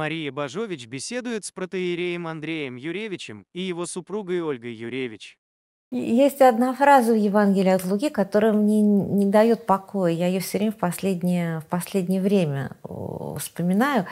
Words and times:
Мария 0.00 0.32
Бажович 0.32 0.86
беседует 0.86 1.44
с 1.44 1.50
протеереем 1.50 2.26
Андреем 2.26 2.76
Юревичем 2.76 3.44
и 3.52 3.60
его 3.60 3.84
супругой 3.84 4.40
Ольгой 4.40 4.72
Юревич. 4.72 5.36
Есть 5.92 6.40
одна 6.40 6.72
фраза 6.72 7.12
в 7.12 7.18
Евангелии 7.18 7.68
от 7.68 7.84
Луки, 7.84 8.08
которая 8.08 8.54
мне 8.54 8.80
не 8.80 9.26
дает 9.26 9.66
покоя. 9.66 10.10
Я 10.10 10.28
ее 10.28 10.40
все 10.40 10.56
время 10.56 10.72
в 10.72 10.76
последнее, 10.76 11.60
в 11.60 11.66
последнее 11.66 12.22
время 12.22 12.70
вспоминаю. 13.38 14.06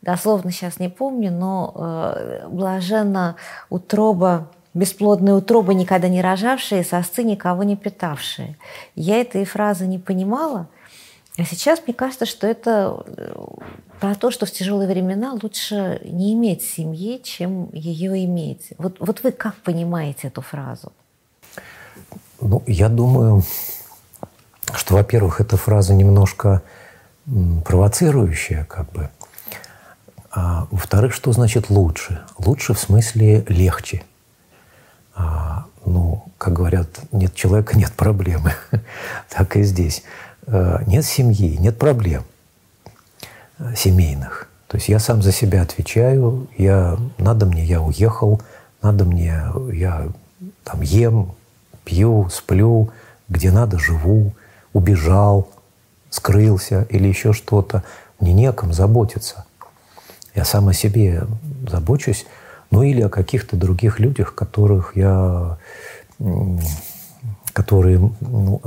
Дословно 0.00 0.50
сейчас 0.50 0.80
не 0.80 0.88
помню, 0.88 1.30
но 1.30 1.74
э, 1.76 2.48
блаженно 2.48 3.36
утроба, 3.68 4.50
бесплодная 4.72 5.34
утроба, 5.34 5.74
никогда 5.74 6.08
не 6.08 6.22
рожавшие, 6.22 6.84
сосцы 6.84 7.22
никого 7.22 7.64
не 7.64 7.76
питавшие. 7.76 8.56
Я 8.94 9.20
этой 9.20 9.44
фразы 9.44 9.86
не 9.86 9.98
понимала, 9.98 10.68
а 11.36 11.44
сейчас 11.44 11.80
мне 11.84 11.94
кажется, 11.94 12.26
что 12.26 12.46
это 12.46 13.04
э, 13.06 13.34
про 13.98 14.14
то, 14.14 14.30
что 14.30 14.46
в 14.46 14.52
тяжелые 14.52 14.88
времена 14.88 15.36
лучше 15.42 16.00
не 16.04 16.32
иметь 16.34 16.62
семьи, 16.62 17.20
чем 17.22 17.70
ее 17.72 18.24
иметь. 18.24 18.68
Вот, 18.78 18.96
вот 19.00 19.22
вы 19.24 19.32
как 19.32 19.56
понимаете 19.56 20.28
эту 20.28 20.42
фразу? 20.42 20.92
Ну, 22.40 22.62
я 22.66 22.88
думаю, 22.88 23.42
что, 24.74 24.94
во-первых, 24.94 25.40
эта 25.40 25.56
фраза 25.56 25.94
немножко 25.94 26.62
провоцирующая, 27.64 28.64
как 28.64 28.92
бы. 28.92 29.10
А 30.30 30.66
во-вторых, 30.70 31.14
что 31.14 31.32
значит 31.32 31.70
лучше? 31.70 32.22
Лучше 32.38 32.74
в 32.74 32.78
смысле 32.78 33.44
легче. 33.48 34.02
А, 35.14 35.66
ну, 35.84 36.24
как 36.38 36.52
говорят, 36.52 36.88
нет 37.12 37.34
человека, 37.34 37.76
нет 37.76 37.92
проблемы. 37.92 38.52
так 39.30 39.56
и 39.56 39.62
здесь. 39.62 40.02
А, 40.46 40.82
нет 40.86 41.04
семьи, 41.04 41.56
нет 41.56 41.78
проблем 41.78 42.24
э, 43.58 43.74
семейных. 43.76 44.48
То 44.66 44.76
есть 44.76 44.88
я 44.88 44.98
сам 44.98 45.22
за 45.22 45.32
себя 45.32 45.62
отвечаю, 45.62 46.48
я, 46.58 46.98
надо 47.18 47.46
мне, 47.46 47.64
я 47.64 47.80
уехал, 47.80 48.42
надо 48.82 49.04
мне, 49.04 49.42
я 49.72 50.08
там 50.64 50.80
ем, 50.82 51.34
пью, 51.84 52.28
сплю, 52.30 52.90
где 53.28 53.50
надо 53.50 53.78
живу, 53.78 54.32
убежал, 54.72 55.48
скрылся 56.10 56.86
или 56.90 57.08
еще 57.08 57.32
что-то. 57.32 57.84
Мне 58.20 58.32
неком 58.32 58.72
заботиться. 58.72 59.44
Я 60.34 60.44
сам 60.44 60.68
о 60.68 60.72
себе 60.72 61.24
забочусь, 61.68 62.26
ну 62.70 62.82
или 62.82 63.02
о 63.02 63.08
каких-то 63.08 63.56
других 63.56 64.00
людях, 64.00 64.34
которых 64.34 64.96
я, 64.96 65.58
которые 67.52 67.98
ну, 68.20 68.60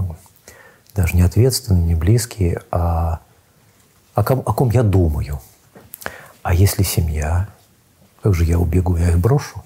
даже 0.97 1.15
не 1.15 1.21
ответственные, 1.21 1.83
не 1.83 1.95
близкие, 1.95 2.61
а 2.71 3.19
о 4.15 4.23
ком, 4.23 4.39
о 4.39 4.53
ком 4.53 4.71
я 4.71 4.81
думаю. 4.81 5.39
А 6.41 6.55
если 6.55 6.81
семья, 6.81 7.47
как 8.23 8.33
же 8.33 8.45
я 8.45 8.57
убегу, 8.57 8.97
я 8.97 9.09
их 9.09 9.19
брошу? 9.19 9.63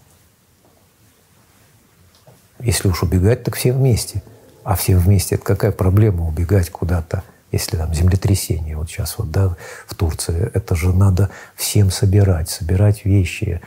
Если 2.59 2.89
уж 2.89 3.01
убегать, 3.01 3.43
так 3.43 3.55
все 3.55 3.71
вместе. 3.71 4.21
А 4.65 4.75
все 4.75 4.97
вместе, 4.97 5.35
это 5.35 5.45
какая 5.45 5.71
проблема 5.71 6.27
убегать 6.27 6.69
куда-то, 6.69 7.23
если 7.51 7.77
там 7.77 7.93
землетрясение, 7.93 8.75
вот 8.75 8.89
сейчас 8.89 9.17
вот, 9.17 9.31
да, 9.31 9.55
в 9.87 9.95
Турции, 9.95 10.51
это 10.53 10.75
же 10.75 10.93
надо 10.93 11.29
всем 11.55 11.89
собирать, 11.91 12.49
собирать 12.49 13.05
вещи, 13.05 13.61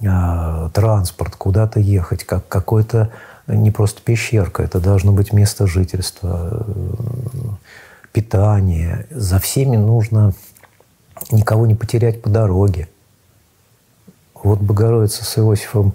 э, 0.00 0.70
транспорт, 0.72 1.36
куда-то 1.36 1.78
ехать, 1.78 2.24
как 2.24 2.48
какой-то 2.48 3.12
не 3.46 3.70
просто 3.70 4.02
пещерка, 4.02 4.62
это 4.62 4.80
должно 4.80 5.12
быть 5.12 5.32
место 5.32 5.66
жительства, 5.66 6.64
э, 6.66 7.48
питание. 8.12 9.06
За 9.10 9.38
всеми 9.38 9.76
нужно 9.76 10.32
никого 11.30 11.66
не 11.66 11.74
потерять 11.74 12.22
по 12.22 12.30
дороге. 12.30 12.88
Вот 14.34 14.60
Богородица 14.60 15.24
с 15.24 15.38
Иосифом 15.38 15.94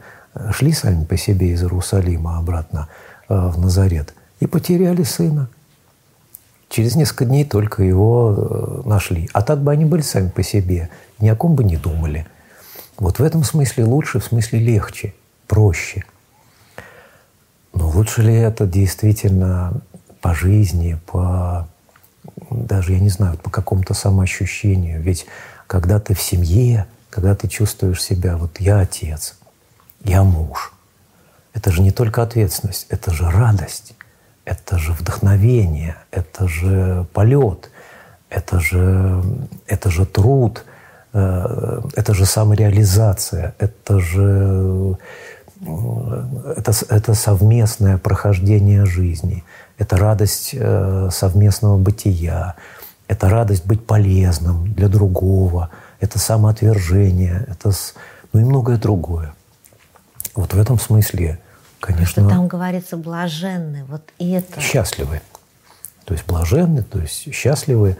шли 0.51 0.71
сами 0.71 1.03
по 1.03 1.17
себе 1.17 1.49
из 1.49 1.63
Иерусалима 1.63 2.37
обратно 2.37 2.87
э, 3.29 3.35
в 3.35 3.59
Назарет 3.59 4.13
и 4.39 4.47
потеряли 4.47 5.03
сына. 5.03 5.49
Через 6.69 6.95
несколько 6.95 7.25
дней 7.25 7.45
только 7.45 7.83
его 7.83 8.35
э, 8.35 8.87
нашли. 8.87 9.29
А 9.33 9.41
так 9.41 9.59
бы 9.61 9.71
они 9.71 9.85
были 9.85 10.01
сами 10.01 10.29
по 10.29 10.43
себе, 10.43 10.89
ни 11.19 11.29
о 11.29 11.35
ком 11.35 11.55
бы 11.55 11.63
не 11.63 11.77
думали. 11.77 12.27
Вот 12.97 13.19
в 13.19 13.23
этом 13.23 13.43
смысле 13.43 13.85
лучше, 13.85 14.19
в 14.19 14.25
смысле 14.25 14.59
легче, 14.59 15.13
проще. 15.47 16.03
Но 17.77 17.89
лучше 17.89 18.23
ли 18.23 18.33
это 18.33 18.65
действительно 18.65 19.81
по 20.19 20.33
жизни, 20.33 20.99
по 21.05 21.67
даже, 22.49 22.93
я 22.93 22.99
не 22.99 23.09
знаю, 23.09 23.37
по 23.37 23.51
какому-то 23.51 23.93
самоощущению? 23.93 24.99
Ведь 24.99 25.27
когда 25.67 25.99
ты 25.99 26.15
в 26.15 26.21
семье, 26.21 26.87
когда 27.11 27.35
ты 27.35 27.47
чувствуешь 27.47 28.01
себя, 28.01 28.35
вот 28.35 28.59
я 28.59 28.79
отец, 28.79 29.37
я 30.03 30.23
муж. 30.23 30.73
Это 31.53 31.69
же 31.71 31.83
не 31.83 31.91
только 31.91 32.23
ответственность, 32.23 32.87
это 32.89 33.11
же 33.11 33.29
радость, 33.29 33.93
это 34.43 34.79
же 34.79 34.93
вдохновение, 34.93 35.97
это 36.09 36.47
же 36.47 37.05
полет, 37.13 37.69
это 38.29 38.59
же, 38.59 39.23
это 39.67 39.91
же 39.91 40.07
труд, 40.07 40.65
э, 41.13 41.81
это 41.95 42.15
же 42.15 42.25
самореализация, 42.25 43.53
это 43.59 43.99
же 43.99 44.97
это, 46.55 46.71
это 46.89 47.13
совместное 47.13 47.97
прохождение 47.97 48.85
жизни, 48.85 49.43
это 49.77 49.97
радость 49.97 50.51
э, 50.53 51.09
совместного 51.11 51.77
бытия, 51.77 52.55
это 53.07 53.29
радость 53.29 53.65
быть 53.65 53.85
полезным 53.85 54.73
для 54.73 54.87
другого, 54.87 55.69
это 55.99 56.19
самоотвержение, 56.19 57.45
это 57.47 57.71
ну 58.33 58.39
и 58.39 58.43
многое 58.43 58.77
другое. 58.77 59.33
Вот 60.35 60.53
в 60.53 60.59
этом 60.59 60.79
смысле, 60.79 61.39
конечно... 61.79 62.23
Что 62.23 62.29
там 62.29 62.47
говорится 62.47 62.97
блаженны, 62.97 63.85
вот 63.85 64.01
и 64.19 64.31
это... 64.31 64.61
Счастливы. 64.61 65.21
То 66.05 66.13
есть 66.13 66.25
блаженны, 66.25 66.83
то 66.83 66.99
есть 66.99 67.33
счастливы. 67.33 67.97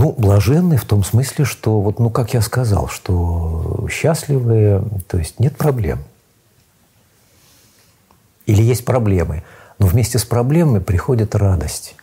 Ну, 0.00 0.14
блаженны 0.16 0.76
в 0.76 0.84
том 0.84 1.02
смысле, 1.02 1.44
что, 1.44 1.80
вот, 1.80 1.98
ну, 1.98 2.08
как 2.08 2.32
я 2.32 2.40
сказал, 2.40 2.86
что 2.86 3.88
счастливые, 3.90 4.80
то 5.08 5.18
есть 5.18 5.40
нет 5.40 5.56
проблем. 5.56 5.98
Или 8.46 8.62
есть 8.62 8.84
проблемы, 8.84 9.42
но 9.80 9.88
вместе 9.88 10.20
с 10.20 10.24
проблемами 10.24 10.78
приходит 10.78 11.34
радость 11.34 11.96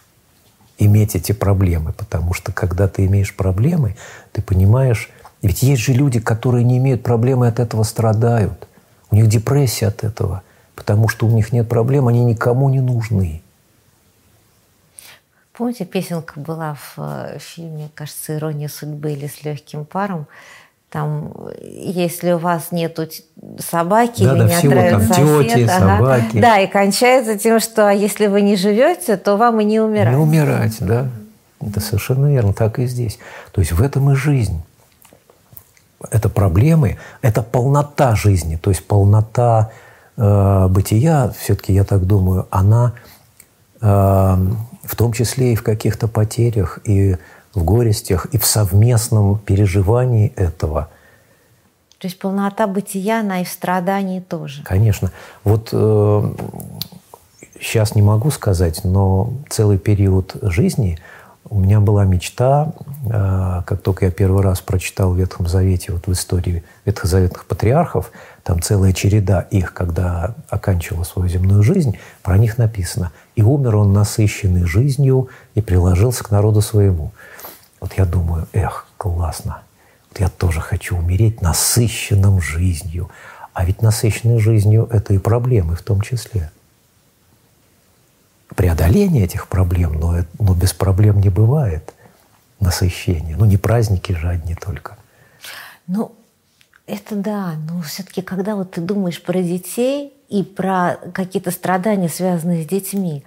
иметь 0.78 1.16
эти 1.16 1.31
проблемы, 1.31 1.94
потому 1.94 2.34
что 2.34 2.51
когда 2.51 2.89
ты 2.89 3.05
имеешь 3.05 3.34
проблемы, 3.34 3.95
ты 4.34 4.41
понимаешь, 4.41 5.09
ведь 5.41 5.63
есть 5.63 5.81
же 5.81 5.94
люди, 5.94 6.19
которые 6.19 6.66
не 6.66 6.79
имеют 6.79 7.01
проблемы 7.01 7.47
от 7.47 7.61
этого 7.61 7.84
страдают. 7.84 8.67
У 9.09 9.16
них 9.16 9.28
депрессия 9.28 9.88
от 9.88 10.03
этого, 10.03 10.41
потому 10.75 11.07
что 11.07 11.28
у 11.28 11.31
них 11.31 11.53
нет 11.53 11.69
проблем, 11.69 12.09
они 12.09 12.25
никому 12.25 12.67
не 12.67 12.81
нужны. 12.81 13.41
Помните, 15.57 15.85
песенка 15.85 16.39
была 16.39 16.75
в 16.75 16.93
э, 16.97 17.38
фильме, 17.39 17.89
кажется, 17.93 18.35
«Ирония 18.35 18.67
судьбы» 18.67 19.13
или 19.13 19.27
«С 19.27 19.43
легким 19.43 19.85
паром», 19.85 20.27
там, 20.89 21.33
если 21.61 22.31
у 22.31 22.38
вас 22.38 22.71
нету 22.71 23.07
собаки 23.59 24.23
да, 24.23 24.31
или 24.31 24.39
да, 24.39 24.45
не 24.45 24.55
всего, 24.55 24.73
там, 24.73 25.01
сосед, 25.01 25.47
тети, 25.49 25.69
ага. 25.69 25.97
собаки. 25.97 26.39
да, 26.39 26.59
и 26.59 26.67
кончается 26.67 27.38
тем, 27.38 27.59
что 27.59 27.89
а 27.89 27.91
если 27.91 28.27
вы 28.27 28.41
не 28.41 28.55
живете, 28.55 29.17
то 29.17 29.35
вам 29.35 29.59
и 29.59 29.66
не 29.66 29.81
умирать. 29.81 30.13
Не 30.13 30.21
умирать, 30.21 30.77
да. 30.79 31.07
Это 31.59 31.79
совершенно 31.81 32.27
верно, 32.27 32.53
так 32.53 32.79
и 32.79 32.85
здесь. 32.85 33.19
То 33.51 33.59
есть 33.59 33.73
в 33.73 33.81
этом 33.81 34.11
и 34.11 34.16
жизнь 34.16 34.61
это 36.11 36.29
проблемы, 36.29 36.97
это 37.22 37.41
полнота 37.41 38.16
жизни, 38.16 38.55
то 38.55 38.69
есть 38.69 38.85
полнота 38.87 39.72
э, 40.17 40.67
бытия, 40.69 41.33
все-таки 41.37 41.73
я 41.73 41.83
так 41.83 42.05
думаю, 42.05 42.47
она 42.51 42.93
э, 43.81 44.37
в 44.85 44.96
том 44.96 45.13
числе 45.13 45.53
и 45.53 45.56
в 45.56 45.63
каких-то 45.63 46.07
потерях, 46.07 46.79
и 46.84 47.17
в 47.53 47.64
горестях, 47.64 48.28
и 48.32 48.37
в 48.37 48.46
совместном 48.46 49.37
переживании 49.40 50.34
этого. 50.35 50.90
То 51.97 52.08
есть 52.08 52.20
полнота 52.20 52.67
бытия, 52.67 53.22
она 53.22 53.41
и 53.41 53.46
в 53.46 53.49
страдании 53.49 54.20
тоже. 54.20 54.64
Конечно. 54.64 55.11
Вот 55.43 55.70
э, 55.72 56.34
сейчас 57.59 57.96
не 57.96 58.02
могу 58.02 58.32
сказать, 58.32 58.84
но 58.84 59.34
целый 59.49 59.78
период 59.78 60.35
жизни– 60.41 60.99
у 61.50 61.59
меня 61.59 61.80
была 61.80 62.06
мечта, 62.06 62.74
э, 63.06 63.62
как 63.66 63.82
только 63.82 64.06
я 64.06 64.12
первый 64.12 64.42
раз 64.42 64.62
прочитал 64.62 65.12
в 65.14 65.18
Ветхом 65.18 65.47
Завете, 65.47 65.92
вот 65.92 66.08
в 66.08 66.12
истории 66.12 66.64
ветхозаветных 66.86 67.46
патриархов, 67.46 68.12
там 68.44 68.62
целая 68.62 68.94
череда 68.94 69.42
их, 69.42 69.74
когда 69.74 70.36
оканчивал 70.50 71.06
свою 71.06 71.30
земную 71.30 71.62
жизнь, 71.62 71.97
про 72.24 72.38
них 72.38 72.58
написано. 72.58 73.12
«И 73.36 73.44
умер 73.44 73.76
он 73.76 73.94
насыщенный 73.94 74.66
жизнью 74.66 75.30
и 75.53 75.62
приложился 75.62 76.24
к 76.24 76.32
народу 76.32 76.62
своему». 76.62 77.12
Вот 77.80 77.94
я 77.94 78.06
думаю, 78.06 78.47
эх, 78.53 78.88
классно. 78.97 79.59
Вот 80.09 80.20
я 80.20 80.30
тоже 80.30 80.62
хочу 80.62 80.97
умереть 80.97 81.42
насыщенным 81.42 82.42
жизнью. 82.42 83.09
А 83.53 83.66
ведь 83.66 83.82
насыщенной 83.82 84.40
жизнью– 84.40 84.90
это 84.92 85.14
и 85.14 85.20
проблемы 85.20 85.76
в 85.76 85.84
том 85.84 86.02
числе 86.02 86.50
преодоление 88.66 89.26
этих 89.26 89.47
проблем, 89.47 90.00
но, 90.00 90.16
но 90.40 90.56
без 90.56 90.73
проблем 90.73 91.20
не 91.20 91.29
бывает 91.29 91.94
насыщения. 92.59 93.35
Ну, 93.38 93.46
не 93.46 93.58
праздники 93.58 94.12
же 94.14 94.28
одни 94.28 94.56
только. 94.56 94.97
Ну, 95.85 96.16
это 96.88 97.16
да, 97.16 97.53
но 97.70 97.82
все-таки, 97.84 98.23
когда 98.23 98.56
вот 98.56 98.72
ты 98.72 98.82
думаешь 98.82 99.22
про 99.22 99.44
детей 99.44 100.14
и 100.29 100.41
про 100.41 100.97
какие-то 101.14 101.52
страдания, 101.52 102.09
связанные 102.09 102.64
с 102.64 102.67
детьми, 102.67 103.23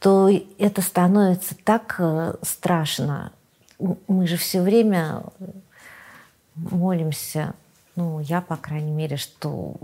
то 0.00 0.28
это 0.58 0.82
становится 0.82 1.54
так 1.64 1.96
э, 1.98 2.34
страшно. 2.42 3.32
Мы 4.06 4.26
же 4.26 4.36
все 4.36 4.60
время 4.60 5.22
молимся, 6.56 7.54
ну, 7.96 8.20
я, 8.20 8.42
по 8.42 8.56
крайней 8.56 8.92
мере, 8.92 9.16
что 9.16 9.76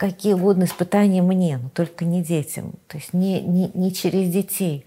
какие 0.00 0.32
угодно 0.32 0.64
испытания 0.64 1.20
мне, 1.20 1.58
но 1.58 1.68
только 1.68 2.06
не 2.06 2.22
детям, 2.22 2.72
то 2.88 2.96
есть 2.96 3.12
не, 3.12 3.42
не, 3.42 3.70
не 3.74 3.92
через 3.92 4.32
детей. 4.32 4.86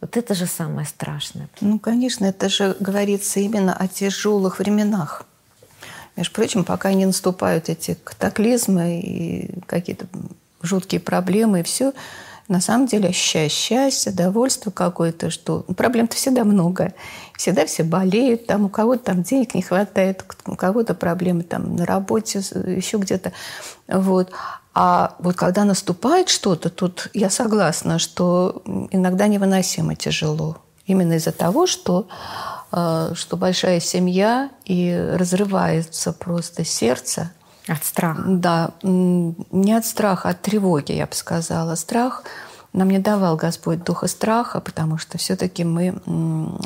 Вот 0.00 0.16
это 0.16 0.34
же 0.36 0.46
самое 0.46 0.86
страшное. 0.86 1.48
Ну, 1.60 1.80
конечно, 1.80 2.26
это 2.26 2.48
же 2.48 2.76
говорится 2.78 3.40
именно 3.40 3.74
о 3.74 3.88
тяжелых 3.88 4.60
временах. 4.60 5.26
Между 6.14 6.32
прочим, 6.32 6.62
пока 6.62 6.92
не 6.92 7.06
наступают 7.06 7.68
эти 7.68 7.98
катаклизмы 8.04 9.00
и 9.00 9.50
какие-то 9.66 10.06
жуткие 10.62 11.00
проблемы 11.00 11.60
и 11.60 11.64
все, 11.64 11.92
на 12.52 12.60
самом 12.60 12.86
деле 12.86 13.08
ощущая 13.08 13.48
счастье, 13.48 14.12
довольство 14.12 14.70
какое-то, 14.70 15.30
что 15.30 15.60
проблем-то 15.62 16.14
всегда 16.14 16.44
много. 16.44 16.92
Всегда 17.36 17.66
все 17.66 17.82
болеют, 17.82 18.46
там 18.46 18.66
у 18.66 18.68
кого-то 18.68 19.04
там 19.04 19.22
денег 19.22 19.54
не 19.54 19.62
хватает, 19.62 20.24
у 20.46 20.54
кого-то 20.54 20.94
проблемы 20.94 21.42
там 21.42 21.76
на 21.76 21.86
работе, 21.86 22.38
еще 22.38 22.98
где-то. 22.98 23.32
Вот. 23.88 24.30
А 24.74 25.16
вот 25.18 25.34
когда 25.36 25.64
наступает 25.64 26.28
что-то, 26.28 26.68
тут 26.68 27.08
я 27.14 27.30
согласна, 27.30 27.98
что 27.98 28.62
иногда 28.90 29.26
невыносимо 29.26 29.96
тяжело. 29.96 30.58
Именно 30.86 31.14
из-за 31.14 31.32
того, 31.32 31.66
что, 31.66 32.08
э, 32.70 33.12
что 33.14 33.36
большая 33.36 33.80
семья 33.80 34.50
и 34.64 34.94
разрывается 35.16 36.12
просто 36.12 36.64
сердце– 36.64 37.32
от 37.68 37.84
страха? 37.84 38.22
Да, 38.26 38.70
не 38.82 39.76
от 39.76 39.86
страха, 39.86 40.30
от 40.30 40.42
тревоги, 40.42 40.92
я 40.92 41.06
бы 41.06 41.14
сказала. 41.14 41.74
Страх 41.74 42.24
нам 42.72 42.88
не 42.88 42.98
давал 42.98 43.36
Господь 43.36 43.84
духа 43.84 44.06
страха, 44.06 44.60
потому 44.60 44.96
что 44.96 45.18
все-таки 45.18 45.62
мы 45.62 45.94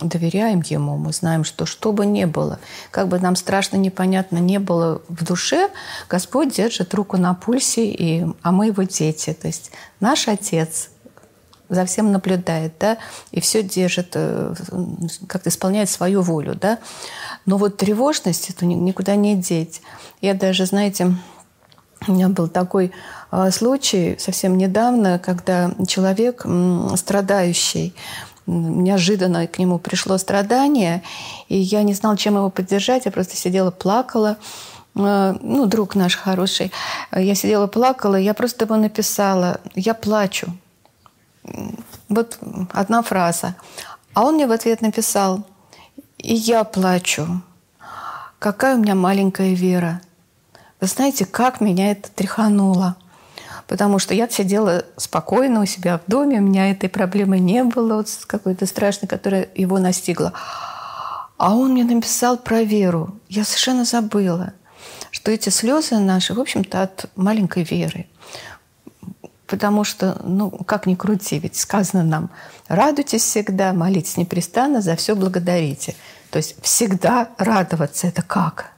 доверяем 0.02 0.62
Ему, 0.64 0.96
мы 0.96 1.12
знаем, 1.12 1.42
что 1.42 1.66
что 1.66 1.92
бы 1.92 2.06
ни 2.06 2.24
было, 2.24 2.60
как 2.92 3.08
бы 3.08 3.18
нам 3.18 3.34
страшно, 3.34 3.76
непонятно 3.76 4.38
не 4.38 4.58
было 4.58 5.02
в 5.08 5.24
душе, 5.24 5.68
Господь 6.08 6.54
держит 6.54 6.94
руку 6.94 7.16
на 7.16 7.34
пульсе, 7.34 7.86
и, 7.86 8.24
а 8.42 8.52
мы 8.52 8.66
Его 8.66 8.84
дети. 8.84 9.32
То 9.32 9.48
есть 9.48 9.72
наш 9.98 10.28
Отец 10.28 10.90
за 11.68 11.84
всем 11.84 12.12
наблюдает, 12.12 12.74
да, 12.78 12.98
и 13.32 13.40
все 13.40 13.64
держит, 13.64 14.12
э, 14.14 14.54
как-то 15.26 15.50
исполняет 15.50 15.90
свою 15.90 16.22
волю, 16.22 16.54
да. 16.54 16.78
Но 17.46 17.56
вот 17.56 17.76
тревожность 17.76 18.50
это 18.50 18.66
никуда 18.66 19.14
не 19.14 19.36
деть. 19.36 19.80
Я 20.20 20.34
даже, 20.34 20.66
знаете, 20.66 21.14
у 22.06 22.12
меня 22.12 22.28
был 22.28 22.48
такой 22.48 22.92
а, 23.30 23.50
случай 23.50 24.16
совсем 24.18 24.58
недавно, 24.58 25.18
когда 25.18 25.72
человек 25.86 26.44
страдающий, 26.96 27.94
неожиданно 28.46 29.46
к 29.46 29.58
нему 29.58 29.78
пришло 29.78 30.18
страдание, 30.18 31.02
и 31.48 31.56
я 31.56 31.82
не 31.82 31.94
знала, 31.94 32.16
чем 32.16 32.36
его 32.36 32.50
поддержать, 32.50 33.06
я 33.06 33.10
просто 33.10 33.36
сидела, 33.36 33.70
плакала. 33.70 34.36
А, 34.94 35.36
ну, 35.40 35.66
друг 35.66 35.94
наш 35.94 36.16
хороший. 36.16 36.72
Я 37.12 37.34
сидела, 37.34 37.66
плакала, 37.66 38.16
я 38.16 38.34
просто 38.34 38.64
ему 38.64 38.76
написала, 38.76 39.60
я 39.74 39.94
плачу. 39.94 40.48
Вот 42.08 42.38
одна 42.72 43.02
фраза. 43.02 43.54
А 44.14 44.24
он 44.24 44.34
мне 44.34 44.46
в 44.46 44.52
ответ 44.52 44.80
написал, 44.80 45.44
и 46.18 46.34
я 46.34 46.64
плачу. 46.64 47.42
Какая 48.38 48.76
у 48.76 48.78
меня 48.78 48.94
маленькая 48.94 49.54
вера. 49.54 50.00
Вы 50.80 50.86
знаете, 50.86 51.24
как 51.24 51.60
меня 51.60 51.92
это 51.92 52.10
тряхануло. 52.10 52.96
Потому 53.66 53.98
что 53.98 54.14
я 54.14 54.28
сидела 54.28 54.84
спокойно 54.96 55.62
у 55.62 55.66
себя 55.66 55.98
в 55.98 56.08
доме, 56.08 56.38
у 56.38 56.42
меня 56.42 56.70
этой 56.70 56.88
проблемы 56.88 57.40
не 57.40 57.64
было, 57.64 57.96
вот 57.96 58.08
какой-то 58.26 58.64
страшной, 58.66 59.08
которая 59.08 59.48
его 59.54 59.78
настигла. 59.78 60.32
А 61.36 61.54
он 61.54 61.72
мне 61.72 61.84
написал 61.84 62.36
про 62.38 62.62
веру. 62.62 63.18
Я 63.28 63.44
совершенно 63.44 63.84
забыла, 63.84 64.52
что 65.10 65.32
эти 65.32 65.48
слезы 65.48 65.98
наши, 65.98 66.32
в 66.32 66.40
общем-то, 66.40 66.82
от 66.82 67.06
маленькой 67.16 67.64
веры. 67.64 68.06
Потому 69.46 69.84
что, 69.84 70.20
ну, 70.24 70.50
как 70.50 70.86
ни 70.86 70.94
крути, 70.94 71.38
ведь 71.38 71.56
сказано 71.56 72.02
нам, 72.02 72.30
радуйтесь 72.66 73.22
всегда, 73.22 73.72
молитесь 73.72 74.16
непрестанно, 74.16 74.80
за 74.80 74.96
все 74.96 75.14
благодарите. 75.14 75.94
То 76.30 76.38
есть 76.38 76.56
всегда 76.62 77.30
радоваться– 77.38 78.06
это 78.08 78.22
как? 78.22 78.72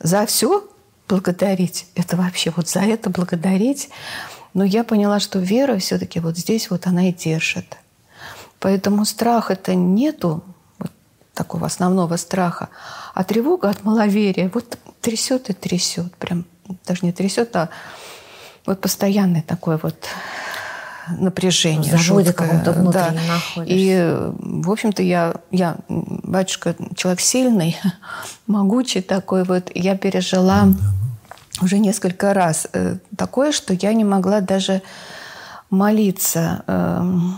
За 0.00 0.26
все 0.26 0.68
благодарить. 1.08 1.86
Это 1.94 2.16
вообще 2.16 2.52
вот 2.56 2.68
за 2.68 2.80
это 2.80 3.10
благодарить. 3.10 3.90
Но 4.54 4.64
я 4.64 4.82
поняла, 4.82 5.20
что 5.20 5.38
вера 5.38 5.78
все-таки 5.78 6.20
вот 6.20 6.36
здесь 6.36 6.70
вот 6.70 6.86
она 6.86 7.08
и 7.08 7.12
держит. 7.12 7.76
Поэтому 8.58 9.04
страх 9.04 9.50
это 9.50 9.74
нету 9.74 10.42
вот 10.78 10.90
такого 11.34 11.66
основного 11.66 12.16
страха, 12.16 12.68
а 13.14 13.24
тревога 13.24 13.68
от 13.68 13.84
маловерия 13.84 14.50
вот 14.52 14.78
трясет 15.00 15.50
и 15.50 15.52
трясет, 15.52 16.14
прям 16.16 16.44
даже 16.86 17.04
не 17.04 17.12
трясет, 17.12 17.54
а 17.56 17.70
вот 18.66 18.80
постоянное 18.80 19.42
такое 19.42 19.78
вот 19.82 19.96
напряжение. 21.08 21.90
Каком-то 22.32 22.72
внутреннем 22.72 23.20
да. 23.56 23.64
И, 23.66 24.30
в 24.38 24.70
общем-то, 24.70 25.02
я, 25.02 25.34
я, 25.50 25.76
батюшка, 25.88 26.74
человек 26.94 27.20
сильный, 27.20 27.76
могучий 28.46 29.02
такой 29.02 29.44
вот. 29.44 29.70
Я 29.74 29.96
пережила 29.96 30.68
уже 31.60 31.78
несколько 31.78 32.34
раз 32.34 32.68
э, 32.72 32.96
такое, 33.16 33.52
что 33.52 33.74
я 33.74 33.92
не 33.92 34.04
могла 34.04 34.40
даже 34.40 34.82
молиться. 35.70 36.62
Эм, 36.66 37.36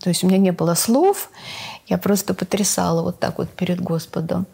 то 0.00 0.08
есть 0.08 0.24
у 0.24 0.26
меня 0.26 0.38
не 0.38 0.52
было 0.52 0.74
слов, 0.74 1.30
я 1.86 1.98
просто 1.98 2.34
потрясала 2.34 3.02
вот 3.02 3.18
так 3.18 3.38
вот 3.38 3.50
перед 3.50 3.80
Господом 3.80 4.46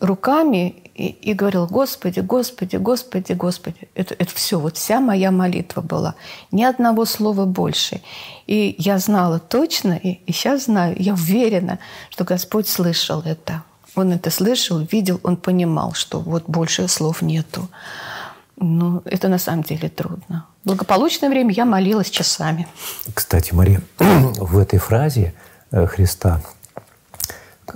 руками 0.00 0.74
и, 0.94 1.06
и 1.06 1.32
говорил, 1.32 1.66
Господи, 1.66 2.20
Господи, 2.20 2.76
Господи, 2.76 3.32
Господи. 3.32 3.88
Это, 3.94 4.14
это 4.14 4.34
все, 4.34 4.58
вот 4.58 4.76
вся 4.76 5.00
моя 5.00 5.30
молитва 5.30 5.80
была. 5.80 6.14
Ни 6.52 6.62
одного 6.62 7.04
слова 7.04 7.44
больше. 7.44 8.00
И 8.46 8.76
я 8.78 8.98
знала 8.98 9.38
точно, 9.38 9.92
и, 9.92 10.20
и 10.26 10.32
сейчас 10.32 10.64
знаю, 10.64 10.96
я 10.98 11.14
уверена, 11.14 11.78
что 12.10 12.24
Господь 12.24 12.68
слышал 12.68 13.22
это. 13.24 13.62
Он 13.94 14.12
это 14.12 14.30
слышал, 14.30 14.78
видел, 14.92 15.20
он 15.24 15.36
понимал, 15.36 15.94
что 15.94 16.20
вот 16.20 16.44
больше 16.46 16.86
слов 16.88 17.22
нету. 17.22 17.68
Ну, 18.56 19.02
это 19.04 19.28
на 19.28 19.38
самом 19.38 19.62
деле 19.62 19.88
трудно. 19.88 20.46
Благополучное 20.64 21.30
время 21.30 21.52
я 21.52 21.64
молилась 21.64 22.10
часами. 22.10 22.66
Кстати, 23.14 23.54
Мария, 23.54 23.80
в 23.98 24.58
этой 24.58 24.78
фразе 24.78 25.34
э, 25.70 25.86
Христа 25.86 26.40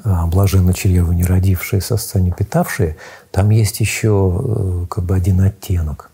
блаженно 0.05 0.73
чрево 0.75 1.13
не 1.13 1.25
родившие, 1.25 1.81
сосца 1.81 2.21
не 2.21 2.31
питавшие, 2.31 2.97
там 3.31 3.51
есть 3.51 3.81
еще 3.81 4.33
э, 4.35 4.87
как 4.89 5.05
бы 5.05 5.15
один 5.15 5.41
оттенок. 5.41 6.11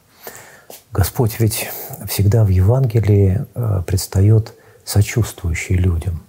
Господь 0.92 1.38
ведь 1.38 1.70
всегда 2.06 2.44
в 2.44 2.48
Евангелии 2.48 3.46
э, 3.54 3.82
предстает 3.86 4.54
сочувствующий 4.84 5.76
людям, 5.76 6.20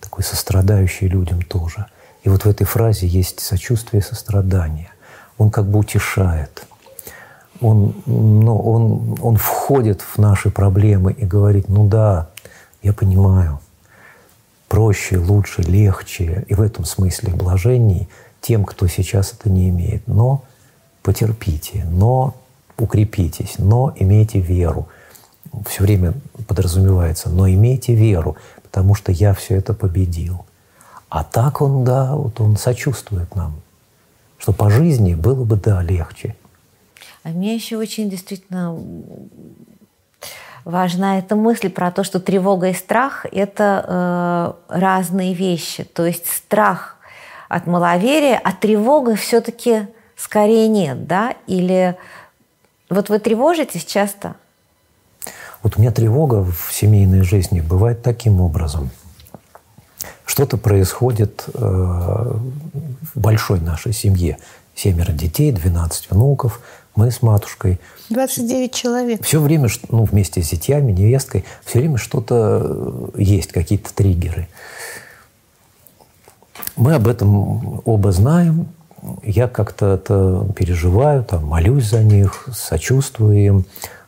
такой 0.00 0.24
сострадающий 0.24 1.08
людям 1.08 1.42
тоже. 1.42 1.86
И 2.24 2.28
вот 2.28 2.44
в 2.44 2.48
этой 2.48 2.64
фразе 2.64 3.06
есть 3.06 3.40
сочувствие 3.40 4.00
и 4.00 4.04
сострадание. 4.04 4.90
Он 5.38 5.50
как 5.50 5.66
бы 5.66 5.78
утешает. 5.78 6.66
Он, 7.60 7.94
ну, 8.06 8.58
он, 8.58 9.18
он 9.22 9.36
входит 9.36 10.00
в 10.02 10.18
наши 10.18 10.50
проблемы 10.50 11.12
и 11.12 11.24
говорит, 11.24 11.68
ну 11.68 11.86
да, 11.86 12.28
я 12.82 12.92
понимаю– 12.92 13.60
проще, 14.68 15.18
лучше, 15.18 15.62
легче 15.62 16.44
и 16.48 16.54
в 16.54 16.60
этом 16.60 16.84
смысле 16.84 17.34
блаженней 17.34 18.08
тем, 18.40 18.64
кто 18.64 18.86
сейчас 18.86 19.32
это 19.32 19.50
не 19.50 19.68
имеет. 19.68 20.06
Но 20.06 20.44
потерпите, 21.02 21.86
но 21.90 22.34
укрепитесь, 22.78 23.54
но 23.58 23.92
имейте 23.96 24.40
веру. 24.40 24.88
Все 25.66 25.82
время 25.82 26.14
подразумевается, 26.46 27.30
но 27.30 27.48
имейте 27.48 27.94
веру, 27.94 28.36
потому 28.62 28.94
что 28.94 29.12
я 29.12 29.32
все 29.34 29.56
это 29.56 29.72
победил. 29.72 30.44
А 31.08 31.24
так 31.24 31.62
он, 31.62 31.84
да, 31.84 32.14
вот 32.14 32.40
он 32.40 32.56
сочувствует 32.56 33.34
нам, 33.36 33.54
что 34.38 34.52
по 34.52 34.70
жизни 34.70 35.14
было 35.14 35.44
бы, 35.44 35.56
да, 35.56 35.82
легче. 35.82 36.36
А 37.22 37.30
мне 37.30 37.54
еще 37.54 37.76
очень 37.76 38.10
действительно 38.10 38.78
важна 40.66 41.18
эта 41.18 41.36
мысль 41.36 41.70
про 41.70 41.90
то, 41.90 42.04
что 42.04 42.20
тревога 42.20 42.68
и 42.68 42.74
страх– 42.74 43.24
это 43.32 44.56
э, 44.68 44.78
разные 44.78 45.32
вещи. 45.32 45.84
То 45.84 46.04
есть 46.04 46.26
страх 46.26 46.96
от 47.48 47.66
маловерия, 47.66 48.38
а 48.42 48.52
тревога 48.52 49.14
все-таки 49.14 49.86
скорее 50.16 50.66
нет, 50.66 51.06
да? 51.06 51.34
Или 51.46 51.96
вот 52.90 53.08
вы 53.08 53.20
тревожитесь 53.20 53.84
часто? 53.84 54.34
Вот 55.62 55.76
у 55.76 55.80
меня 55.80 55.92
тревога 55.92 56.44
в 56.44 56.72
семейной 56.72 57.22
жизни 57.22 57.60
бывает 57.60 58.02
таким 58.02 58.40
образом, 58.40 58.90
что 60.24 60.42
что-то 60.42 60.56
происходит 60.56 61.44
э, 61.54 61.60
в 61.60 62.40
большой 63.14 63.60
нашей 63.60 63.92
семье. 63.92 64.38
Семеро 64.74 65.12
детей, 65.12 65.52
12 65.52 66.10
внуков, 66.10 66.60
мы 66.96 67.10
с 67.10 67.22
матушкой. 67.22 67.78
29 68.10 68.74
человек. 68.74 69.24
Все 69.24 69.40
время, 69.40 69.68
ну, 69.90 70.04
вместе 70.04 70.42
с 70.42 70.50
зятьями, 70.50 70.92
невесткой, 70.92 71.44
все 71.64 71.78
время 71.80 71.98
что-то 71.98 73.12
э, 73.14 73.22
есть, 73.22 73.52
какие-то 73.52 73.94
триггеры. 73.94 74.48
Мы 76.76 76.94
об 76.94 77.06
этом 77.06 77.82
оба 77.84 78.12
знаем. 78.12 78.68
Я 79.22 79.46
как-то 79.46 79.94
это 79.94 80.46
переживаю, 80.56 81.22
там, 81.24 81.46
молюсь 81.46 81.88
за 81.88 82.02
них, 82.02 82.48
сочувствую 82.52 83.38
им. 83.38 83.64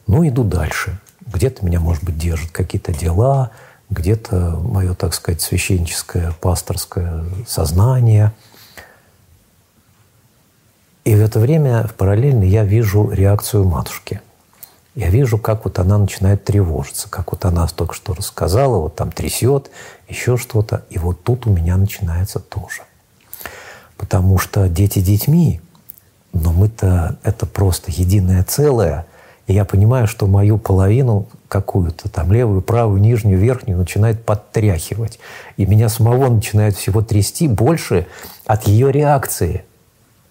Ну, 0.07 0.26
иду 0.26 0.42
дальше. 0.42 0.99
Где-то 1.33 1.64
меня, 1.64 1.78
может 1.78 2.02
быть, 2.02 2.18
держат 2.18 2.50
какие-то 2.50 2.92
дела, 2.92 3.50
где-то 3.90 4.61
мое, 4.62 4.95
так 4.95 5.14
сказать, 5.14 5.40
священническое, 5.40 6.33
пасторское 6.40 7.25
сознание. 7.47 8.33
И 11.09 11.15
в 11.15 11.23
это 11.23 11.41
время 11.41 11.88
параллельно 11.97 12.45
я 12.45 12.65
вижу 12.65 13.09
реакцию 13.09 13.65
матушки. 13.65 14.21
Я 14.95 15.09
вижу, 15.09 15.38
как 15.38 15.65
вот 15.65 15.79
она 15.79 15.97
начинает 15.97 16.45
тревожиться, 16.45 17.09
как 17.09 17.33
вот 17.33 17.47
она 17.47 17.67
только 17.69 17.95
что 17.95 18.12
рассказала, 18.12 18.77
вот 18.77 18.97
там 18.97 19.11
трясет, 19.11 19.71
еще 20.07 20.37
что-то. 20.37 20.85
И 20.91 20.99
вот 20.99 21.23
тут 21.23 21.47
у 21.47 21.50
меня 21.50 21.79
начинается 21.79 22.41
тоже. 22.41 22.83
Потому 23.97 24.37
что 24.37 24.69
дети 24.69 24.99
детьми, 24.99 25.62
но 26.35 26.53
мы-то 26.53 27.17
это 27.23 27.47
просто 27.47 27.91
единое 27.91 28.45
целое. 28.45 29.07
И 29.47 29.55
я 29.55 29.65
понимаю, 29.65 30.07
что 30.09 30.27
мою 30.27 30.59
половину 30.59 31.27
какую-то, 31.49 32.11
там 32.11 32.31
левую, 32.35 32.61
правую, 32.61 33.00
нижнюю, 33.00 33.38
верхнюю, 33.38 33.79
начинает 33.79 34.27
подтряхивать. 34.27 35.19
И 35.57 35.65
меня 35.65 35.88
самого 35.88 36.29
начинает 36.29 36.77
всего 36.77 37.00
трясти 37.00 37.49
больше 37.49 38.07
от 38.45 38.69
ее 38.69 38.93
реакции, 38.93 39.65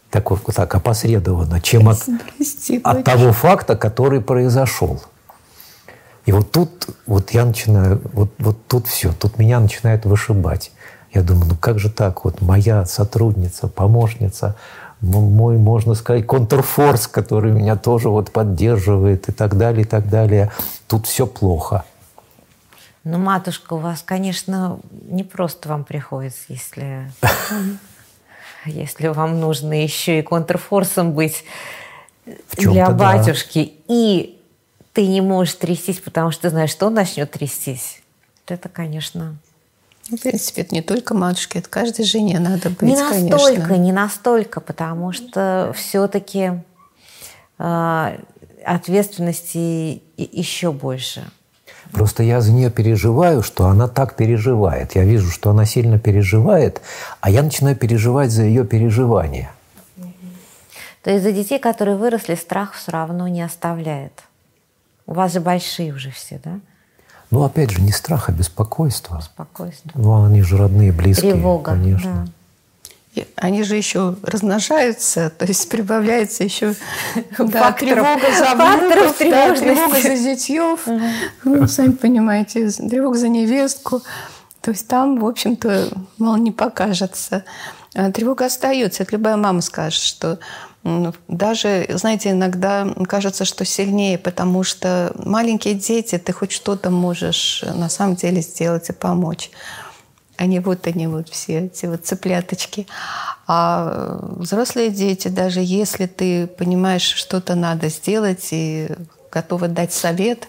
так, 0.09 0.29
так 0.53 0.75
опосредованно, 0.75 1.61
чем 1.61 1.89
от, 1.89 1.99
Прости, 2.37 2.79
от 2.83 3.03
того 3.03 3.33
факта, 3.33 3.75
который 3.75 4.21
произошел. 4.21 5.01
И 6.25 6.31
вот 6.31 6.51
тут 6.51 6.87
вот 7.05 7.31
я 7.31 7.45
начинаю, 7.45 8.01
вот, 8.13 8.31
вот 8.39 8.57
тут 8.67 8.87
все, 8.87 9.13
тут 9.13 9.37
меня 9.39 9.59
начинает 9.59 10.05
вышибать. 10.05 10.71
Я 11.13 11.21
думаю, 11.23 11.47
ну 11.51 11.55
как 11.55 11.79
же 11.79 11.89
так, 11.89 12.25
вот 12.25 12.41
моя 12.41 12.85
сотрудница, 12.85 13.67
помощница, 13.67 14.55
мой, 14.99 15.57
можно 15.57 15.93
сказать, 15.93 16.25
контрфорс, 16.25 17.07
который 17.07 17.51
меня 17.51 17.75
тоже 17.75 18.09
вот 18.09 18.31
поддерживает 18.31 19.29
и 19.29 19.31
так 19.31 19.57
далее, 19.57 19.83
и 19.83 19.85
так 19.85 20.09
далее. 20.09 20.51
Тут 20.87 21.05
все 21.05 21.27
плохо. 21.27 21.85
Ну, 23.03 23.17
матушка, 23.17 23.73
у 23.73 23.77
вас, 23.77 24.01
конечно, 24.01 24.79
не 24.91 25.23
просто 25.23 25.69
вам 25.69 25.85
приходится, 25.85 26.41
если, 26.49 27.09
если 28.67 29.07
вам 29.07 29.39
нужно 29.39 29.81
еще 29.81 30.19
и 30.19 30.21
контрфорсом 30.21 31.13
быть 31.13 31.43
для 32.57 32.88
да. 32.88 32.91
батюшки, 32.93 33.74
и 33.88 34.39
ты 34.93 35.07
не 35.07 35.21
можешь 35.21 35.53
трястись, 35.55 36.00
потому 36.00 36.31
что 36.31 36.43
ты 36.43 36.50
знаешь, 36.50 36.71
что 36.71 36.88
он 36.88 36.93
начнет 36.95 37.31
трястись. 37.31 38.01
Это, 38.47 38.69
конечно, 38.69 39.38
Ну, 40.09 40.17
В 40.17 40.21
принципе, 40.21 40.62
это 40.62 40.74
не 40.74 40.81
только 40.81 41.13
матушке, 41.13 41.59
это 41.59 41.69
каждой 41.69 42.05
жене 42.05 42.39
надо 42.39 42.69
быть, 42.69 42.81
не 42.83 42.95
настолько, 42.95 43.62
конечно. 43.62 43.75
не 43.75 43.91
настолько, 43.91 44.62
потому 44.62 45.12
что 45.12 45.74
все-таки 45.75 46.53
ответственности 48.65 49.57
и- 50.17 50.29
еще 50.31 50.71
больше. 50.71 51.29
Просто 51.91 52.24
я 52.24 52.41
за 52.41 52.51
нее 52.51 52.70
переживаю, 52.70 53.44
что 53.44 53.67
она 53.67 53.88
так 53.88 54.15
переживает. 54.15 54.96
Я 54.96 55.03
вижу, 55.03 55.32
что 55.32 55.50
она 55.50 55.65
сильно 55.65 56.00
переживает, 56.00 56.82
а 57.22 57.29
я 57.29 57.44
начинаю 57.44 57.75
переживать 57.75 58.32
за 58.32 58.44
ее 58.44 58.65
переживания. 58.65 59.51
То 61.03 61.12
есть 61.12 61.24
за 61.24 61.32
детей, 61.32 61.60
которые 61.60 61.96
выросли, 61.96 62.36
страх 62.36 62.74
все 62.74 62.91
равно 62.91 63.27
не 63.27 63.41
оставляет. 63.41 64.24
У 65.06 65.13
вас 65.13 65.34
же 65.34 65.39
большие 65.39 65.94
уже 65.94 66.12
все, 66.12 66.39
да? 66.44 66.60
Ну, 67.32 67.44
опять 67.44 67.72
же, 67.72 67.82
не 67.82 67.91
страх, 67.91 68.29
а 68.29 68.32
беспокойство. 68.32 69.20
Спокойствие. 69.22 69.94
Ну, 69.96 70.24
они 70.24 70.41
же 70.41 70.58
родные, 70.58 70.91
близкие, 70.91 71.34
Тревога, 71.34 71.72
конечно. 71.72 72.25
да. 72.25 72.32
Они 73.36 73.63
же 73.63 73.75
еще 73.75 74.15
размножаются, 74.24 75.29
то 75.29 75.45
есть 75.45 75.69
прибавляется 75.69 76.43
еще 76.43 76.75
да, 77.38 77.71
Факторов- 77.71 77.77
тревога 77.77 78.38
за 78.38 78.45
факторов 78.45 79.19
внуков, 79.19 79.29
да, 79.31 79.55
тревога 79.55 80.01
за 80.01 80.15
зятьев, 80.15 80.88
ну, 81.43 81.67
сами 81.67 81.91
понимаете, 81.91 82.69
тревога 82.69 83.17
за 83.17 83.29
невестку. 83.29 84.01
То 84.62 84.71
есть 84.71 84.88
там, 84.88 85.19
в 85.19 85.25
общем-то, 85.25 85.89
мало 86.17 86.36
не 86.36 86.51
покажется. 86.51 87.45
А 87.95 88.12
Тревога 88.12 88.45
остается. 88.45 89.03
Это 89.03 89.13
любая 89.13 89.38
мама 89.38 89.62
скажет, 89.62 90.01
что 90.01 90.39
даже, 91.27 91.86
знаете, 91.89 92.31
иногда 92.31 92.88
кажется, 93.07 93.45
что 93.45 93.65
сильнее, 93.65 94.17
потому 94.17 94.63
что 94.63 95.12
маленькие 95.15 95.74
дети, 95.74 96.17
ты 96.17 96.31
хоть 96.33 96.51
что-то 96.51 96.89
можешь 96.89 97.63
на 97.75 97.89
самом 97.89 98.15
деле 98.15 98.41
сделать 98.41 98.89
и 98.89 98.93
помочь. 98.93 99.51
Они 100.38 100.60
вот 100.60 100.86
они 100.86 101.08
вот 101.08 101.29
все 101.29 101.65
эти 101.65 101.88
вот 101.88 102.06
цыпляточки. 102.06 102.88
А 103.48 104.20
э, 104.22 104.41
взрослые 104.41 104.91
дети, 104.91 105.29
даже 105.29 105.62
если 105.62 106.06
ты 106.06 106.48
понимаешь, 106.48 107.01
что-то 107.01 107.56
надо 107.56 107.89
сделать 107.89 108.50
и 108.51 108.88
готова 109.32 109.67
дать 109.67 109.94
совет, 109.94 110.48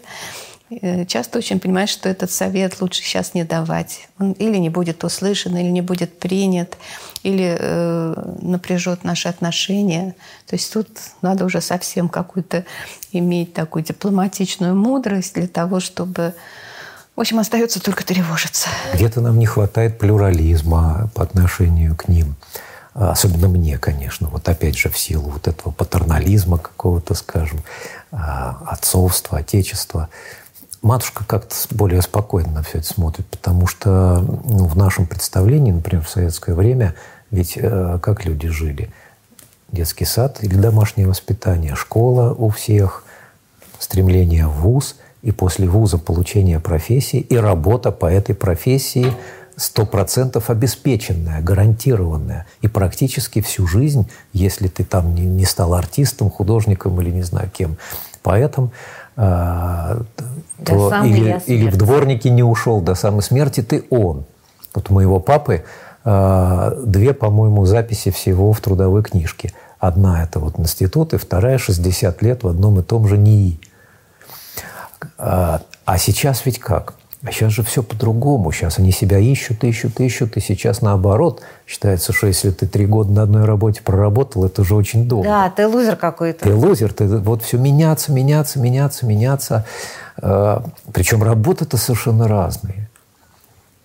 э, 0.71 1.07
часто 1.07 1.39
очень 1.39 1.59
понимаешь, 1.59 1.89
что 1.89 2.11
этот 2.11 2.31
совет 2.31 2.83
лучше 2.83 3.03
сейчас 3.03 3.33
не 3.33 3.45
давать. 3.45 4.09
Он 4.19 4.33
или 4.33 4.59
не 4.59 4.69
будет 4.69 5.05
услышан, 5.05 5.57
или 5.57 5.71
не 5.71 5.81
будет 5.81 6.19
принят, 6.19 6.77
или 7.23 7.57
э, 7.59 8.35
напряжет 8.43 9.05
наши 9.05 9.29
отношения. 9.29 10.15
То 10.47 10.57
есть 10.57 10.71
тут 10.71 10.89
надо 11.23 11.47
уже 11.47 11.63
совсем 11.63 12.11
какую-то 12.11 12.67
иметь 13.13 13.55
такую 13.55 13.85
дипломатичную 13.85 14.77
мудрость 14.77 15.35
для 15.35 15.49
того, 15.49 15.81
чтобы... 15.81 16.35
В 17.19 17.21
общем, 17.21 17.41
остается 17.41 17.83
только 17.83 18.07
тревожиться. 18.07 18.69
Где-то 18.95 19.21
нам 19.21 19.41
не 19.41 19.47
хватает 19.47 19.99
плюрализма 19.99 21.11
по 21.17 21.25
отношению 21.25 21.97
к 21.97 22.07
ним. 22.07 22.37
А, 22.95 23.11
Особенно 23.11 23.49
мне, 23.49 23.77
конечно. 23.77 24.29
Вот 24.29 24.49
опять 24.49 24.79
же 24.79 24.89
в 24.89 24.97
силу 24.97 25.31
вот 25.31 25.49
этого 25.49 25.73
патернализма 25.73 26.59
какого-то, 26.59 27.15
скажем, 27.15 27.59
а, 28.13 28.63
отцовства, 28.67 29.39
отечества. 29.39 30.09
Матушка 30.81 31.25
как-то 31.25 31.57
более 31.71 32.03
спокойно 32.03 32.53
на 32.53 32.63
все 32.63 32.79
это 32.79 32.87
смотрит, 32.87 33.27
потому 33.27 33.67
что 33.67 34.21
ну, 34.21 34.69
в 34.69 34.77
нашем 34.77 35.09
представлении, 35.09 35.73
например, 35.73 36.05
в 36.05 36.09
советское 36.09 36.55
время, 36.55 36.95
ведь 37.33 37.55
э, 37.57 37.99
как 38.01 38.27
люди 38.27 38.47
жили? 38.47 38.93
Детский 39.73 40.05
сад 40.05 40.39
или 40.45 40.55
домашнее 40.55 41.09
воспитание, 41.09 41.75
школа 41.75 42.33
у 42.33 42.49
всех, 42.51 43.03
стремление 43.81 44.47
в 44.47 44.53
ВУЗ, 44.61 44.95
и 45.23 45.33
после 45.33 45.69
ВУЗа 45.69 45.99
получение 45.99 46.61
профессии, 46.61 47.21
и 47.21 47.37
работа 47.37 47.91
по 47.91 48.07
этой 48.07 48.35
профессии 48.35 49.13
сто 49.57 49.85
процентов 49.85 50.51
обеспеченная, 50.51 51.43
гарантированная. 51.43 52.47
И 52.63 52.69
практически 52.69 53.41
всю 53.41 53.67
жизнь, 53.67 54.09
если 54.33 54.69
ты 54.69 54.85
там 54.85 55.15
не, 55.15 55.23
не 55.23 55.45
стал 55.45 55.75
артистом, 55.75 56.31
художником 56.31 57.01
или 57.01 57.11
не 57.11 57.23
знаю 57.23 57.51
кем, 57.53 57.77
поэтом, 58.23 58.71
э, 59.17 60.03
то 60.65 61.05
или, 61.05 61.43
или 61.47 61.71
в 61.71 61.77
дворнике 61.77 62.31
не 62.31 62.45
ушел 62.45 62.81
до 62.81 62.95
самой 62.95 63.23
смерти, 63.23 63.63
ты 63.63 63.85
он. 63.91 64.25
Вот 64.75 64.91
у 64.91 64.95
моего 64.95 65.19
папы 65.19 65.65
э, 66.05 66.83
две, 66.85 67.13
по-моему, 67.13 67.65
записи 67.65 68.13
всего 68.13 68.53
в 68.53 68.61
трудовой 68.61 69.03
книжке. 69.03 69.53
Одна 69.81 70.23
это 70.23 70.39
вот 70.39 70.59
институт, 70.59 71.15
и 71.15 71.17
вторая 71.17 71.59
60 71.59 72.23
лет 72.23 72.45
в 72.45 72.49
одном 72.49 72.79
и 72.79 72.83
том 72.83 73.09
же 73.09 73.19
НИИ. 73.19 73.59
А, 75.19 75.63
а 75.85 75.99
сейчас 75.99 76.45
ведь 76.47 76.59
как? 76.59 76.95
А 77.25 77.33
сейчас 77.33 77.53
же 77.53 77.63
все 77.65 77.83
по-другому. 77.83 78.53
Сейчас 78.53 78.79
они 78.79 78.93
себя 78.93 79.19
ищут, 79.19 79.65
ищут, 79.65 79.99
ищут. 79.99 80.37
И 80.37 80.41
сейчас 80.41 80.83
наоборот. 80.83 81.43
Считается, 81.67 82.13
что 82.13 82.29
если 82.29 82.51
ты 82.51 82.67
три 82.67 82.87
года 82.87 83.11
на 83.11 83.23
одной 83.23 83.45
работе 83.45 83.83
проработал, 83.83 84.45
это 84.45 84.63
уже 84.63 84.77
очень 84.77 85.09
долго. 85.09 85.27
Да, 85.27 85.51
ты 85.51 85.67
лузер 85.67 85.97
какой-то. 85.97 86.45
Ты 86.45 86.55
лузер, 86.55 86.93
ты 86.93 87.07
вот 87.07 87.43
все 87.43 87.59
меняться, 87.59 88.13
меняться, 88.13 88.61
меняться, 88.61 89.05
меняться. 89.05 89.65
Э, 90.23 90.61
Причем 90.93 91.25
работы-то 91.25 91.77
совершенно 91.77 92.29
разные. 92.29 92.89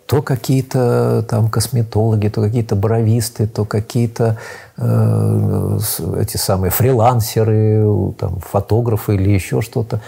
То 0.05 0.22
какие-то 0.22 1.25
там 1.27 1.50
косметологи, 1.50 2.27
то 2.27 2.41
какие-то 2.41 2.75
бровисты, 2.75 3.48
то 3.48 3.65
какие-то 3.65 4.38
э, 4.77 5.79
эти 6.20 6.38
самые 6.38 6.70
фрилансеры, 6.70 8.13
там, 8.20 8.39
фотографы 8.41 9.15
или 9.15 9.32
еще 9.32 9.62
что-то. 9.62 10.01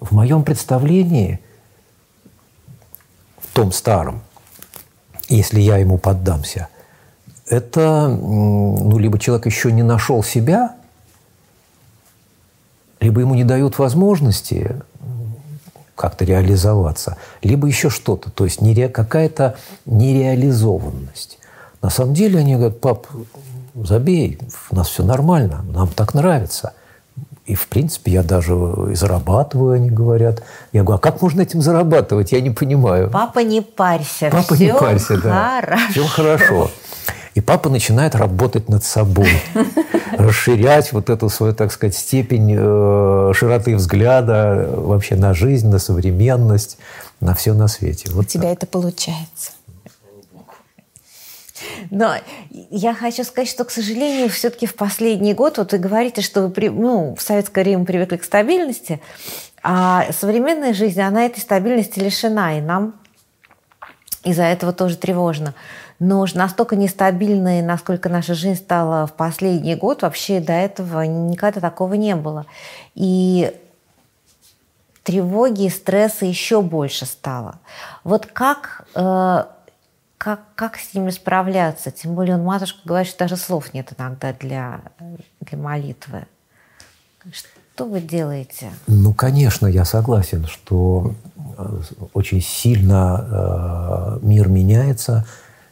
В 0.00 0.12
моем 0.12 0.44
представлении, 0.44 1.40
в 3.38 3.52
том 3.54 3.72
старом, 3.72 4.22
если 5.28 5.60
я 5.60 5.76
ему 5.78 5.98
поддамся, 5.98 6.68
это 7.46 8.08
ну, 8.08 8.98
либо 8.98 9.18
человек 9.18 9.46
еще 9.46 9.72
не 9.72 9.82
нашел 9.82 10.22
себя, 10.22 10.76
либо 13.00 13.20
ему 13.20 13.34
не 13.34 13.44
дают 13.44 13.78
возможности, 13.78 14.76
как-то 15.94 16.24
реализоваться, 16.24 17.16
либо 17.42 17.66
еще 17.66 17.90
что-то, 17.90 18.30
то 18.30 18.44
есть 18.44 18.60
нере, 18.60 18.88
какая-то 18.88 19.56
нереализованность. 19.84 21.38
На 21.82 21.90
самом 21.90 22.14
деле 22.14 22.38
они 22.38 22.54
говорят, 22.54 22.80
пап, 22.80 23.08
забей, 23.74 24.38
у 24.70 24.76
нас 24.76 24.88
все 24.88 25.02
нормально, 25.02 25.64
нам 25.68 25.88
так 25.88 26.14
нравится. 26.14 26.72
И, 27.48 27.54
в 27.54 27.66
принципе, 27.68 28.12
я 28.12 28.22
даже 28.22 28.52
и 28.92 28.94
зарабатываю, 28.94 29.72
они 29.72 29.88
говорят. 29.88 30.42
Я 30.72 30.82
говорю, 30.82 30.98
а 30.98 31.00
как 31.00 31.22
можно 31.22 31.40
этим 31.40 31.62
зарабатывать? 31.62 32.30
Я 32.30 32.42
не 32.42 32.50
понимаю. 32.50 33.08
Папа, 33.10 33.38
не 33.38 33.62
парься. 33.62 34.28
Папа, 34.30 34.54
все 34.54 34.66
не 34.66 34.74
парься, 34.74 35.16
да. 35.16 35.62
Хорошо. 35.62 35.90
Все 35.90 36.06
хорошо. 36.06 36.70
И 37.34 37.40
папа 37.40 37.70
начинает 37.70 38.14
работать 38.14 38.68
над 38.68 38.84
собой, 38.84 39.30
расширять 40.18 40.92
вот 40.92 41.08
эту 41.08 41.30
свою, 41.30 41.54
так 41.54 41.72
сказать, 41.72 41.96
степень 41.96 42.54
э, 42.54 43.32
широты 43.34 43.76
взгляда 43.76 44.68
вообще 44.74 45.14
на 45.14 45.32
жизнь, 45.32 45.68
на 45.68 45.78
современность, 45.78 46.76
на 47.20 47.34
все 47.34 47.54
на 47.54 47.66
свете. 47.66 48.10
Вот 48.12 48.26
У 48.26 48.28
тебя 48.28 48.52
это 48.52 48.66
получается. 48.66 49.52
Но 51.90 52.14
я 52.50 52.94
хочу 52.94 53.24
сказать, 53.24 53.48
что, 53.48 53.64
к 53.64 53.70
сожалению, 53.70 54.28
все-таки 54.28 54.66
в 54.66 54.74
последний 54.74 55.34
год, 55.34 55.58
вот 55.58 55.72
вы 55.72 55.78
говорите, 55.78 56.22
что 56.22 56.42
вы 56.42 56.50
при, 56.50 56.68
ну, 56.68 57.14
в 57.14 57.22
советское 57.22 57.62
время 57.62 57.84
привыкли 57.84 58.16
к 58.16 58.24
стабильности, 58.24 59.00
а 59.62 60.06
современная 60.12 60.74
жизнь, 60.74 61.00
она 61.00 61.26
этой 61.26 61.40
стабильности 61.40 61.98
лишена, 61.98 62.58
и 62.58 62.60
нам 62.60 62.94
из-за 64.24 64.44
этого 64.44 64.72
тоже 64.72 64.96
тревожно. 64.96 65.54
Но 65.98 66.20
уж 66.20 66.34
настолько 66.34 66.76
нестабильной, 66.76 67.60
насколько 67.60 68.08
наша 68.08 68.34
жизнь 68.34 68.60
стала 68.60 69.06
в 69.06 69.14
последний 69.14 69.74
год, 69.74 70.02
вообще 70.02 70.38
до 70.40 70.52
этого 70.52 71.02
никогда 71.02 71.60
такого 71.60 71.94
не 71.94 72.14
было. 72.14 72.46
И 72.94 73.52
тревоги 75.02 75.68
стресса 75.68 76.24
еще 76.24 76.62
больше 76.62 77.06
стало. 77.06 77.58
Вот 78.04 78.26
как 78.26 78.86
э, 78.94 79.44
как, 80.18 80.40
как 80.56 80.76
с 80.76 80.92
ними 80.94 81.10
справляться? 81.10 81.92
Тем 81.92 82.14
более 82.14 82.34
он, 82.34 82.42
матушка, 82.42 82.80
говорит, 82.84 83.08
что 83.08 83.20
даже 83.20 83.36
слов 83.36 83.72
нет 83.72 83.92
иногда 83.96 84.32
для, 84.32 84.80
для 85.40 85.56
молитвы. 85.56 86.26
Что 87.32 87.84
вы 87.84 88.00
делаете? 88.00 88.70
Ну, 88.88 89.14
конечно, 89.14 89.66
я 89.68 89.84
согласен, 89.84 90.46
что 90.46 91.14
э, 91.56 91.80
очень 92.12 92.42
сильно 92.42 94.18
э, 94.20 94.26
мир 94.26 94.48
меняется, 94.48 95.24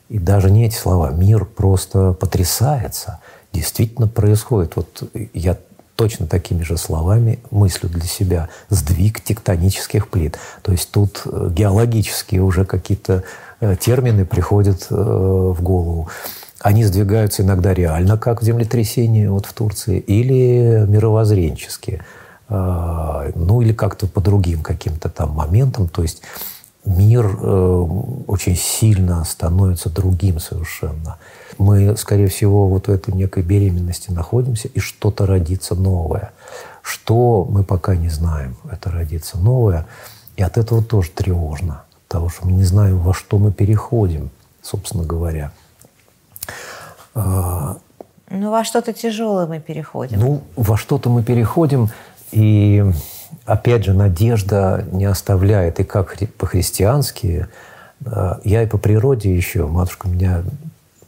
и 0.09 0.21
даже 0.21 0.53
не 0.53 0.67
эти 0.67 0.77
слова, 0.77 1.11
мир 1.11 1.45
просто 1.45 2.13
потрясается. 2.13 3.19
Действительно 3.53 4.07
происходит. 4.07 4.77
Вот 4.77 5.03
я 5.35 5.57
точно 5.97 6.27
такими 6.29 6.63
же 6.63 6.77
словами 6.77 7.41
мыслю 7.51 7.89
для 7.89 8.05
себя 8.05 8.51
сдвиг 8.69 9.21
тектонических 9.21 10.09
плит. 10.09 10.39
То 10.63 10.71
есть 10.71 10.93
тут 10.93 11.23
э, 11.25 11.49
геологические 11.51 12.43
уже 12.43 12.65
какие-то 12.65 13.15
Э, 13.15 13.23
термины 13.61 14.25
приходят 14.25 14.87
э, 14.91 14.95
в 14.95 15.63
голову. 15.63 16.09
Они 16.61 16.85
сдвигаются 16.85 17.43
иногда 17.43 17.73
реально, 17.75 18.19
как 18.19 18.43
в 18.43 18.45
землетрясении 18.45 19.27
вот 19.27 19.47
в 19.47 19.53
Турции, 19.53 19.99
или 19.99 20.85
мировоззренческие. 20.87 22.05
Э, 22.49 23.33
ну, 23.35 23.63
или 23.63 23.73
как-то 23.73 24.07
по 24.07 24.21
другим 24.21 24.63
каким-то 24.63 25.09
там 25.09 25.31
моментам. 25.31 25.89
То 25.89 26.03
есть 26.03 26.23
мир 26.85 27.27
очень 27.37 28.55
сильно 28.57 29.25
становится 29.25 29.91
другим 29.91 30.39
совершенно. 30.39 31.17
Мы, 31.59 31.97
скорее 31.97 32.29
всего, 32.29 32.69
вот 32.69 32.87
в 32.87 32.91
этой 32.91 33.13
некой 33.13 33.43
беременности 33.43 34.13
находимся, 34.13 34.69
и 34.69 34.79
что-то 34.79 35.27
родится 35.27 35.75
новое. 35.75 36.31
Что 36.83 37.45
мы 37.51 37.65
пока 37.65 37.97
не 37.97 38.09
знаем, 38.09 38.57
это 38.71 38.91
родится 38.91 39.37
новое. 39.37 39.87
И 40.37 40.43
от 40.43 40.59
этого 40.59 40.81
тоже 40.81 41.11
тревожно 41.11 41.86
того, 42.09 42.29
что 42.29 42.47
мы 42.47 42.53
не 42.53 42.65
знаем, 42.65 42.99
во 42.99 43.13
что 43.13 43.39
мы 43.39 43.53
переходим, 43.53 44.31
собственно 44.63 45.05
говоря. 45.05 45.53
А, 47.15 47.79
ну, 48.31 48.51
во 48.51 48.65
что-то 48.65 48.93
тяжелое 48.93 49.47
мы 49.47 49.61
переходим. 49.61 50.21
Ну, 50.21 50.43
во 50.57 50.77
что-то 50.77 51.11
мы 51.11 51.23
переходим, 51.23 51.89
и 52.33 52.85
опять 53.45 53.85
же, 53.85 53.95
надежда 53.95 54.85
не 54.93 55.05
оставляет. 55.05 55.81
И 55.81 55.85
как 55.85 56.17
по-христиански, 56.37 57.49
а, 58.05 58.41
я 58.45 58.63
и 58.63 58.67
по 58.67 58.79
природе 58.79 59.35
еще, 59.35 59.67
матушка 59.67 60.09
меня 60.09 60.43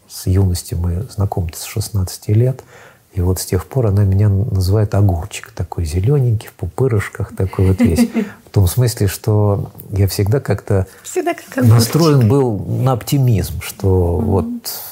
с 0.09 0.27
юности, 0.27 0.75
мы 0.75 1.03
знакомы 1.11 1.51
с 1.55 1.65
16 1.65 2.29
лет, 2.29 2.63
и 3.13 3.21
вот 3.21 3.41
с 3.41 3.47
тех 3.47 3.67
пор 3.67 3.87
она 3.87 4.05
меня 4.05 4.29
называет 4.29 4.95
огурчик, 4.95 5.51
такой 5.53 5.85
зелененький, 5.85 6.49
в 6.49 6.53
пупырышках, 6.53 7.35
такой 7.35 7.69
вот 7.69 7.81
весь. 7.81 8.09
В 8.47 8.51
том 8.51 8.67
смысле, 8.67 9.09
что 9.09 9.71
я 9.91 10.09
всегда 10.09 10.41
как-то 10.41 10.87
всегда 11.03 11.35
как 11.35 11.65
настроен 11.65 12.29
был 12.29 12.59
на 12.59 12.93
оптимизм, 12.93 13.61
что 13.61 13.89
mm-hmm. 13.89 14.25
вот 14.25 14.47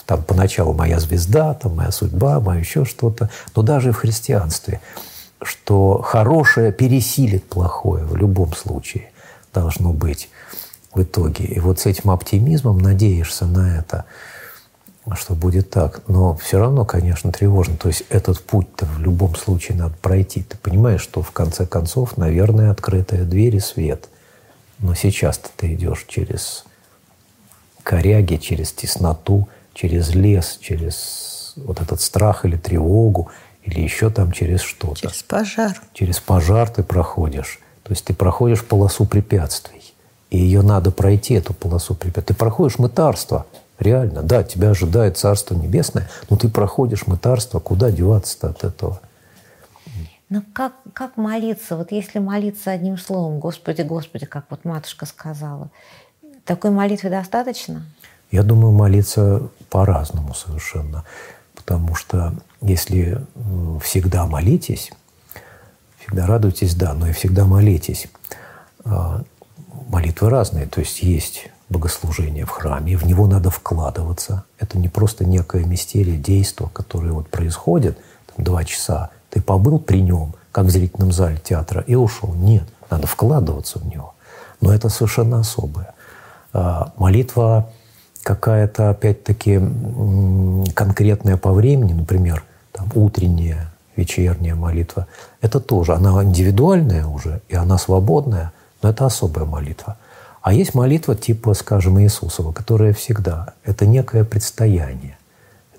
там 0.05 0.22
поначалу 0.22 0.74
моя 0.74 1.00
звезда, 1.00 1.55
там 1.55 1.76
моя 1.76 1.90
судьба, 1.90 2.38
мое 2.40 2.61
еще 2.61 2.85
что-то. 2.85 3.31
Но 3.55 3.62
даже 3.62 3.92
в 3.92 3.96
христианстве, 3.96 4.81
что 5.42 6.02
хорошее 6.02 6.70
пересилит 6.70 7.48
плохое 7.48 8.05
в 8.05 8.14
любом 8.14 8.55
случае 8.55 9.11
должно 9.55 9.92
быть 9.92 10.29
в 10.92 11.02
итоге. 11.02 11.44
И 11.44 11.59
вот 11.61 11.81
с 11.81 11.87
этим 11.87 12.11
оптимизмом 12.11 12.79
надеешься 12.79 13.46
на 13.46 13.79
это– 13.79 14.05
что 15.14 15.35
будет 15.35 15.71
так. 15.71 16.03
Но 16.09 16.35
все 16.37 16.59
равно, 16.59 16.85
конечно, 16.85 17.31
тревожно. 17.31 17.77
То 17.77 17.88
есть 17.88 18.03
этот 18.09 18.42
путь-то 18.42 18.87
в 18.87 18.99
любом 19.01 19.37
случае 19.37 19.79
надо 19.79 19.95
пройти. 20.03 20.42
Ты 20.42 20.57
понимаешь, 20.59 21.01
что 21.01 21.23
в 21.23 21.31
конце 21.31 21.64
концов, 21.64 22.16
наверное, 22.16 22.73
открытая 22.73 23.25
дверь 23.25 23.57
и 23.57 23.61
свет. 23.61 24.09
Но 24.81 24.95
сейчас-то 24.95 25.49
ты 25.57 25.75
идешь 25.75 26.05
через 26.09 26.64
коряги, 27.85 28.37
через 28.37 28.73
тесноту, 28.73 29.49
через 29.75 30.12
лес, 30.14 30.59
через 30.61 31.55
вот 31.57 31.81
этот 31.81 32.01
страх 32.01 32.45
или 32.45 32.57
тревогу, 32.57 33.31
или 33.62 33.81
еще 33.81 34.11
там 34.11 34.33
через 34.33 34.61
что-то. 34.61 35.03
Через 35.03 35.23
пожар. 35.23 35.81
Через 35.92 36.19
пожар 36.19 36.69
ты 36.69 36.83
проходишь. 36.83 37.61
То 37.85 37.92
есть 37.92 38.05
ты 38.05 38.12
проходишь 38.12 38.64
полосу 38.64 39.07
препятствий. 39.07 39.95
И 40.31 40.38
ее 40.38 40.62
надо 40.62 40.90
пройти, 40.90 41.35
эту 41.35 41.55
полосу 41.55 41.95
препятствий. 41.95 42.35
Ты 42.35 42.38
проходишь 42.38 42.81
мытарство– 42.81 43.47
Реально, 43.79 44.23
да, 44.23 44.43
тебя 44.43 44.71
ожидает 44.71 45.19
Царство 45.19 45.55
Небесное, 45.55 46.09
но 46.31 46.37
ты 46.37 46.49
проходишь 46.49 47.07
мытарство, 47.07 47.61
куда 47.61 47.91
деваться-то 47.91 48.49
от 48.49 48.65
этого? 48.65 49.01
Но 50.29 50.43
как, 50.53 50.73
как 50.93 51.17
молиться? 51.17 51.77
Вот 51.77 51.93
если 51.93 52.19
молиться 52.19 52.71
одним 52.71 52.99
словом, 52.99 53.39
Господи, 53.39 53.83
Господи, 53.83 54.27
как 54.27 54.47
вот 54.51 54.65
матушка 54.65 55.07
сказала, 55.07 55.71
такой 56.45 56.71
молитвы 56.71 57.11
достаточно? 57.11 57.85
Я 58.31 58.43
думаю, 58.43 58.73
молиться 58.73 59.43
по-разному 59.71 60.35
совершенно. 60.35 61.05
Потому 61.55 61.95
что 61.95 62.35
если 62.61 63.25
всегда 63.83 64.27
молитесь, 64.27 64.91
всегда 66.01 66.27
радуйтесь, 66.27 66.75
да, 66.75 66.95
но 66.95 67.09
и 67.09 67.12
всегда 67.12 67.45
молитесь. 67.45 68.09
А, 68.85 69.23
молитвы 69.89 70.31
разные. 70.31 70.67
То 70.67 70.81
есть 70.81 71.03
есть 71.03 71.51
богослужение 71.68 72.44
в 72.44 72.50
храме, 72.50 72.96
в 72.96 73.05
него 73.05 73.26
надо 73.26 73.50
вкладываться. 73.50 74.44
Это 74.59 74.79
не 74.79 74.88
просто 74.88 75.24
некое 75.24 75.64
мистерия, 75.64 76.16
действо, 76.16 76.70
которое 76.72 77.12
вот 77.12 77.29
происходит, 77.29 77.98
там, 78.35 78.44
два 78.44 78.64
часа, 78.64 79.11
ты 79.31 79.40
побыл 79.40 79.79
при 79.79 80.00
нем, 80.00 80.35
как 80.52 80.66
в 80.66 80.70
зрительном 80.70 81.12
зале 81.12 81.38
театра, 81.42 81.83
и 81.87 81.94
ушел. 81.94 82.33
Нет, 82.35 82.64
надо 82.90 83.07
вкладываться 83.07 83.79
в 83.79 83.87
него. 83.87 84.14
Но 84.61 84.72
это 84.72 84.88
совершенно 84.88 85.40
особое. 85.40 85.92
А, 86.52 86.92
молитва 86.96 87.70
какая-то, 88.22 88.90
опять-таки, 88.90 89.61
конкретная 90.74 91.37
по 91.37 91.52
времени, 91.52 91.92
например, 91.92 92.44
там, 92.72 92.90
утренняя, 92.94 93.72
вечерняя 93.96 94.55
молитва, 94.55 95.07
это 95.40 95.61
тоже, 95.61 95.94
она 95.94 96.22
индивидуальная 96.22 97.07
уже, 97.07 97.40
и 97.48 97.57
она 97.57 97.79
свободная, 97.79 98.52
но 98.83 98.90
это 98.90 99.07
особая 99.07 99.46
молитва– 99.46 99.96
а 100.47 100.53
есть 100.53 100.75
молитва 100.75 101.17
типа, 101.17 101.55
скажем, 101.55 101.99
Иисусова, 101.99 102.53
которая 102.53 102.93
всегда, 102.93 103.55
это 103.65 103.85
некое 103.85 104.23
предстояние 104.23 105.19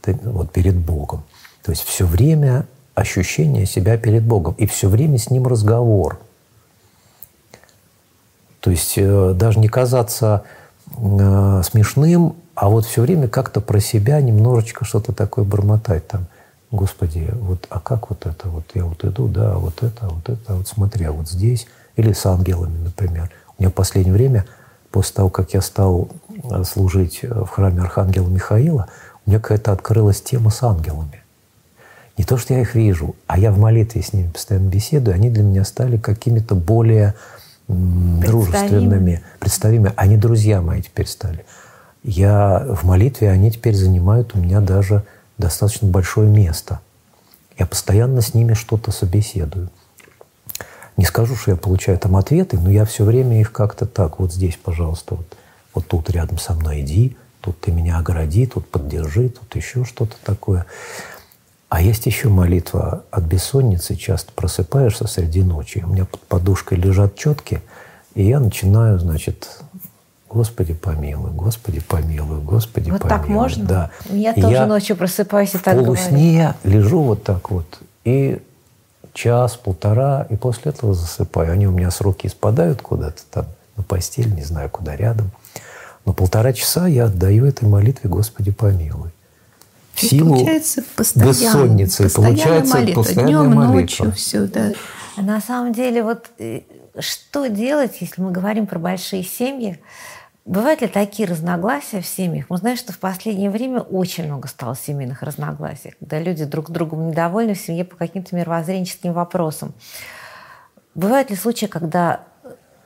это 0.03 0.29
вот 0.29 0.51
перед 0.51 0.75
Богом. 0.75 1.23
То 1.63 1.71
есть 1.71 1.83
все 1.83 2.05
время 2.05 2.65
ощущение 2.93 3.65
себя 3.65 3.97
перед 3.97 4.23
Богом, 4.23 4.55
и 4.57 4.65
все 4.65 4.89
время 4.89 5.19
с 5.19 5.29
Ним 5.29 5.47
разговор. 5.47 6.19
То 8.59 8.69
есть 8.69 8.95
э, 8.97 9.31
даже 9.33 9.57
не 9.59 9.69
казаться 9.69 10.43
э, 10.97 11.61
смешным, 11.63 12.35
а 12.53 12.67
вот 12.67 12.85
все 12.85 13.03
время 13.03 13.29
как-то 13.29 13.61
про 13.61 13.79
себя 13.79 14.19
немножечко 14.19 14.83
что-то 14.83 15.13
такое 15.13 15.45
бормотать 15.45 16.09
там. 16.09 16.25
Господи, 16.71 17.29
вот, 17.39 17.67
а 17.69 17.79
как 17.79 18.09
вот 18.09 18.25
это? 18.25 18.49
Вот 18.49 18.65
я 18.73 18.83
вот 18.83 19.05
иду, 19.05 19.29
да, 19.29 19.53
вот 19.53 19.81
это, 19.81 20.09
вот 20.09 20.27
это, 20.27 20.55
вот 20.55 20.67
смотри, 20.67 21.05
а 21.05 21.13
вот 21.13 21.29
здесь. 21.29 21.67
Или 21.95 22.11
с 22.11 22.25
ангелами, 22.25 22.77
например. 22.79 23.31
У 23.57 23.63
меня 23.63 23.71
в 23.71 23.73
последнее 23.73 24.13
время 24.13 24.45
после 24.97 25.13
того, 25.13 25.29
как 25.29 25.53
я 25.53 25.61
стал 25.61 26.07
э, 26.49 26.63
служить 26.63 27.19
э, 27.21 27.27
в 27.27 27.49
храме 27.49 27.81
Архангела 27.81 28.27
Михаила, 28.27 28.87
у 29.23 29.29
меня 29.29 29.39
какая-то 29.39 29.71
открылась 29.71 30.21
тема 30.21 30.49
с 30.49 30.63
ангелами. 30.63 31.21
Не 32.17 32.23
то, 32.23 32.35
что 32.37 32.55
я 32.55 32.61
их 32.61 32.73
вижу, 32.73 33.15
а 33.27 33.37
я 33.37 33.51
в 33.51 33.59
молитве 33.59 34.01
с 34.01 34.11
ними 34.11 34.31
постоянно 34.31 34.69
беседую, 34.69 35.13
они 35.13 35.29
для 35.29 35.43
меня 35.43 35.65
стали 35.65 35.97
какими-то 35.97 36.55
более 36.55 37.13
дружественными, 37.67 39.21
представимыми. 39.37 39.93
Они 39.97 40.17
друзья 40.17 40.63
мои 40.63 40.81
теперь 40.81 41.05
стали. 41.05 41.45
Я 42.01 42.65
в 42.67 42.83
молитве, 42.83 43.29
они 43.29 43.51
теперь 43.51 43.75
занимают 43.75 44.33
у 44.33 44.39
меня 44.39 44.61
даже 44.61 45.03
достаточно 45.37 45.87
большое 45.87 46.27
место. 46.27 46.79
Я 47.59 47.67
постоянно 47.67 48.21
с 48.21 48.33
ними 48.33 48.55
что-то 48.55 48.89
собеседую. 48.89 49.69
Не 50.97 51.05
скажу, 51.05 51.35
что 51.35 51.51
я 51.51 51.57
получаю 51.57 51.97
там 51.99 52.15
ответы, 52.15 52.57
но 52.57 52.69
я 52.69 52.83
все 52.85 53.03
время 53.03 53.39
их 53.39 53.51
как-то 53.51 53.85
так, 53.85 54.19
вот 54.19 54.33
здесь, 54.33 54.57
пожалуйста, 54.61 55.15
вот, 55.15 55.37
вот 55.73 55.87
тут 55.87 56.09
рядом 56.09 56.39
со 56.39 56.53
мной 56.53 56.81
иди, 56.81 57.15
тут 57.41 57.59
ты 57.61 57.71
меня 57.71 57.99
огради, 57.99 58.47
тут 58.47 58.67
поддержи, 58.67 59.29
тут 59.29 59.55
еще 59.55 59.85
что-то 59.85 60.15
такое. 60.23 60.65
А 61.69 61.81
есть 61.81 62.05
еще 62.05 62.29
молитва 62.29 63.03
от 63.11 63.25
бессонницы. 63.25 63.95
Часто 63.95 64.31
просыпаешься 64.31 65.05
среди 65.05 65.43
ночи. 65.43 65.83
У 65.85 65.89
меня 65.89 66.05
под 66.05 66.21
подушкой 66.21 66.77
лежат 66.77 67.15
четки, 67.15 67.61
и 68.15 68.25
я 68.25 68.39
начинаю, 68.39 68.99
значит, 68.99 69.59
Господи 70.29 70.73
помилуй, 70.73 71.31
Господи 71.31 71.79
помилуй, 71.79 72.41
Господи 72.41 72.89
вот 72.89 73.01
помилуй. 73.01 73.19
так 73.19 73.27
можно? 73.29 73.65
Да. 73.65 73.91
Я 74.09 74.31
и 74.31 74.41
тоже 74.41 74.53
я 74.53 74.65
ночью 74.65 74.95
просыпаюсь 74.95 75.53
и 75.53 75.57
в 75.57 75.63
так 75.63 75.75
говорю. 75.75 75.95
полусне 75.95 76.53
лежу 76.63 77.01
вот 77.01 77.23
так 77.23 77.51
вот, 77.51 77.79
и 78.03 78.41
час, 79.17 79.57
полтора, 79.57 80.27
и 80.29 80.35
после 80.35 80.71
этого 80.71 80.93
засыпаю. 80.93 81.51
Они 81.51 81.67
у 81.67 81.71
меня 81.71 81.91
с 81.91 82.01
руки 82.01 82.29
спадают 82.29 82.81
куда-то 82.81 83.23
там 83.31 83.45
на 83.75 83.83
постель, 83.83 84.33
не 84.33 84.43
знаю, 84.43 84.69
куда 84.69 84.95
рядом. 84.95 85.31
Но 86.05 86.13
полтора 86.13 86.53
часа 86.53 86.87
я 86.87 87.05
отдаю 87.05 87.45
этой 87.45 87.67
молитве 87.67 88.09
«Господи 88.09 88.51
помилуй». 88.51 89.09
В 89.93 90.01
силу 90.01 90.35
получается 90.35 90.83
постоянно, 90.95 91.31
бессонницы, 91.31 92.03
постоянная 92.03 92.35
получается 92.35 92.75
молитва, 92.75 93.01
постоянная 93.01 93.33
днем, 93.33 93.55
молитва. 93.55 93.73
ночью, 93.73 94.11
все, 94.11 94.41
да. 94.45 94.71
На 95.17 95.41
самом 95.41 95.73
деле, 95.73 96.03
вот 96.03 96.27
э, 96.37 96.61
что 96.99 97.47
делать, 97.47 97.97
если 97.99 98.21
мы 98.21 98.31
говорим 98.31 98.67
про 98.67 98.77
большие 98.77 99.23
семьи? 99.23 99.79
Бывают 100.47 100.79
ли 100.79 100.87
такие 100.87 101.27
разногласия 101.27 101.99
в 101.99 102.07
семьях? 102.07 102.45
Мы 102.47 102.55
знаем, 102.55 102.77
что 102.77 102.93
в 102.93 102.99
последнее 102.99 103.49
время 103.49 103.81
очень 103.81 104.23
много 104.23 104.47
стало 104.47 104.77
семейных 104.77 105.21
разногласий, 105.21 105.93
когда 105.99 106.19
люди 106.19 106.45
друг 106.45 106.71
другом 106.71 107.09
недовольны 107.09 107.53
в 107.53 107.59
семье 107.59 107.83
по 107.83 107.97
каким-то 107.97 108.33
мировоззренческим 108.33 109.11
вопросам. 109.11 109.73
Бывают 110.95 111.31
ли 111.31 111.35
случаи, 111.35 111.65
когда 111.65 112.21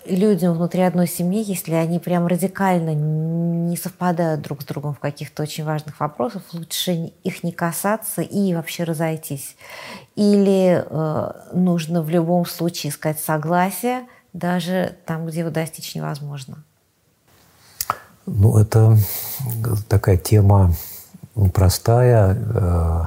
людям 0.07 0.55
внутри 0.55 0.81
одной 0.81 1.05
семьи, 1.05 1.43
если 1.45 1.73
они 1.73 1.99
прям 1.99 2.25
радикально 2.25 2.95
не 2.95 3.77
совпадают 3.77 4.41
друг 4.41 4.63
с 4.63 4.65
другом 4.65 4.95
в 4.95 4.99
каких-то 4.99 5.43
очень 5.43 5.63
важных 5.63 5.99
вопросах, 5.99 6.41
лучше 6.53 7.13
их 7.23 7.43
не 7.43 7.51
касаться 7.51 8.23
и 8.23 8.55
вообще 8.55 8.85
разойтись? 8.85 9.55
Или 10.15 10.83
э, 10.83 11.31
нужно 11.53 12.01
в 12.01 12.09
любом 12.09 12.47
случае 12.47 12.89
искать 12.89 13.19
согласие, 13.19 14.07
даже 14.33 14.97
там, 15.05 15.27
где 15.27 15.41
его 15.41 15.51
достичь 15.51 15.93
невозможно? 15.93 16.63
Ну, 18.25 18.57
это 18.57 18.97
такая 19.89 20.17
тема 20.17 20.73
непростая 21.35 22.37
э, 22.37 23.03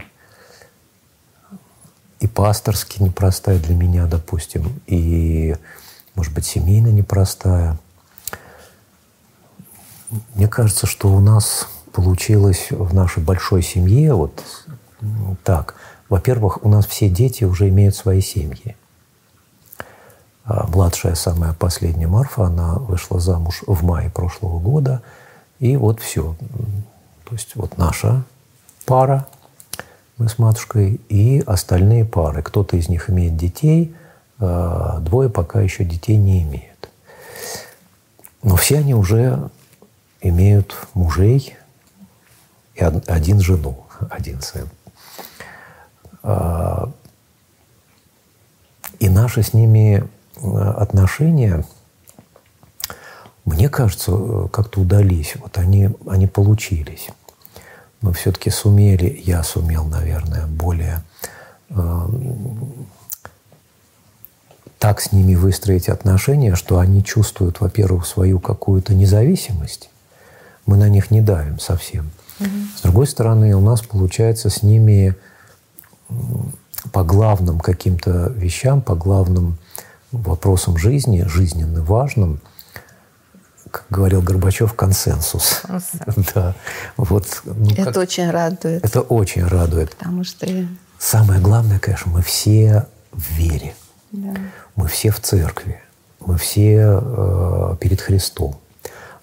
и 2.20 2.26
пасторски 2.26 3.02
непростая 3.02 3.58
для 3.58 3.74
меня, 3.74 4.06
допустим, 4.06 4.80
и, 4.86 5.54
может 6.14 6.32
быть, 6.32 6.46
семейно 6.46 6.88
непростая. 6.88 7.78
Мне 10.34 10.48
кажется, 10.48 10.86
что 10.86 11.12
у 11.12 11.20
нас 11.20 11.68
получилось 11.92 12.68
в 12.70 12.94
нашей 12.94 13.22
большой 13.22 13.62
семье 13.62 14.14
вот 14.14 14.42
так. 15.44 15.76
Во-первых, 16.08 16.64
у 16.64 16.68
нас 16.68 16.86
все 16.86 17.08
дети 17.08 17.44
уже 17.44 17.68
имеют 17.68 17.94
свои 17.94 18.20
семьи. 18.20 18.76
А 20.44 20.66
Младшая, 20.66 21.14
самая 21.14 21.54
последняя 21.54 22.06
Марфа, 22.06 22.44
она 22.44 22.74
вышла 22.74 23.18
замуж 23.18 23.62
в 23.66 23.82
мае 23.82 24.10
прошлого 24.10 24.58
года. 24.58 25.02
И 25.58 25.76
вот 25.76 26.00
все. 26.00 26.36
То 27.24 27.34
есть 27.34 27.56
вот 27.56 27.78
наша 27.78 28.24
пара, 28.84 29.26
мы 30.18 30.28
с 30.28 30.38
матушкой, 30.38 31.00
и 31.08 31.42
остальные 31.46 32.04
пары. 32.04 32.42
Кто-то 32.42 32.76
из 32.76 32.88
них 32.88 33.08
имеет 33.08 33.36
детей, 33.36 33.94
а 34.38 34.98
двое 35.00 35.30
пока 35.30 35.62
еще 35.62 35.84
детей 35.84 36.18
не 36.18 36.42
имеют. 36.42 36.90
Но 38.42 38.56
все 38.56 38.78
они 38.78 38.94
уже 38.94 39.50
имеют 40.20 40.76
мужей 40.92 41.56
и 42.74 42.80
один 42.80 43.40
жену, 43.40 43.86
один 44.10 44.42
сын. 44.42 44.68
А, 46.22 46.90
И 48.98 49.08
наши 49.08 49.42
с 49.42 49.54
ними 49.54 50.06
отношения, 50.42 51.64
мне 53.44 53.68
кажется, 53.68 54.48
как-то 54.52 54.80
удались. 54.80 55.34
Вот 55.36 55.58
они, 55.58 55.90
они 56.06 56.26
получились. 56.26 57.08
Мы 58.00 58.12
все-таки 58.12 58.50
сумели, 58.50 59.22
я 59.24 59.42
сумел, 59.42 59.84
наверное, 59.84 60.46
более 60.46 61.02
э, 61.70 62.08
так 64.78 65.00
с 65.00 65.12
ними 65.12 65.34
выстроить 65.34 65.88
отношения, 65.88 66.54
что 66.54 66.78
они 66.78 67.02
чувствуют, 67.02 67.60
во-первых, 67.60 68.06
свою 68.06 68.38
какую-то 68.40 68.94
независимость. 68.94 69.88
Мы 70.66 70.76
на 70.76 70.88
них 70.88 71.10
не 71.10 71.22
давим 71.22 71.58
совсем. 71.58 72.10
С 72.76 72.82
другой 72.82 73.06
стороны, 73.06 73.54
у 73.54 73.60
нас 73.60 73.80
получается 73.80 74.50
с 74.50 74.62
ними 74.62 75.14
по 76.92 77.04
главным 77.04 77.60
каким-то 77.60 78.32
вещам, 78.36 78.82
по 78.82 78.94
главным 78.94 79.56
вопросам 80.22 80.76
жизни, 80.76 81.22
жизненно 81.26 81.82
важным, 81.82 82.40
как 83.70 83.84
говорил 83.90 84.22
Горбачев, 84.22 84.74
консенсус. 84.74 85.62
Да. 86.34 86.54
Вот, 86.96 87.42
ну, 87.44 87.70
Это 87.72 87.84
как- 87.86 87.96
очень 87.96 88.30
радует, 88.30 88.84
это 88.84 89.00
очень 89.00 89.44
радует. 89.46 89.94
потому 89.96 90.24
что 90.24 90.46
Самое 90.98 91.40
главное, 91.40 91.78
конечно, 91.78 92.10
мы 92.12 92.22
все 92.22 92.86
в 93.12 93.30
вере. 93.32 93.74
да. 94.12 94.34
Мы 94.76 94.88
все 94.88 95.10
в 95.10 95.20
церкви. 95.20 95.80
Мы 96.20 96.38
все 96.38 97.00
э, 97.02 97.76
перед 97.80 98.00
Христом. 98.00 98.56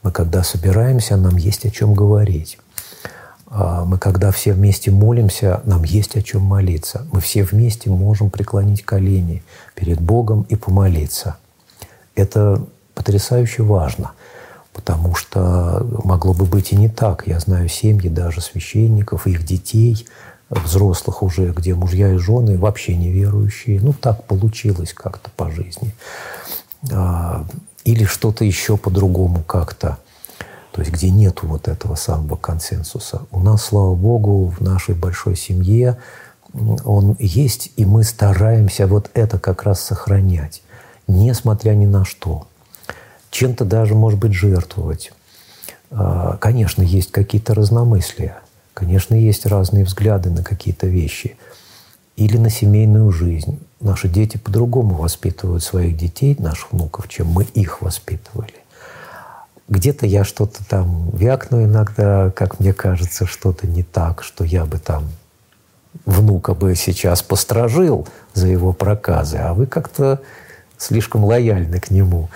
Мы 0.04 0.12
когда 0.12 0.43
собираемся, 0.43 1.17
нам 1.17 1.36
есть 1.38 1.65
о 1.65 1.71
чем 1.71 1.93
говорить. 1.93 2.58
А 3.54 3.84
Мы 3.84 3.98
когда 3.98 4.32
все 4.32 4.54
вместе 4.54 4.92
молимся, 4.92 5.62
нам 5.66 5.84
есть 5.84 6.16
о 6.16 6.22
чем 6.22 6.42
молиться. 6.42 7.06
Мы 7.12 7.20
все 7.20 7.44
вместе 7.44 7.90
можем 7.90 8.30
преклонить 8.30 8.84
колени 8.84 9.44
перед 9.76 10.00
Богом 10.00 10.44
и 10.44 10.56
помолиться. 10.56 11.36
Это 12.16 12.62
потрясающе 12.96 13.64
важно, 13.64 14.12
потому 14.72 15.16
что 15.16 15.86
могло 16.06 16.34
бы 16.34 16.46
быть 16.46 16.72
и 16.72 16.78
не 16.78 16.88
так. 16.88 17.28
Я 17.28 17.42
знаю 17.42 17.68
семьи 17.68 18.08
даже 18.08 18.40
священников, 18.40 19.28
их 19.28 19.44
детей, 19.44 20.08
взрослых 20.50 21.22
уже, 21.22 21.52
где 21.52 21.76
мужья 21.76 22.14
и 22.14 22.18
жены 22.18 22.58
вообще 22.58 22.96
неверующие. 22.96 23.82
Ну, 23.82 23.92
так 23.92 24.24
получилось 24.24 24.94
как-то 24.94 25.30
по 25.36 25.52
жизни. 25.52 25.94
А, 26.90 27.46
Или 27.84 28.06
что-то 28.06 28.46
еще 28.46 28.78
по-другому 28.78 29.44
как-то. 29.44 29.98
То 30.71 30.81
есть 30.81 30.93
где 30.93 31.10
нету 31.10 31.47
вот 31.47 31.67
этого 31.67 31.95
самого 31.95 32.38
консенсуса. 32.38 33.23
У 33.31 33.39
нас, 33.39 33.65
слава 33.65 33.93
богу, 33.93 34.47
в 34.47 34.62
нашей 34.62 34.95
большой 34.95 35.36
семье 35.36 35.97
он 36.53 37.15
есть, 37.19 37.71
и 37.77 37.86
мы 37.86 38.03
стараемся 38.03 38.88
вот 38.88 39.10
это 39.13 39.39
как 39.39 39.63
раз 39.63 39.81
сохранять, 39.81 40.62
несмотря 41.07 41.71
ни 41.71 41.86
на 41.86 42.05
что. 42.05 42.47
Чем-то 43.29 43.63
даже, 43.63 43.95
может 43.95 44.19
быть, 44.19 44.34
жертвовать. 44.34 45.13
А, 45.89 46.38
Конечно, 46.38 46.81
есть 46.81 47.12
какие-то 47.12 47.53
разномыслия, 47.53 48.39
конечно, 48.73 49.15
есть 49.15 49.45
разные 49.45 49.86
взгляды 49.86 50.29
на 50.29 50.43
какие-то 50.43 50.88
вещи 50.88 51.38
или 52.15 52.38
на 52.38 52.49
семейную 52.49 53.12
жизнь. 53.12 53.60
Наши 53.79 54.07
дети 54.10 54.38
по-другому 54.38 54.95
воспитывают 54.95 55.63
своих 55.63 55.97
детей, 55.97 56.36
наших 56.38 56.71
внуков, 56.71 57.07
чем 57.07 57.27
мы 57.27 57.43
их 57.43 57.81
воспитывали. 57.81 58.61
Где-то 59.69 60.06
я 60.06 60.24
что-то 60.24 60.67
там 60.67 61.10
вякну 61.12 61.63
иногда, 61.63 62.32
как 62.32 62.60
мне 62.60 62.74
кажется, 62.74 63.26
что-то 63.26 63.67
не 63.67 63.84
так, 63.84 64.24
что 64.24 64.43
я 64.43 64.65
бы 64.65 64.80
там 64.80 65.10
внука 66.06 66.54
бы 66.54 66.76
сейчас 66.76 67.21
постражил 67.21 68.08
за 68.34 68.47
его 68.47 68.74
проказы, 68.74 69.38
а 69.38 69.54
вы 69.54 69.67
как-то 69.67 70.21
слишком 70.78 71.24
лояльны 71.24 71.80
к 71.80 71.91
нему. 71.91 72.30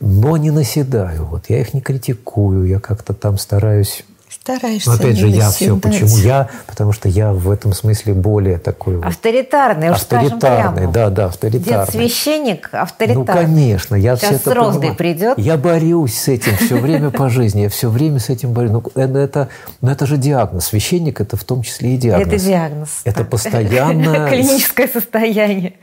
Но 0.00 0.36
не 0.36 0.50
наседаю. 0.50 1.24
Вот 1.24 1.48
я 1.48 1.60
их 1.60 1.72
не 1.72 1.80
критикую, 1.80 2.66
я 2.66 2.78
как-то 2.78 3.14
там 3.14 3.38
стараюсь 3.38 4.04
Стараешься 4.42 4.90
но 4.90 4.96
опять 4.96 5.16
же, 5.16 5.28
я 5.28 5.50
все, 5.50 5.76
почему 5.76 6.16
я? 6.18 6.48
Потому 6.66 6.90
что 6.90 7.08
я 7.08 7.32
в 7.32 7.48
этом 7.48 7.72
смысле 7.72 8.12
более 8.14 8.58
такой 8.58 8.96
вот 8.96 9.06
Авторитарный, 9.06 9.90
уж 9.90 9.98
скажем 10.00 10.34
авторитарный, 10.34 10.78
прямо. 10.78 10.92
да, 10.92 11.10
да, 11.10 11.22
Дед 11.26 11.30
авторитарный. 11.34 11.92
священник 11.92 12.68
Ну, 12.72 12.78
авторитарный. 12.80 13.24
конечно, 13.44 13.94
я 13.94 14.16
Сейчас 14.16 14.30
все 14.30 14.36
это 14.40 14.50
с 14.50 14.52
розгой 14.54 14.94
придет. 14.94 15.38
Я 15.38 15.56
борюсь 15.56 16.18
с 16.18 16.26
этим 16.26 16.56
все 16.56 16.76
время 16.76 17.10
по 17.10 17.28
жизни, 17.28 17.60
я 17.60 17.68
все 17.68 17.88
время 17.88 18.18
с 18.18 18.30
этим 18.30 18.52
борюсь. 18.52 18.72
Ну, 18.72 18.82
это, 18.96 19.18
это, 19.18 19.48
ну, 19.80 19.90
это 19.92 20.06
же 20.06 20.16
диагноз. 20.16 20.64
Священник– 20.64 21.20
это 21.20 21.36
в 21.36 21.44
том 21.44 21.62
числе 21.62 21.94
и 21.94 21.96
диагноз. 21.96 22.26
Это 22.34 22.44
диагноз. 22.44 22.88
Это 23.04 23.18
Так. 23.18 23.30
постоянно 23.30 24.28
Клиническое 24.28 24.88
состояние. 24.88 25.74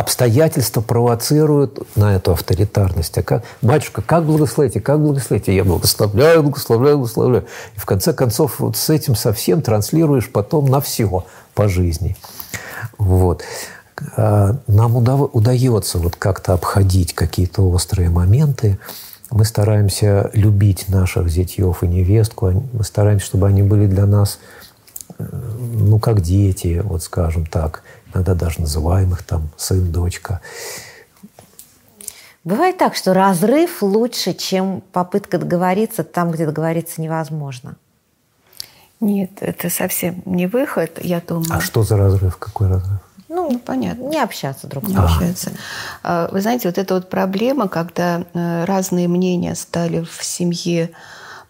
Обстоятельства 0.00 0.80
провоцируют 0.80 1.78
на 1.94 2.16
эту 2.16 2.32
авторитарность. 2.32 3.18
А 3.18 3.22
как, 3.22 3.44
батюшка, 3.60 4.00
как 4.00 4.24
благословите, 4.24 4.80
как 4.80 4.98
благословите? 4.98 5.54
Я 5.54 5.62
благословляю, 5.62 6.42
благословляю, 6.42 6.96
благословляю. 6.96 7.46
И 7.76 7.78
в 7.78 7.84
конце 7.84 8.14
концов 8.14 8.60
вот 8.60 8.78
с 8.78 8.88
этим 8.88 9.14
совсем 9.14 9.60
транслируешь 9.60 10.30
потом 10.30 10.66
на 10.66 10.80
все 10.80 11.26
по 11.54 11.68
жизни. 11.68 12.16
Вот. 12.96 13.42
А, 14.16 14.56
нам 14.66 14.96
удается 14.96 15.98
вот 15.98 16.16
как-то 16.16 16.54
обходить 16.54 17.14
какие-то 17.14 17.68
острые 17.68 18.08
моменты. 18.08 18.78
Мы 19.30 19.44
стараемся 19.44 20.30
любить 20.32 20.88
наших 20.88 21.28
зятьев 21.28 21.82
и 21.82 21.86
невестку. 21.86 22.64
Мы 22.72 22.84
стараемся, 22.84 23.26
чтобы 23.26 23.48
они 23.48 23.62
были 23.62 23.86
для 23.86 24.06
нас, 24.06 24.38
э, 25.18 25.24
ну, 25.74 25.98
как 25.98 26.22
дети, 26.22 26.80
вот 26.82 27.02
скажем 27.02 27.44
так– 27.44 27.82
иногда 28.12 28.34
даже 28.34 28.60
называемых 28.60 29.22
там 29.22 29.48
сын, 29.56 29.90
дочка. 29.90 30.40
Бывает 32.42 32.78
так, 32.78 32.96
что 32.96 33.12
разрыв 33.12 33.82
лучше, 33.82 34.32
чем 34.32 34.82
попытка 34.92 35.38
договориться 35.38 36.04
там, 36.04 36.30
где 36.30 36.46
договориться 36.46 37.02
невозможно. 37.02 37.76
Нет, 39.00 39.30
это 39.40 39.70
совсем 39.70 40.22
не 40.24 40.46
выход, 40.46 40.98
я 41.02 41.20
думаю. 41.20 41.52
А 41.52 41.60
что 41.60 41.82
за 41.82 41.96
разрыв? 41.96 42.36
Какой 42.36 42.68
разрыв? 42.68 43.00
Ну, 43.28 43.50
ну 43.50 43.58
понятно. 43.58 44.02
Не 44.04 44.20
общаться 44.20 44.66
друг 44.66 44.84
с 44.84 44.92
другом. 44.92 45.10
Не 45.10 45.14
общаться. 45.14 45.52
А, 46.02 46.28
вы 46.32 46.40
знаете, 46.40 46.68
вот 46.68 46.78
эта 46.78 46.94
вот 46.94 47.08
проблема, 47.08 47.68
когда 47.68 48.24
э, 48.34 48.64
разные 48.64 49.08
мнения 49.08 49.54
стали 49.54 50.02
в 50.02 50.22
семье 50.22 50.90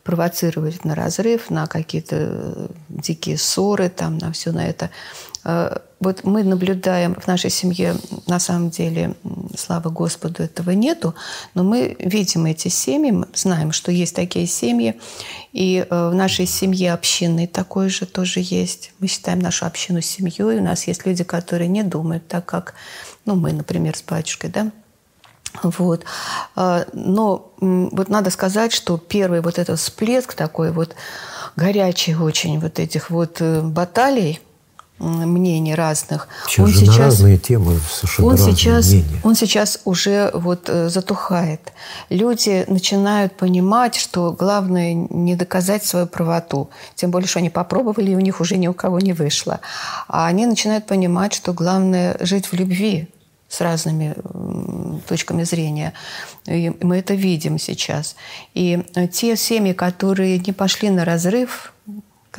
провоцировать 0.05 0.85
на 0.85 0.95
разрыв, 0.95 1.51
на 1.51 1.67
какие-то 1.67 2.17
э, 2.19 2.67
дикие 2.89 3.39
ссоры, 3.39 3.89
там, 3.89 4.19
на 4.19 4.33
все 4.33 4.53
на 4.53 4.67
это. 4.67 4.91
Вот 6.01 6.25
мы 6.25 6.43
наблюдаем 6.45 7.15
в 7.15 7.27
нашей 7.27 7.51
семье, 7.51 7.95
на 8.27 8.41
самом 8.41 8.71
деле, 8.71 9.15
слава 9.57 9.91
Господу, 9.91 10.43
этого 10.43 10.71
нету, 10.71 11.15
но 11.55 11.63
мы 11.63 11.95
видим 11.99 12.47
эти 12.47 12.69
семьи, 12.69 13.11
мы 13.11 13.29
знаем, 13.35 13.71
что 13.73 13.93
есть 13.93 14.17
такие 14.17 14.47
семьи, 14.47 14.99
и 15.53 15.87
э, 15.89 16.09
в 16.09 16.15
нашей 16.15 16.47
семье 16.47 16.95
общины 16.95 17.47
такой 17.47 17.91
же 17.91 18.07
тоже 18.07 18.41
есть. 18.43 18.93
Мы 18.99 19.09
считаем 19.09 19.41
нашу 19.41 19.67
общину 19.67 20.01
семьей, 20.01 20.59
у 20.59 20.63
нас 20.63 20.87
есть 20.87 21.05
люди, 21.05 21.23
которые 21.23 21.69
не 21.69 21.83
думают 21.83 22.27
так, 22.29 22.47
как 22.47 22.75
ну, 23.27 23.35
мы, 23.35 23.53
например, 23.53 23.95
с 23.95 24.03
батюшкой, 24.03 24.49
да, 24.51 24.73
вот. 25.63 26.05
А, 26.57 26.87
но 26.93 27.53
вот 27.59 28.09
надо 28.09 28.31
сказать, 28.31 28.73
что 28.73 28.97
первый 28.97 29.41
вот 29.41 29.59
этот 29.59 29.79
всплеск 29.79 30.35
такой 30.35 30.73
вот 30.73 30.95
горячий 31.57 32.15
очень 32.15 32.59
вот 32.61 32.79
этих 32.79 33.11
вот 33.11 33.41
э, 33.41 33.61
баталий, 33.61 34.41
мнений 35.01 35.75
разных. 35.75 36.29
Сейчас 36.47 36.65
он 36.65 36.73
же 36.73 36.81
сейчас, 36.81 36.97
на 36.97 37.05
разные 37.05 37.39
темы 37.39 37.81
совершенно 37.91 38.29
он 38.29 38.35
разные 38.35 38.55
сейчас, 38.55 38.87
мнения. 38.89 39.21
Он 39.25 39.35
сейчас 39.35 39.81
уже 39.85 40.31
вот 40.35 40.69
э, 40.69 40.89
затухает. 40.89 41.73
Люди 42.11 42.65
начинают 42.69 43.37
понимать, 43.37 43.97
что 43.97 44.33
главное 44.33 44.95
не 44.95 45.37
доказать 45.37 45.85
свою 45.85 46.07
правоту. 46.07 46.71
Тем 46.95 47.11
более, 47.11 47.29
что 47.29 47.39
они 47.39 47.51
попробовали, 47.51 48.11
и 48.11 48.15
у 48.15 48.21
них 48.21 48.41
уже 48.41 48.57
ни 48.57 48.69
у 48.69 48.75
кого 48.75 49.01
не 49.01 49.13
вышло. 49.13 49.61
А 50.07 50.27
они 50.27 50.47
начинают 50.47 50.87
понимать, 50.87 51.33
что 51.33 51.53
главное 51.53 52.17
жить 52.21 52.47
в 52.47 52.53
любви 52.53 53.09
с 53.49 53.61
разными 53.61 54.15
точками 55.09 55.43
зрения. 55.43 55.93
И 56.47 56.73
мы 56.81 56.99
это 56.99 57.15
видим 57.15 57.59
сейчас. 57.59 58.17
И 58.55 58.85
э, 58.95 59.09
те 59.09 59.37
семьи, 59.37 59.73
которые 59.73 60.39
не 60.39 60.53
пошли 60.53 60.91
на 60.91 61.05
разрыв, 61.05 61.73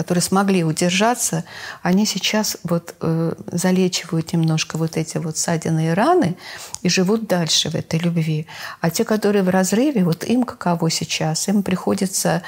которые 0.01 0.23
смогли 0.23 0.63
удержаться, 0.63 1.43
они 1.83 2.07
сейчас 2.07 2.57
вот 2.63 2.95
э, 3.01 3.33
залечивают 3.51 4.33
немножко 4.33 4.79
вот 4.79 4.97
эти 4.97 5.19
вот 5.19 5.37
ссадины 5.37 5.89
и 5.89 5.93
раны 5.93 6.37
и 6.81 6.89
живут 6.89 7.27
дальше 7.27 7.69
в 7.69 7.75
этой 7.75 7.99
любви. 7.99 8.47
А 8.79 8.89
те, 8.89 9.05
которые 9.05 9.43
в 9.43 9.49
разрыве, 9.49 10.03
вот 10.03 10.23
им 10.23 10.41
каково 10.41 10.89
сейчас? 10.89 11.47
Им 11.49 11.61
приходится 11.61 12.41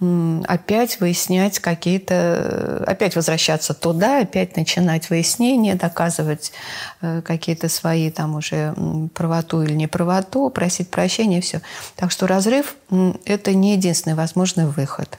э, 0.00 0.42
опять 0.46 1.00
выяснять 1.00 1.60
какие-то, 1.60 2.84
опять 2.86 3.16
возвращаться 3.16 3.72
туда, 3.72 4.20
опять 4.20 4.58
начинать 4.58 5.08
выяснение, 5.08 5.76
доказывать 5.76 6.52
э, 7.00 7.22
какие-то 7.22 7.70
свои 7.70 8.10
там 8.10 8.34
уже 8.34 8.74
правоту 9.14 9.62
или 9.62 9.72
неправоту, 9.72 10.50
просить 10.50 10.90
прощения, 10.90 11.40
все. 11.40 11.62
Так 11.96 12.10
что 12.10 12.26
разрыв 12.26 12.76
э,– 12.90 13.14
это 13.24 13.54
не 13.54 13.72
единственный 13.72 14.14
возможный 14.14 14.66
выход. 14.66 15.18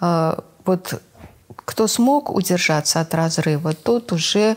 Э, 0.00 0.34
вот 0.64 1.00
кто 1.70 1.86
смог 1.86 2.30
удержаться 2.30 3.00
от 3.00 3.14
разрыва, 3.14 3.74
тот 3.74 4.10
уже 4.10 4.56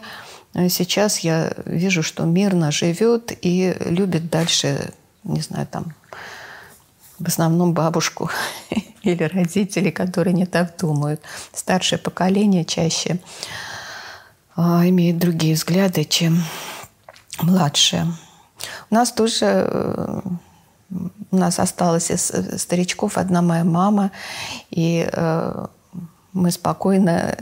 э, 0.55 0.67
сейчас 0.67 1.19
я 1.19 1.53
вижу, 1.63 2.01
что 2.01 2.25
мирно 2.25 2.71
живет 2.71 3.31
и 3.39 3.77
любит 3.81 4.31
дальше, 4.31 4.93
не 5.23 5.41
знаю, 5.41 5.67
там, 5.67 5.93
в 7.19 7.27
основном 7.27 7.75
бабушку 7.75 8.31
или 9.03 9.23
родителей, 9.25 9.91
которые 9.91 10.33
не 10.33 10.47
так 10.47 10.75
думают. 10.79 11.21
Старшее 11.53 11.99
поколение 11.99 12.65
чаще 12.65 13.19
а, 14.55 14.81
имеет 14.89 15.19
другие 15.19 15.53
взгляды, 15.53 16.05
чем 16.05 16.43
младшее. 17.39 18.07
У 18.89 18.95
нас 18.95 19.11
тоже 19.11 19.45
э, 19.45 20.21
у 21.29 21.35
нас 21.35 21.59
осталось 21.59 22.09
из 22.09 22.31
э, 22.31 22.57
старичков 22.57 23.19
одна 23.19 23.43
моя 23.43 23.63
мама, 23.63 24.09
и 24.71 25.07
мы 26.33 26.51
спокойно 26.51 27.35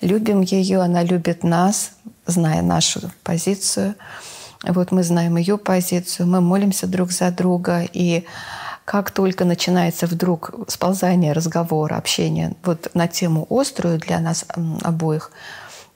любим 0.00 0.40
ее, 0.42 0.80
она 0.80 1.02
любит 1.02 1.42
нас, 1.42 1.92
зная 2.26 2.62
нашу 2.62 3.10
позицию. 3.22 3.94
Вот 4.62 4.90
мы 4.90 5.02
знаем 5.02 5.36
ее 5.36 5.56
позицию, 5.56 6.26
мы 6.26 6.40
молимся 6.40 6.86
друг 6.86 7.12
за 7.12 7.30
друга, 7.30 7.82
и 7.92 8.24
как 8.84 9.10
только 9.10 9.44
начинается 9.44 10.06
вдруг 10.06 10.50
сползание 10.66 11.32
разговора, 11.32 11.96
общения 11.96 12.54
вот 12.64 12.90
на 12.94 13.06
тему 13.06 13.46
острую 13.50 13.98
для 13.98 14.18
нас 14.18 14.46
обоих, 14.82 15.30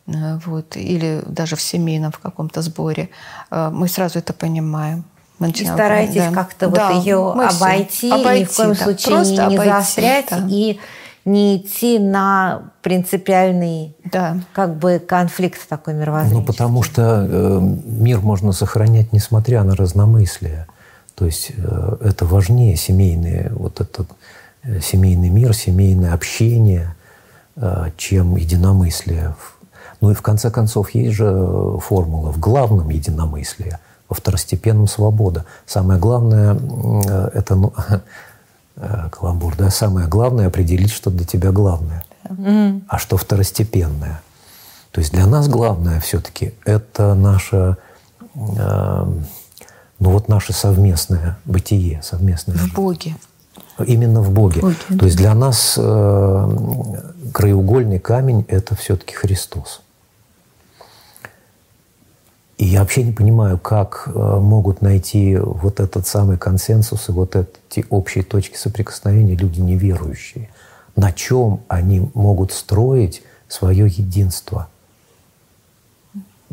э, 0.07 0.39
вот, 0.45 0.77
или 0.77 1.23
даже 1.27 1.57
в 1.57 1.63
семейном 1.63 2.13
в 2.13 2.19
каком-то 2.19 2.63
сборе, 2.63 3.09
э, 3.51 3.71
мы 3.73 3.89
сразу 3.89 4.19
это 4.19 4.33
понимаем. 4.33 5.05
Мы 5.39 5.51
и 5.51 5.65
стараетесь 5.65 6.23
да. 6.23 6.33
как-то 6.33 6.69
да, 6.69 6.93
вот 6.93 7.03
ее 7.03 7.33
обойти, 7.33 8.11
обойти, 8.11 8.41
ни 8.41 8.45
в 8.45 8.57
коем 8.57 8.75
да, 8.75 8.85
случае 8.85 9.17
не, 9.25 9.31
не 9.31 9.39
обойти, 9.39 9.65
заострять 9.65 10.27
да. 10.31 10.47
и 10.49 10.79
не 11.25 11.57
идти 11.57 11.99
на 11.99 12.73
принципиальный 12.83 13.95
да. 14.05 14.41
как 14.53 14.77
бы 14.77 14.99
конфликт 14.99 15.69
такой 15.69 15.95
мировоззренческий. 15.95 16.41
Ну, 16.41 16.47
потому 16.47 16.83
что 16.83 17.27
э, 17.29 17.61
мир 17.61 18.21
можно 18.21 18.53
сохранять, 18.53 19.13
несмотря 19.13 19.63
на 19.63 19.77
разномыслие. 19.77 20.67
То 21.15 21.27
есть 21.27 21.53
э, 21.57 21.97
это 22.01 22.25
важнее 22.25 22.77
семейные, 22.77 23.53
вот 23.55 23.81
этот 23.81 24.09
э, 24.65 24.81
семейный 24.81 25.31
мир, 25.31 25.55
семейное 25.55 26.13
общение, 26.13 26.97
э, 27.57 27.91
чем 27.97 28.37
единомыслие. 28.37 29.37
Ну 30.01 30.11
и 30.11 30.15
в 30.15 30.23
конце 30.23 30.51
концов 30.51 30.91
есть 30.91 31.15
же 31.15 31.79
формула 31.81 32.33
в 32.33 32.41
главном 32.41 32.91
единомыслие, 32.91 33.79
во 34.09 34.17
второстепенном 34.17 34.89
свобода. 34.89 35.45
Самое 35.67 36.01
главное 36.01 36.57
э, 36.57 37.31
это 37.35 37.55
ну, 37.55 37.73
Э, 37.77 37.99
каламбур, 39.11 39.57
да, 39.57 39.71
самое 39.71 40.07
главное 40.09 40.47
определить, 40.49 40.91
что 40.91 41.11
для 41.11 41.25
тебя 41.25 41.53
главное, 41.53 42.05
mm-hmm. 42.25 42.85
а 42.89 42.99
что 42.99 43.17
второстепенное. 43.17 44.23
То 44.93 45.01
есть 45.01 45.13
для 45.13 45.27
нас 45.27 45.49
главное 45.49 46.01
все-таки 46.01 46.55
это 46.65 47.15
наше, 47.15 47.77
э, 48.35 49.07
ну 49.99 50.11
вот 50.11 50.29
наше 50.29 50.53
совместное 50.53 51.39
бытие, 51.45 52.03
совместное. 52.03 52.57
В 52.57 52.75
Боге. 52.75 53.17
Именно 53.85 54.21
в 54.21 54.31
Боге. 54.31 54.61
Боге 54.61 54.77
То 54.99 55.07
есть 55.07 55.17
для 55.17 55.35
нас 55.35 55.77
э, 55.79 57.31
краеугольный 57.33 57.99
камень 57.99 58.45
это 58.49 58.77
все-таки 58.77 59.15
Христос. 59.15 59.81
И 62.63 62.67
я 62.67 62.79
вообще 62.83 63.03
не 63.03 63.11
понимаю, 63.11 63.59
как 63.59 64.05
э, 64.07 64.11
могут 64.39 64.83
найти 64.83 65.37
вот 65.37 65.81
этот 65.81 66.07
самый 66.07 66.39
консенсус 66.39 67.09
и 67.09 67.13
вот 67.13 67.35
эти 67.35 67.85
общие 67.91 68.23
точки 68.23 68.57
соприкосновения 68.57 69.35
люди 69.35 69.59
неверующие. 69.59 70.49
На 70.95 71.11
чем 71.11 71.63
они 71.67 72.09
могут 72.15 72.53
строить 72.53 73.25
свое 73.49 73.89
единство? 73.89 74.69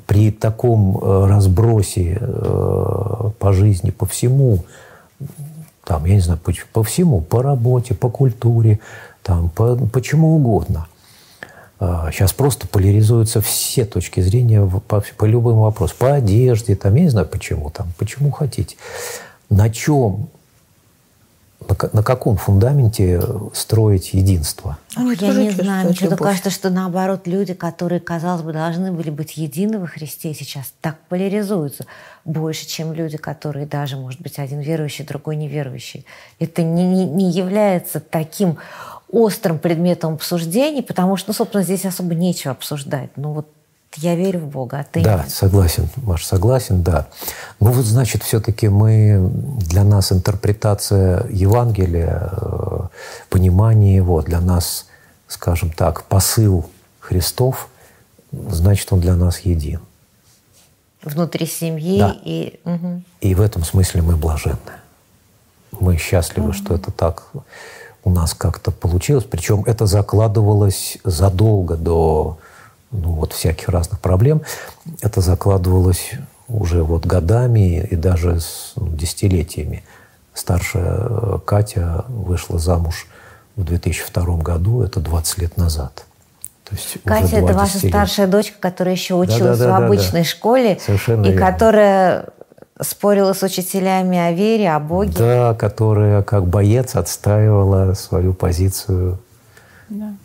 При 0.08 0.32
таком 0.32 0.98
э, 0.98 1.28
разбросе 1.28 2.18
э, 2.20 3.30
по 3.38 3.54
жизни, 3.54 3.92
по 3.92 4.08
всему, 4.08 4.66
там, 5.84 6.06
я 6.06 6.16
не 6.16 6.22
знаю, 6.22 6.40
по, 6.74 6.84
всему, 6.84 7.22
по 7.22 7.44
работе, 7.44 7.94
по 7.94 8.10
культуре, 8.10 8.80
там, 9.22 9.50
по, 9.50 9.76
по 9.76 10.02
чему 10.02 10.38
угодно– 10.38 10.88
Сейчас 11.80 12.32
а, 12.32 12.36
просто 12.36 12.68
поляризуются 12.68 13.40
все 13.40 13.86
точки 13.86 14.20
зрения 14.20 14.66
по, 14.88 15.02
по 15.02 15.26
любым 15.26 15.60
вопросам. 15.60 15.96
По 16.00 16.14
одежде, 16.14 16.76
там, 16.76 16.96
я 16.96 17.04
не 17.04 17.10
знаю 17.10 17.28
почему, 17.28 17.70
там, 17.70 17.88
почему 17.98 18.32
хотите. 18.32 18.76
На 19.50 19.70
чем 19.70 20.30
на, 21.68 21.76
на 21.94 22.04
каком 22.04 22.38
фундаменте 22.38 23.22
строить 23.54 24.14
единство? 24.14 24.78
Ой, 24.98 25.18
я 25.20 25.34
не 25.34 25.52
знаю, 25.52 25.86
мне 25.88 25.96
что-то 25.96 26.16
кажется, 26.16 26.50
что 26.50 26.70
наоборот 26.70 27.28
люди, 27.28 27.54
которые, 27.54 28.00
казалось 28.00 28.42
бы, 28.42 28.54
должны 28.54 28.92
были 28.92 29.10
быть 29.10 29.38
едины 29.38 29.80
во 29.80 29.88
Христе, 29.88 30.34
сейчас 30.34 30.74
так 30.82 30.98
поляризуются 31.10 31.86
больше, 32.26 32.66
чем 32.68 32.94
люди, 32.94 33.18
которые 33.18 33.66
даже, 33.66 33.98
может 33.98 34.22
быть, 34.22 34.40
один 34.40 34.62
верующий, 34.62 35.06
другой 35.06 35.36
неверующий. 35.36 36.06
Это 36.40 36.64
не, 36.64 36.86
не, 36.86 37.06
не 37.06 37.32
является 37.32 38.00
таким 38.00 38.58
острым 39.12 39.60
предметом 39.60 40.14
обсуждений, 40.14 40.82
потому 40.82 41.18
что, 41.18 41.30
ну, 41.30 41.34
собственно, 41.34 41.64
здесь 41.64 41.86
особо 41.86 42.14
нечего 42.16 42.52
обсуждать. 42.52 43.10
Ну 43.16 43.34
вот 43.34 43.48
я 43.98 44.16
верю 44.16 44.40
в 44.42 44.48
Бога, 44.48 44.80
а 44.80 44.84
ты 44.84 45.02
Да, 45.04 45.18
нет. 45.24 45.32
согласен, 45.32 45.90
Маш, 45.98 46.24
согласен, 46.26 46.84
да. 46.84 47.08
Ну 47.60 47.72
вот, 47.72 47.86
значит, 47.86 48.22
все-таки 48.24 48.68
мы, 48.70 49.20
для 49.62 49.84
нас 49.84 50.12
интерпретация 50.12 51.26
Евангелия, 51.32 52.30
э, 52.32 52.80
понимание 53.30 53.96
его, 53.96 54.22
для 54.22 54.42
нас, 54.42 54.86
скажем 55.28 55.72
так, 55.72 56.04
посыл 56.04 56.70
Христов, 57.00 57.68
значит, 58.32 58.94
он 58.94 59.00
для 59.00 59.16
нас 59.16 59.40
един. 59.40 59.80
Внутри 61.02 61.48
семьи 61.48 61.98
Да. 61.98 62.16
и... 62.24 62.60
мгм. 62.66 63.04
И 63.22 63.34
в 63.34 63.42
этом 63.42 63.64
смысле 63.64 64.04
мы 64.04 64.16
блаженны. 64.18 64.58
Мы 65.80 65.98
счастливы, 65.98 66.54
что 66.54 66.76
это 66.76 66.92
так 66.92 67.32
у 68.04 68.10
нас 68.10 68.34
как-то 68.34 68.72
получилось. 68.72 69.26
Причем 69.30 69.64
это 69.66 69.86
закладывалось 69.86 70.98
задолго 71.04 71.76
до 71.76 72.38
ну, 72.92 73.12
вот 73.12 73.34
всяких 73.34 73.70
разных 73.70 74.00
проблем. 74.00 74.42
Это 75.02 75.22
закладывалось 75.22 76.12
уже 76.48 76.84
вот 76.84 77.06
годами 77.06 77.82
и 77.82 77.96
даже 77.96 78.40
с 78.40 78.74
ну, 78.76 78.90
десятилетиями. 78.90 79.84
Старшая 80.34 80.98
э, 81.00 81.40
Катя 81.46 82.06
вышла 82.08 82.58
замуж 82.60 83.08
в 83.56 83.64
2002 83.64 84.38
году, 84.38 84.82
это 84.82 85.00
20 85.00 85.38
лет 85.40 85.58
назад. 85.58 86.06
То 86.64 86.76
есть 86.76 86.98
Катя, 87.04 87.38
это 87.38 87.54
ваша 87.54 87.78
старшая 87.80 88.28
дочка, 88.28 88.56
которая 88.60 88.94
еще 88.94 89.16
училась 89.16 89.58
Да-да-да-да-да. 89.60 89.80
в 89.80 89.84
обычной 89.86 90.24
школе, 90.24 90.80
Совершенно 90.84 91.26
и 91.26 91.32
верно. 91.32 91.46
которая 91.52 92.26
спорила 92.82 93.34
с 93.34 93.44
учителями 93.44 94.18
о 94.18 94.32
вере, 94.32 94.72
о 94.72 94.80
Боге. 94.80 95.14
Да, 95.18 95.54
которая 95.54 96.24
как 96.24 96.48
боец 96.48 96.96
отстаивала 96.96 97.94
свою 97.94 98.34
позицию 98.34 99.20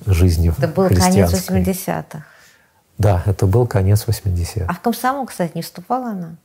жизни 0.07 0.53
Это 0.57 0.69
был 0.69 0.89
конец 0.89 1.31
христианской. 1.31 1.63
80-х. 1.63 2.25
Да, 2.99 3.23
это 3.27 3.47
был 3.47 3.67
конец 3.67 4.05
80-х. 4.07 4.67
А 4.69 4.75
в 4.75 4.81
комсомол, 4.81 5.27
кстати, 5.27 5.53
не 5.55 5.63
вступала 5.63 6.11
она? 6.11 6.37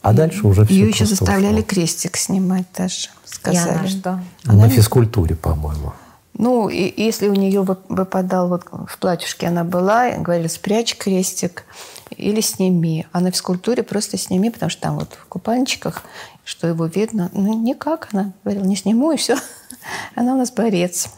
А 0.02 0.12
дальше 0.12 0.46
уже 0.46 0.66
все 0.66 0.74
Ее 0.74 0.88
еще 0.88 1.06
заставляли 1.06 1.62
крестик 1.62 2.16
снимать 2.16 2.66
даже, 2.76 3.06
И 3.06 3.10
она 3.48 3.62
сказали. 3.62 3.86
что? 3.86 4.20
На 4.44 4.68
физкультуре, 4.68 5.36
по-моему. 5.36 5.92
Ну, 6.34 6.68
и 6.68 6.92
если 6.96 7.28
у 7.28 7.34
нее 7.34 7.62
вы- 7.62 7.78
выпадал, 7.88 8.48
вот 8.48 8.64
в 8.88 8.98
платьюшке 8.98 9.48
она 9.48 9.64
была, 9.64 10.10
говорили, 10.12 10.48
спрячь 10.48 10.96
крестик 10.96 11.64
или 12.10 12.40
сними. 12.40 13.06
А 13.12 13.20
на 13.20 13.30
физкультуре 13.30 13.82
просто 13.82 14.16
сними, 14.16 14.50
потому 14.50 14.70
что 14.70 14.80
там 14.80 14.98
вот 14.98 15.12
в 15.12 15.26
купальничках, 15.26 16.02
что 16.44 16.66
его 16.66 16.86
видно. 16.86 17.30
Ну, 17.32 17.62
никак. 17.62 18.08
Она 18.12 18.32
говорила, 18.44 18.64
не 18.64 18.76
сниму, 18.76 19.12
и 19.12 19.16
все. 19.16 19.36
Она 20.14 20.34
у 20.34 20.38
нас 20.38 20.50
борец 20.50 21.08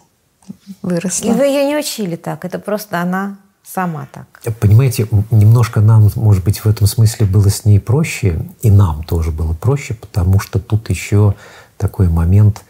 выросла. 0.83 1.29
И 1.29 1.33
вы 1.33 1.45
ее 1.45 1.65
не 1.67 1.77
учили 1.77 2.17
так, 2.17 2.45
это 2.45 2.59
просто 2.59 3.01
она 3.01 3.39
сама 3.63 4.07
так. 4.13 4.27
Понимаете, 4.61 5.09
немножко 5.31 5.81
нам, 5.81 6.11
может 6.17 6.45
быть, 6.45 6.59
в 6.61 6.67
этом 6.67 6.87
смысле 6.87 7.27
было 7.27 7.49
с 7.49 7.65
ней 7.65 7.81
проще, 7.81 8.43
и 8.63 8.71
нам 8.71 9.05
тоже 9.05 9.31
было 9.31 9.55
проще, 9.55 9.95
потому 9.95 10.39
что 10.39 10.59
тут 10.59 10.91
еще 10.91 11.35
такой 11.79 12.09
момент, 12.09 12.63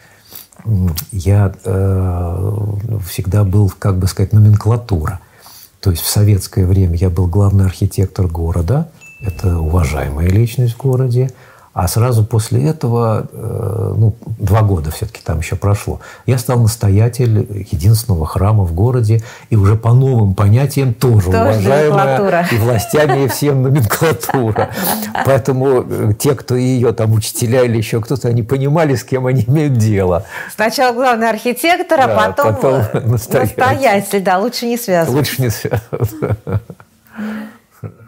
я 1.11 1.53
э, 1.63 2.61
всегда 3.07 3.43
был, 3.43 3.71
как 3.77 3.97
бы 3.97 4.07
сказать, 4.07 4.33
номенклатура. 4.33 5.19
То 5.79 5.91
есть 5.91 6.03
в 6.03 6.07
советское 6.07 6.65
время 6.65 6.95
я 6.95 7.09
был 7.09 7.27
главный 7.27 7.65
архитектор 7.65 8.27
города, 8.27 8.89
это 9.21 9.59
уважаемая 9.59 10.27
личность 10.27 10.73
в 10.73 10.77
городе, 10.77 11.31
а 11.75 11.89
сразу 11.89 12.23
после 12.23 12.69
этого, 12.69 13.27
э, 13.33 13.93
ну, 13.97 14.15
два 14.39 14.61
года 14.61 14.91
все-таки 14.91 15.21
там 15.21 15.39
еще 15.39 15.57
прошло, 15.57 15.99
я 16.25 16.37
стал 16.37 16.61
настоятель 16.61 17.67
единственного 17.69 18.25
храма 18.25 18.63
в 18.63 18.73
городе, 18.73 19.21
и 19.49 19.57
уже 19.57 19.75
по 19.75 19.91
новым 19.91 20.35
понятиям 20.35 20.93
тоже, 20.93 21.31
Тоже 21.31 21.37
уважаемая 21.37 22.47
и 22.49 22.55
властями, 22.55 23.25
и 23.25 23.27
всем 23.27 23.61
номенклатура. 23.63 24.69
Поэтому 25.25 25.83
э, 25.85 26.13
те, 26.17 26.33
кто 26.33 26.55
ее, 26.55 26.93
там, 26.93 27.11
учителя 27.11 27.63
или 27.65 27.75
еще 27.75 27.99
кто-то, 27.99 28.29
они 28.29 28.41
понимали, 28.41 28.95
с 28.95 29.03
кем 29.03 29.27
они 29.27 29.43
имеют 29.45 29.73
дело. 29.73 30.23
Сначала 30.55 30.93
главный 30.93 31.29
архитектор, 31.29 31.99
а 31.99 32.07
Да, 32.07 32.15
потом, 32.15 32.55
потом 32.55 32.73
э, 32.93 32.99
настоятель. 33.01 33.59
настоятель. 33.59 34.23
Да, 34.23 34.39
лучше 34.39 34.65
не 34.65 34.77
связывать. 34.77 35.17
Лучше 35.17 35.41
не 35.41 35.49
связываться. 35.49 36.37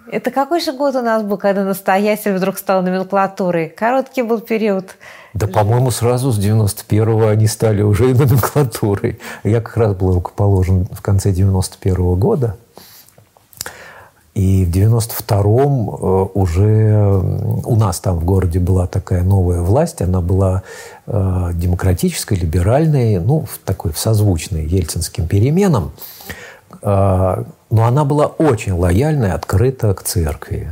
Это 0.10 0.32
какой 0.32 0.62
же 0.62 0.72
год 0.72 0.96
у 0.96 1.02
нас 1.02 1.24
был, 1.24 1.38
когда 1.38 1.64
настоятель 1.64 2.34
вдруг 2.34 2.58
стал 2.58 2.82
номенклатурой? 2.82 3.70
Короткий 3.70 4.22
был 4.22 4.40
период. 4.40 4.96
Да, 5.34 5.48
по-моему, 5.48 5.92
сразу 5.92 6.32
с 6.32 6.40
91-го 6.40 7.28
они 7.28 7.48
стали 7.48 7.82
уже 7.82 8.12
и 8.12 8.14
номенклатурой. 8.14 9.20
Я 9.44 9.62
как 9.62 9.78
раз 9.78 9.96
был 9.96 10.14
рукоположен 10.14 10.88
в 10.92 11.02
конце 11.02 11.32
91-го 11.32 12.16
года. 12.16 12.56
И 14.34 14.66
в 14.66 14.70
92-м 14.70 15.90
э, 15.90 16.28
уже 16.36 16.64
м, 16.64 17.66
у 17.66 17.76
нас 17.76 18.00
там 18.00 18.20
в 18.20 18.24
городе 18.24 18.60
была 18.60 18.86
такая 18.86 19.24
новая 19.24 19.62
власть. 19.62 20.02
Она 20.02 20.22
была 20.22 20.62
э, 21.08 21.50
демократической, 21.56 22.36
либеральной, 22.36 23.20
ну, 23.20 23.48
такой 23.66 23.92
в 23.92 23.98
созвучной 23.98 24.64
ельцинским 24.66 25.28
переменам. 25.28 25.92
Э, 26.82 27.44
но 27.70 27.86
она 27.86 28.06
была 28.06 28.28
очень 28.28 28.74
лояльная, 28.74 29.34
открыта 29.34 29.94
к 29.94 30.04
церкви. 30.04 30.72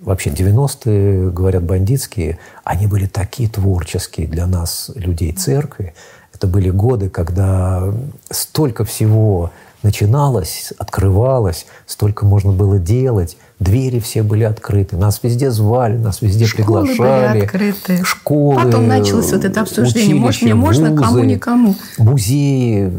Вообще 0.00 0.30
90-е, 0.30 1.30
говорят, 1.30 1.62
бандитские, 1.62 2.38
они 2.62 2.86
были 2.86 3.06
такие 3.06 3.48
творческие 3.48 4.26
для 4.26 4.46
нас, 4.46 4.90
людей 4.94 5.32
церкви. 5.32 5.94
Это 6.34 6.46
были 6.46 6.68
годы, 6.68 7.08
когда 7.08 7.82
столько 8.28 8.84
всего 8.84 9.50
начиналось, 9.82 10.72
открывалось, 10.78 11.66
столько 11.86 12.26
можно 12.26 12.52
было 12.52 12.78
делать. 12.78 13.38
Двери 13.64 13.98
все 13.98 14.22
были 14.22 14.44
открыты. 14.44 14.96
Нас 14.96 15.20
везде 15.22 15.50
звали, 15.50 15.96
нас 15.96 16.20
везде 16.20 16.44
Школы 16.44 16.82
были 16.82 16.92
приглашали. 16.92 17.40
открыты. 17.40 18.04
Школы, 18.04 18.62
Потом 18.62 18.86
началось 18.86 19.32
вот 19.32 19.44
это 19.44 19.62
обсуждение. 19.62 20.14
Может, 20.14 20.42
училища, 20.42 20.44
мне 20.44 20.64
можно, 20.66 20.88
кому 20.94 21.12
вузы, 21.14 21.26
никому. 21.26 21.74
Музеи, 21.98 22.92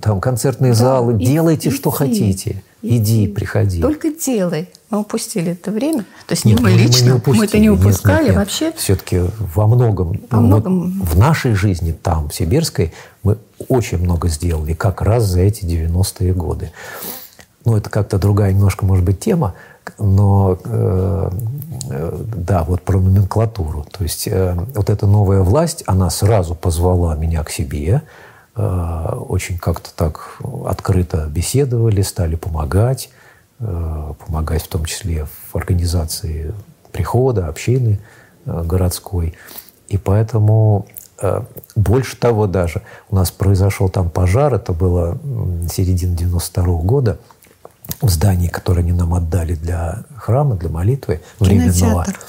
там 0.00 0.20
концертные 0.20 0.72
залы. 0.74 1.20
и- 1.22 1.26
Делайте, 1.26 1.70
что 1.70 1.90
иди, 1.90 1.96
хотите. 1.96 2.62
Иди, 2.82 3.26
приходи. 3.28 3.82
Только 3.82 4.10
делай. 4.10 4.68
Мы 4.90 5.00
упустили 5.00 5.52
это 5.52 5.70
время. 5.70 6.04
То 6.26 6.32
есть 6.32 6.44
Нет, 6.44 6.58
не 6.60 6.64
мы 6.64 6.70
лично, 6.70 7.20
мы 7.26 7.44
это 7.44 7.58
не 7.58 7.68
упускали 7.70 8.30
вообще. 8.30 8.72
Все-таки 8.76 9.20
во 9.54 9.66
многом, 9.66 10.20
Во 10.30 10.40
ну, 10.40 10.50
вот 10.54 10.66
многом. 10.66 11.02
в 11.02 11.18
нашей 11.18 11.54
жизни 11.54 11.92
там, 11.92 12.28
в 12.30 12.34
Сибирской, 12.34 12.92
мы 13.22 13.36
очень 13.68 13.98
много 13.98 14.28
сделали 14.28 14.72
как 14.72 15.02
раз 15.02 15.24
за 15.24 15.40
эти 15.40 15.64
90-е 15.64 16.32
годы. 16.32 16.70
Ну, 17.64 17.76
это 17.76 17.90
как-то 17.90 18.18
другая 18.18 18.52
немножко, 18.52 18.86
может 18.86 19.04
быть, 19.04 19.18
тема, 19.18 19.54
но 19.98 20.58
э, 20.64 21.30
да, 21.90 22.64
вот 22.64 22.82
про 22.82 23.00
номенклатуру. 23.00 23.86
То 23.90 24.02
есть 24.02 24.28
э, 24.28 24.56
вот 24.74 24.90
эта 24.90 25.06
новая 25.06 25.42
власть, 25.42 25.82
она 25.86 26.10
сразу 26.10 26.54
позвала 26.54 27.14
меня 27.14 27.42
к 27.44 27.50
себе, 27.50 28.02
э, 28.54 29.16
очень 29.28 29.58
как-то 29.58 29.90
так 29.94 30.38
открыто 30.66 31.26
беседовали, 31.26 32.02
стали 32.02 32.36
помогать, 32.36 33.10
э, 33.60 34.12
помогать 34.26 34.62
в 34.62 34.68
том 34.68 34.84
числе 34.84 35.26
в 35.26 35.56
организации 35.56 36.54
прихода, 36.92 37.48
общины 37.48 38.00
э, 38.44 38.62
городской. 38.64 39.34
И 39.88 39.98
поэтому 39.98 40.86
э, 41.20 41.42
больше 41.76 42.16
того 42.16 42.46
даже, 42.46 42.82
у 43.10 43.16
нас 43.16 43.30
произошел 43.30 43.88
там 43.88 44.10
пожар, 44.10 44.54
это 44.54 44.72
было 44.72 45.18
середина 45.70 46.16
92 46.16 46.64
года, 46.82 47.18
в 48.00 48.08
здании, 48.08 48.48
которое 48.48 48.80
они 48.80 48.92
нам 48.92 49.14
отдали 49.14 49.54
для 49.54 50.04
храма, 50.16 50.56
для 50.56 50.68
молитвы 50.68 51.22
временного. 51.38 52.04
Кинотеатр. 52.04 52.20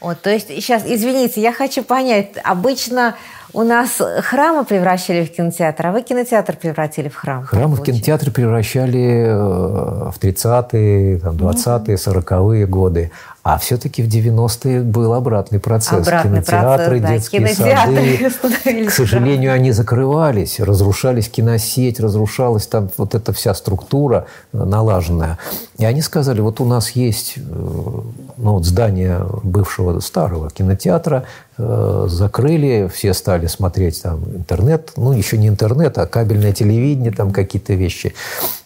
Вот, 0.00 0.20
то 0.20 0.30
есть 0.30 0.48
сейчас, 0.48 0.82
извините, 0.84 1.40
я 1.40 1.52
хочу 1.52 1.84
понять, 1.84 2.32
обычно 2.42 3.16
У 3.54 3.62
нас 3.64 4.00
храмы 4.22 4.64
превращали 4.64 5.24
в 5.26 5.30
кинотеатр, 5.30 5.86
а 5.86 5.92
вы 5.92 6.02
кинотеатр 6.02 6.56
превратили 6.56 7.08
в 7.08 7.16
храм. 7.16 7.44
Храмы 7.44 7.76
в 7.76 7.82
кинотеатр 7.82 8.30
превращали 8.30 9.26
э, 9.26 10.10
в 10.10 10.14
30-е, 10.18 11.18
20-е, 11.18 11.96
40-е 11.96 12.66
годы. 12.66 13.10
А 13.44 13.58
все-таки 13.58 14.02
в 14.02 14.06
90-е 14.06 14.82
был 14.82 15.12
обратный 15.12 15.58
процесс. 15.58 16.06
Обратный 16.06 16.42
Кинотеатры, 16.42 17.00
процесс, 17.00 17.02
да. 17.02 17.14
детские 17.14 17.40
Кинотеатры 17.40 18.30
сады. 18.30 18.86
К 18.86 18.90
сожалению, 18.90 19.52
они 19.52 19.72
закрывались, 19.72 20.60
разрушались 20.60 21.28
киносеть, 21.28 21.98
разрушалась 21.98 22.68
там 22.68 22.88
вот 22.96 23.16
эта 23.16 23.32
вся 23.32 23.52
структура 23.54 24.26
налаженная. 24.52 25.38
И 25.78 25.84
они 25.84 26.02
сказали, 26.02 26.40
вот 26.40 26.60
у 26.60 26.64
нас 26.64 26.90
есть 26.92 27.34
э, 27.36 28.00
ну, 28.42 28.54
вот 28.54 28.64
здание 28.64 29.24
бывшего 29.44 30.00
старого 30.00 30.50
кинотеатра, 30.50 31.24
э, 31.58 32.06
закрыли, 32.08 32.90
все 32.92 33.14
стали 33.14 33.46
смотреть 33.46 34.02
там 34.02 34.24
интернет, 34.24 34.92
ну, 34.96 35.12
еще 35.12 35.38
не 35.38 35.46
интернет, 35.46 35.96
а 35.98 36.06
кабельное 36.06 36.52
телевидение, 36.52 37.12
там 37.12 37.30
какие-то 37.30 37.74
вещи. 37.74 38.14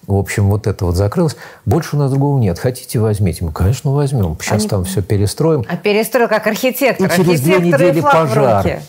В 0.06 0.14
общем, 0.14 0.48
вот 0.48 0.66
это 0.66 0.86
вот 0.86 0.96
закрылось. 0.96 1.36
Больше 1.66 1.96
у 1.96 1.98
нас 1.98 2.10
другого 2.10 2.38
нет. 2.38 2.58
Хотите, 2.58 2.98
возьмите. 3.00 3.44
Мы, 3.44 3.52
конечно, 3.52 3.92
возьмем. 3.92 4.38
Сейчас 4.40 4.60
Они- 4.60 4.68
там 4.68 4.84
все 4.84 5.02
перестроим. 5.02 5.64
А 5.68 5.76
перестроил 5.76 6.28
как 6.28 6.46
архитектор. 6.46 7.06
И 7.12 7.16
через 7.16 7.40
две 7.40 7.58
недели 7.58 8.00
пожар. 8.00 8.80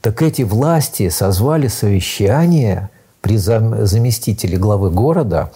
Так 0.00 0.22
эти 0.22 0.42
власти 0.42 1.08
созвали 1.08 1.66
совещание 1.68 2.90
при 3.22 3.36
зам- 3.36 3.86
заместителе 3.86 4.56
главы 4.58 4.90
города, 4.90 5.52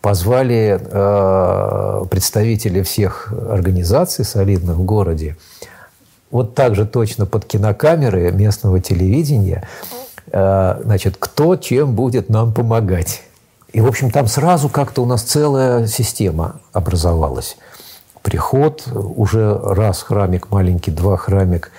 позвали 0.00 0.80
э, 0.80 2.04
представителей 2.06 2.82
всех 2.82 3.32
организаций 3.50 4.24
солидных 4.24 4.76
в 4.76 4.84
городе, 4.84 5.36
вот 6.30 6.54
так 6.54 6.74
же 6.74 6.86
точно 6.86 7.26
под 7.26 7.44
кинокамеры 7.44 8.30
местного 8.32 8.80
телевидения, 8.80 9.66
э, 10.30 10.80
значит, 10.84 11.16
кто 11.18 11.56
чем 11.56 11.94
будет 11.94 12.28
нам 12.28 12.52
помогать. 12.52 13.22
И, 13.72 13.80
в 13.80 13.86
общем, 13.86 14.10
там 14.10 14.26
сразу 14.26 14.68
как-то 14.68 15.02
у 15.02 15.06
нас 15.06 15.22
целая 15.22 15.86
система 15.86 16.60
образовалась. 16.72 17.56
Приход, 18.22 18.84
уже 18.92 19.58
раз 19.58 20.02
храмик 20.02 20.50
маленький, 20.50 20.90
два 20.90 21.16
храмик, 21.16 21.70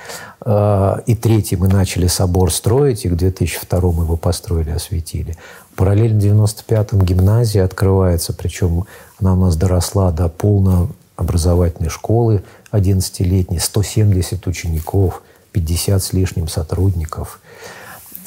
э, 0.46 0.96
и 1.06 1.16
третий 1.16 1.56
мы 1.56 1.68
начали 1.68 2.08
собор 2.08 2.52
строить, 2.52 3.06
и 3.06 3.10
к 3.10 3.16
2002 3.16 3.92
мы 3.92 4.04
его 4.04 4.18
построили, 4.18 4.72
осветили. 4.72 5.36
Параллельно 5.80 6.20
95-м 6.20 7.02
гимназия 7.04 7.64
открывается, 7.64 8.34
причем 8.34 8.84
она 9.18 9.32
у 9.32 9.38
нас 9.38 9.56
доросла 9.56 10.12
до 10.12 10.28
полнообразовательной 10.28 11.90
школы 11.90 12.44
11-летней, 12.74 13.60
170 13.60 14.46
учеников, 14.46 15.24
50 15.54 16.04
с 16.04 16.12
лишним 16.12 16.50
сотрудников. 16.50 17.40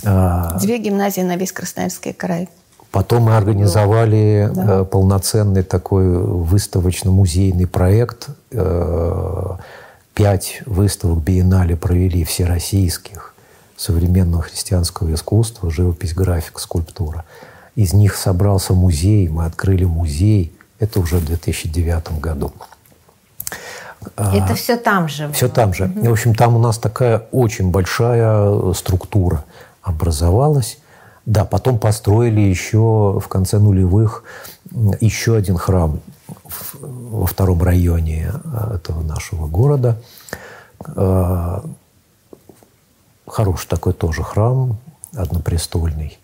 А, 0.03 0.59
Две 0.61 0.79
гимназии 0.79 1.21
на 1.21 1.37
весь 1.37 1.53
Красноярский 1.53 2.15
край. 2.15 2.49
Потом 2.91 3.25
мы 3.25 3.37
организовали 3.37 4.51
Да. 4.55 4.81
э, 4.81 4.85
полноценный 4.87 5.63
такой 5.63 6.09
выставочно-музейный 6.09 7.67
проект. 7.67 8.29
Э, 8.51 9.57
Пять 10.15 10.63
выставок 10.65 11.19
биеннале 11.23 11.77
провели 11.77 12.25
всероссийских 12.25 13.32
современного 13.83 14.43
христианского 14.43 15.13
искусства, 15.13 15.71
живопись, 15.71 16.15
графика, 16.15 16.61
скульптура. 16.61 17.25
Из 17.75 17.93
них 17.93 18.15
собрался 18.17 18.75
музей, 18.75 19.29
мы 19.29 19.45
открыли 19.45 19.85
музей. 19.85 20.55
Это 20.79 21.01
уже 21.01 21.17
в 21.17 21.27
2009 21.27 22.21
году. 22.21 22.53
Это 24.17 24.55
все 24.55 24.77
там 24.77 25.09
же. 25.09 25.31
Все 25.33 25.47
было. 25.47 25.55
там 25.55 25.75
же. 25.75 25.93
И, 26.03 26.09
в 26.09 26.13
общем, 26.13 26.35
там 26.35 26.57
у 26.57 26.59
нас 26.59 26.79
такая 26.79 27.25
очень 27.31 27.71
большая 27.71 28.71
э, 28.71 28.73
структура 28.75 29.45
образовалась. 29.83 30.79
Да, 31.25 31.45
потом 31.45 31.79
построили 31.79 32.41
еще 32.41 33.21
в 33.21 33.29
конце 33.29 33.59
нулевых 33.59 34.25
еще 35.01 35.37
один 35.37 35.57
храм 35.57 36.01
во 36.81 37.27
втором 37.27 37.63
районе 37.63 38.33
э, 38.33 38.77
этого 38.77 39.03
нашего 39.03 39.47
города. 39.47 40.01
Хороший 43.33 43.67
такой 43.67 43.95
тоже 43.95 44.23
храм, 44.23 44.77
однопрестольный. 45.17 46.19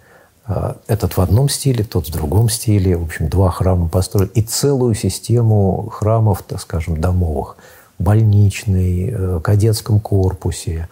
Э, 0.46 0.74
Этот 0.88 1.16
в 1.16 1.20
одном 1.22 1.48
стиле, 1.48 1.82
тот 1.82 2.06
в 2.06 2.12
другом 2.12 2.50
стиле. 2.50 2.98
В 2.98 3.04
общем, 3.04 3.30
два 3.30 3.50
храма 3.50 3.88
построили. 3.88 4.28
И 4.34 4.42
целую 4.42 4.94
систему 4.94 5.88
храмов, 5.90 6.42
так 6.42 6.60
скажем, 6.60 7.00
домовых. 7.00 7.56
Больничный, 7.98 9.08
э, 9.10 9.40
кадетском 9.42 10.00
корпусе, 10.00 10.86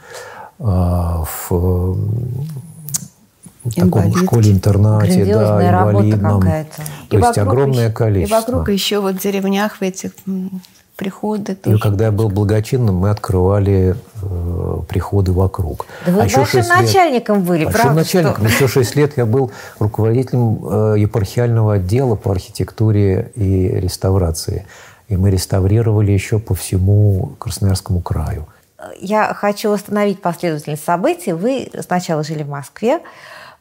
э, 0.59 0.65
в 0.65 1.99
таком 3.75 4.17
школе-интернате, 4.17 5.27
да, 5.27 5.69
инвалидном. 5.69 6.41
То 7.11 7.19
есть 7.19 7.37
огромное 7.37 7.89
еще, 7.89 7.95
количество. 7.95 8.37
И 8.37 8.41
вокруг 8.41 8.69
еще 8.71 9.01
вот 9.01 9.17
в 9.17 9.19
деревнях 9.23 9.77
в 9.77 9.83
этих 9.83 10.13
приходы 10.97 11.53
И 11.53 11.55
тоже. 11.57 11.79
когда 11.79 12.07
я 12.07 12.11
был 12.11 12.29
благочинным, 12.29 12.97
мы 12.97 13.11
открывали 13.11 13.95
э, 14.23 14.79
приходы 14.89 15.33
вокруг. 15.33 15.87
Да 16.07 16.13
вы 16.13 16.23
А 16.23 16.25
еще 16.25 16.45
шесть 16.47 16.69
лет- 16.71 16.79
начальником 16.81 17.43
были, 17.43 17.65
Большим 17.65 17.83
правда? 17.83 18.01
начальником. 18.01 18.47
Еще 18.47 18.67
шесть 18.69 18.97
лет 18.97 19.17
я 19.17 19.27
был 19.27 19.51
руководителем 19.79 20.59
э, 20.95 20.95
епархиального 20.99 21.75
отдела 21.75 22.15
по 22.15 22.33
архитектуре 22.33 23.31
и 23.35 23.69
реставрации. 23.69 24.67
И 25.09 25.17
мы 25.17 25.31
реставрировали 25.31 26.11
еще 26.13 26.39
по 26.39 26.55
всему 26.55 27.33
Красноярскому 27.39 28.01
краю. 28.01 28.47
Я 29.01 29.33
хочу 29.35 29.71
восстановить 29.71 30.21
последовательность 30.21 30.85
событий. 30.85 31.33
Вы 31.33 31.71
сначала 31.87 32.23
жили 32.25 32.43
в 32.43 32.49
Москве, 32.49 33.01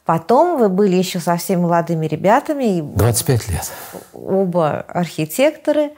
потом 0.04 0.58
вы 0.58 0.68
были 0.68 0.96
еще 0.96 1.20
совсем 1.20 1.62
молодыми 1.62 2.06
ребятами, 2.06 2.78
и 2.78 2.82
25 2.82 3.48
лет. 3.48 3.70
оба 4.12 4.84
архитекторы. 4.88 5.90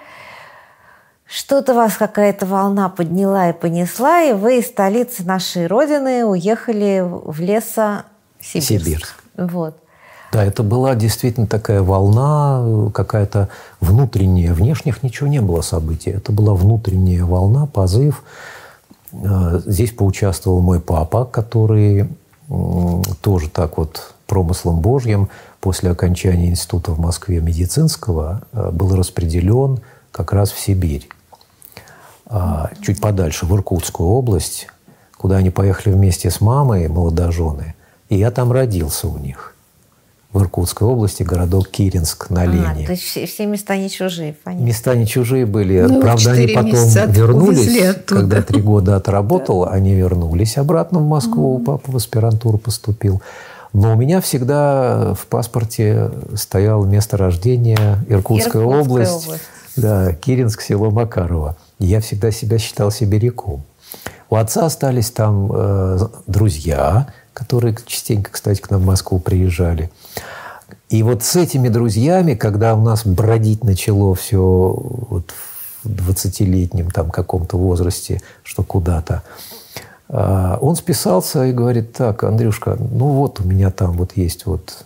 Что-то 1.28 1.74
вас 1.74 1.96
какая-то 1.98 2.46
волна 2.46 2.88
подняла 2.88 3.50
и 3.50 3.52
понесла, 3.52 4.22
и 4.22 4.32
вы 4.32 4.60
из 4.60 4.66
столицы 4.68 5.24
нашей 5.24 5.66
Родины 5.66 6.24
уехали 6.24 7.04
в 7.06 7.38
лесо-Сибирск. 7.40 8.66
Сибирск. 8.66 9.14
Вот. 9.36 9.76
Да, 10.32 10.42
это 10.42 10.62
была 10.62 10.94
действительно 10.94 11.46
такая 11.46 11.82
волна, 11.82 12.90
какая-то 12.94 13.50
внутренняя. 13.80 14.54
Внешних 14.54 15.02
ничего 15.02 15.28
не 15.28 15.42
было 15.42 15.60
событий. 15.60 16.10
Это 16.10 16.32
была 16.32 16.54
внутренняя 16.54 17.24
волна, 17.24 17.66
позыв. 17.66 18.22
Э, 19.12 19.60
Здесь 19.66 19.92
поучаствовал 19.92 20.60
мой 20.60 20.80
папа, 20.80 21.26
который 21.26 22.08
тоже 23.20 23.50
так 23.50 23.76
вот 23.76 24.14
промыслом 24.26 24.80
Божьим 24.80 25.28
после 25.60 25.90
окончания 25.90 26.48
института 26.48 26.92
в 26.92 26.98
Москве 26.98 27.40
медицинского 27.40 28.42
э, 28.52 28.70
был 28.70 28.96
распределен 28.96 29.80
как 30.12 30.32
раз 30.32 30.52
в 30.52 30.58
Сибирь. 30.58 31.06
А, 32.30 32.70
чуть 32.82 33.00
подальше, 33.00 33.46
в 33.46 33.54
Иркутскую 33.56 34.08
область, 34.10 34.68
куда 35.16 35.36
они 35.36 35.50
поехали 35.50 35.94
вместе 35.94 36.30
с 36.30 36.40
мамой, 36.40 36.86
молодожены. 36.88 37.74
И 38.10 38.16
я 38.16 38.30
там 38.30 38.52
родился 38.52 39.08
у 39.08 39.18
них. 39.18 39.54
В 40.32 40.42
Иркутской 40.42 40.86
области, 40.86 41.22
городок 41.22 41.68
Киринск 41.68 42.28
на 42.28 42.42
А, 42.42 42.44
Лене. 42.44 42.84
то 42.84 42.92
есть 42.92 43.02
все, 43.02 43.46
места 43.46 43.78
не 43.78 43.88
чужие, 43.88 44.34
понятно. 44.44 44.64
Места 44.66 44.94
не 44.94 45.06
чужие 45.06 45.46
были. 45.46 45.80
Ну, 45.80 46.02
Правда, 46.02 46.32
они 46.32 46.48
потом 46.48 46.86
вернулись, 47.10 47.80
оттуда. 47.82 48.20
когда 48.20 48.42
три 48.42 48.60
года 48.60 48.96
отработал, 48.96 49.66
они 49.66 49.94
вернулись 49.94 50.58
обратно 50.58 50.98
в 50.98 51.08
Москву. 51.08 51.58
Папа 51.60 51.90
в 51.90 51.96
аспирантуру 51.96 52.58
поступил. 52.58 53.22
Но 53.72 53.94
у 53.94 53.96
меня 53.96 54.20
всегда 54.20 55.14
в 55.14 55.26
паспорте 55.26 56.10
стояло 56.34 56.84
место 56.84 57.16
рождения 57.16 57.98
Иркутская, 58.08 58.62
Иркутская 58.62 58.62
область, 58.64 59.26
область. 59.26 59.42
Да, 59.76 60.12
Киринск, 60.12 60.60
село 60.60 60.90
Макарова. 60.90 61.56
Я 61.78 62.00
всегда 62.00 62.30
себя 62.30 62.58
считал 62.58 62.90
сибиряком. 62.90 63.62
У 64.30 64.36
отца 64.36 64.66
остались 64.66 65.10
там 65.10 65.50
э, 65.52 65.98
друзья, 66.26 67.08
которые 67.32 67.76
частенько, 67.86 68.30
кстати, 68.32 68.60
к 68.60 68.70
нам 68.70 68.82
в 68.82 68.86
Москву 68.86 69.20
приезжали. 69.20 69.90
И 70.90 71.02
вот 71.02 71.22
с 71.22 71.36
этими 71.36 71.68
друзьями, 71.68 72.34
когда 72.34 72.74
у 72.74 72.82
нас 72.82 73.06
бродить 73.06 73.62
начало 73.62 74.14
все 74.14 74.38
вот 74.40 75.32
в 75.84 76.10
20-летнем 76.10 76.90
там 76.90 77.10
каком-то 77.10 77.56
возрасте, 77.56 78.20
что 78.42 78.62
куда-то, 78.62 79.22
а, 80.08 80.58
он 80.60 80.76
списался 80.76 81.44
и 81.44 81.52
говорит, 81.52 81.92
так, 81.92 82.24
Андрюшка, 82.24 82.76
ну 82.78 83.08
вот 83.10 83.40
у 83.40 83.44
меня 83.44 83.70
там 83.70 83.92
вот 83.92 84.16
есть 84.16 84.46
вот 84.46 84.84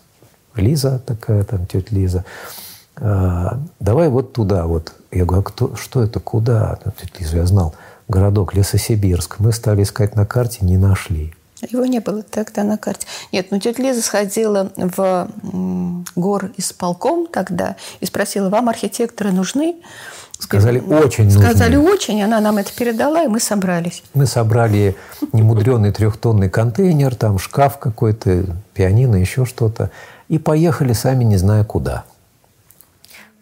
Лиза 0.54 1.00
такая, 1.06 1.44
там 1.44 1.66
тетя 1.66 1.94
Лиза, 1.94 2.24
а, 2.96 3.60
давай 3.80 4.08
вот 4.08 4.32
туда 4.32 4.66
вот. 4.66 4.92
Я 5.12 5.26
говорю, 5.26 5.42
а 5.42 5.44
кто, 5.44 5.76
что 5.76 6.02
это, 6.02 6.20
куда? 6.20 6.78
Ну, 6.84 6.92
тетя 6.98 7.12
Лиза, 7.18 7.36
я 7.36 7.46
знал, 7.46 7.74
городок 8.08 8.54
Лесосибирск. 8.54 9.38
Мы 9.40 9.52
стали 9.52 9.82
искать 9.82 10.16
на 10.16 10.24
карте, 10.24 10.58
не 10.62 10.78
нашли. 10.78 11.34
Его 11.60 11.84
не 11.84 12.00
было 12.00 12.22
тогда 12.22 12.64
на 12.64 12.76
карте. 12.76 13.06
Нет, 13.30 13.48
ну 13.50 13.60
тетя 13.60 13.82
Лиза 13.82 14.02
сходила 14.02 14.72
в 14.76 15.28
гор 16.16 16.50
исполком 16.56 17.26
тогда 17.26 17.76
и 18.00 18.06
спросила, 18.06 18.48
вам 18.48 18.68
архитекторы 18.68 19.32
нужны? 19.32 19.76
Сказали, 20.38 20.80
очень 20.80 21.26
нужны. 21.26 21.42
Сказали, 21.42 21.76
очень. 21.76 22.20
Она 22.22 22.40
нам 22.40 22.56
это 22.56 22.72
передала, 22.74 23.22
и 23.22 23.28
мы 23.28 23.38
собрались. 23.38 24.02
Мы 24.14 24.26
собрали 24.26 24.96
немудренный 25.32 25.92
трехтонный 25.92 26.50
контейнер, 26.50 27.14
там 27.14 27.38
шкаф 27.38 27.78
какой-то, 27.78 28.46
пианино, 28.74 29.16
еще 29.16 29.44
что-то. 29.44 29.90
И 30.28 30.38
поехали 30.38 30.94
сами 30.94 31.22
не 31.22 31.36
зная 31.36 31.62
куда. 31.62 32.04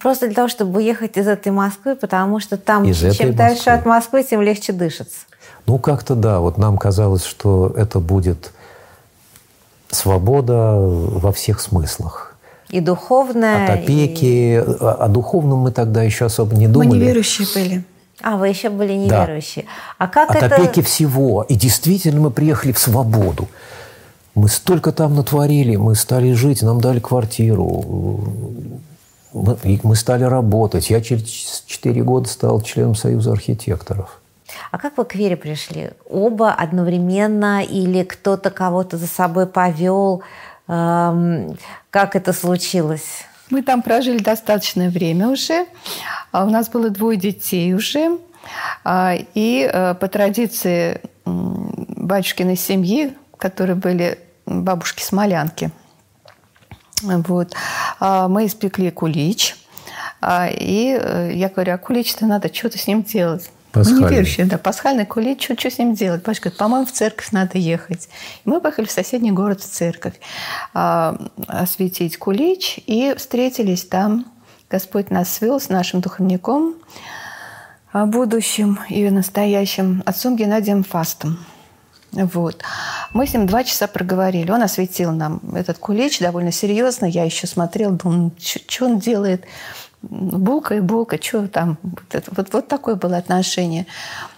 Просто 0.01 0.27
для 0.27 0.35
того, 0.35 0.49
чтобы 0.49 0.79
уехать 0.79 1.17
из 1.17 1.29
этой 1.29 1.53
Москвы, 1.53 1.95
потому 1.95 2.41
что 2.41 2.57
там, 2.57 2.85
Из 2.85 2.99
чем 3.17 3.35
дальше 3.35 3.57
Москвы. 3.57 3.73
от 3.73 3.87
Москвы, 3.87 4.23
тем 4.25 4.41
легче 4.43 4.73
дышится. 4.73 5.19
Ну, 5.67 5.79
как-то 5.79 6.15
да. 6.15 6.41
Вот 6.41 6.57
нам 6.59 6.79
казалось, 6.79 7.25
что 7.25 7.73
это 7.77 8.01
будет 8.01 8.53
свобода 9.91 10.75
во 10.77 11.33
всех 11.33 11.61
смыслах. 11.61 12.35
И 12.71 12.81
духовная, 12.81 13.65
От 13.65 13.81
опеки. 13.81 14.63
О, 14.81 15.05
о 15.05 15.09
духовном 15.09 15.59
мы 15.59 15.73
тогда 15.73 16.03
еще 16.03 16.27
особо 16.27 16.55
не 16.55 16.67
Мы 16.69 16.73
думали. 16.73 16.99
неверующие 17.01 17.47
были. 17.55 17.85
А, 18.23 18.37
вы 18.37 18.49
еще 18.49 18.71
были 18.71 19.09
Да. 19.09 19.23
неверующие. 19.25 19.65
А 19.99 20.07
как 20.07 20.31
От 20.31 20.43
это... 20.43 20.55
опеки 20.55 20.81
всего. 20.83 21.43
И 21.49 21.55
действительно 21.55 22.21
мы 22.21 22.31
приехали 22.31 22.73
в 22.73 22.79
свободу. 22.79 23.49
Мы 24.37 24.49
столько 24.49 24.93
там 24.93 25.17
натворили, 25.17 25.75
мы 25.77 25.97
стали 25.97 26.33
жить, 26.33 26.63
нам 26.63 26.81
дали 26.81 27.01
квартиру, 27.01 28.21
мы, 29.33 29.57
мы 29.83 29.97
стали 29.97 30.25
работать. 30.25 30.91
Я 30.91 31.01
через 31.01 31.65
4 31.67 32.03
года 32.03 32.29
стал 32.29 32.61
членом 32.61 32.95
Союза 32.95 33.33
архитекторов. 33.33 34.21
А 34.71 34.79
как 34.79 34.97
вы 34.99 35.05
к 35.05 35.15
вере 35.15 35.37
пришли? 35.37 35.91
Оба 36.09 36.53
одновременно 36.53 37.63
или 37.63 38.03
кто-то 38.03 38.51
кого-то 38.51 38.97
за 38.97 39.07
собой 39.07 39.47
повел? 39.47 40.23
Эм, 40.69 41.57
как 41.91 42.17
это 42.17 42.33
случилось? 42.33 43.25
Мы 43.51 43.63
там 43.63 43.83
прожили 43.83 44.19
достаточное 44.19 44.91
время 44.91 45.29
уже. 45.29 45.67
А 46.33 46.45
У 46.45 46.51
нас 46.51 46.69
было 46.69 46.91
двое 46.91 47.19
детей 47.19 47.75
уже. 47.75 48.19
А, 48.85 49.15
И 49.35 49.69
э, 49.73 49.95
по 49.95 50.09
традиции 50.09 51.01
батюшкиной 51.25 52.57
семьи, 52.57 53.13
которые 53.37 53.77
были 53.77 54.19
бабушки-смолянки, 54.47 55.71
вот, 57.03 57.55
а, 57.99 58.29
мы 58.29 58.47
испекли 58.47 58.91
кулич. 58.91 59.57
А, 60.21 60.49
И 60.49 60.99
э, 61.01 61.33
я 61.35 61.49
говорю, 61.49 61.75
а 61.75 61.79
кулич-то 61.79 62.27
надо 62.27 62.53
что-то 62.53 62.79
с 62.79 62.87
ним 62.87 63.03
делать. 63.03 63.51
Мы 63.73 63.83
Пасхальный. 63.83 64.03
не 64.03 64.09
верующие, 64.09 64.47
да, 64.47 64.59
пасхальный 64.59 65.07
кулич, 65.07 65.45
что, 65.45 65.59
что 65.59 65.71
с 65.71 65.79
ним 65.79 65.95
делать? 65.95 66.25
Батюшка 66.25 66.49
говорит, 66.49 66.59
по-моему, 66.59 66.87
в 66.87 66.93
церковь 66.93 67.31
надо 67.31 67.57
ехать. 67.57 68.09
И 68.45 68.49
мы 68.49 68.61
поехали 68.61 68.87
в 68.87 68.91
соседний 68.91 69.31
город 69.31 69.61
в 69.61 69.71
церковь 69.71 70.15
а, 70.75 71.17
осветить 71.47 72.17
кулич, 72.19 72.81
и 72.87 73.15
встретились 73.17 73.85
там. 73.85 74.27
Господь 74.69 75.11
нас 75.11 75.33
свел 75.33 75.59
с 75.61 75.69
нашим 75.69 76.01
духовником, 76.01 76.75
а, 77.93 78.07
будущим 78.07 78.81
и 78.89 79.09
настоящим 79.09 80.03
отцом 80.05 80.37
Геннадием 80.37 80.83
Фастом. 80.83 81.39
Вот. 82.13 82.63
Мы 83.13 83.27
с 83.27 83.35
ним 83.35 83.47
два 83.47 83.65
часа 83.65 83.87
проговорили. 83.87 84.51
Он 84.51 84.63
осветил 84.63 85.13
нам 85.13 85.41
этот 85.55 85.79
кулич 85.79 86.19
довольно 86.19 86.53
серьезно. 86.53 87.07
Я 87.07 87.25
еще 87.25 87.47
смотрела, 87.47 87.93
думаю, 87.93 88.33
что 88.39 88.87
он 88.87 88.99
делает? 88.99 89.45
Булка 90.03 90.77
и 90.77 90.81
булка, 90.81 91.23
что 91.23 91.47
там? 91.47 91.77
Вот, 92.31 92.49
вот, 92.53 92.69
такое 92.69 92.95
было 92.95 93.19
отношение. 93.19 93.87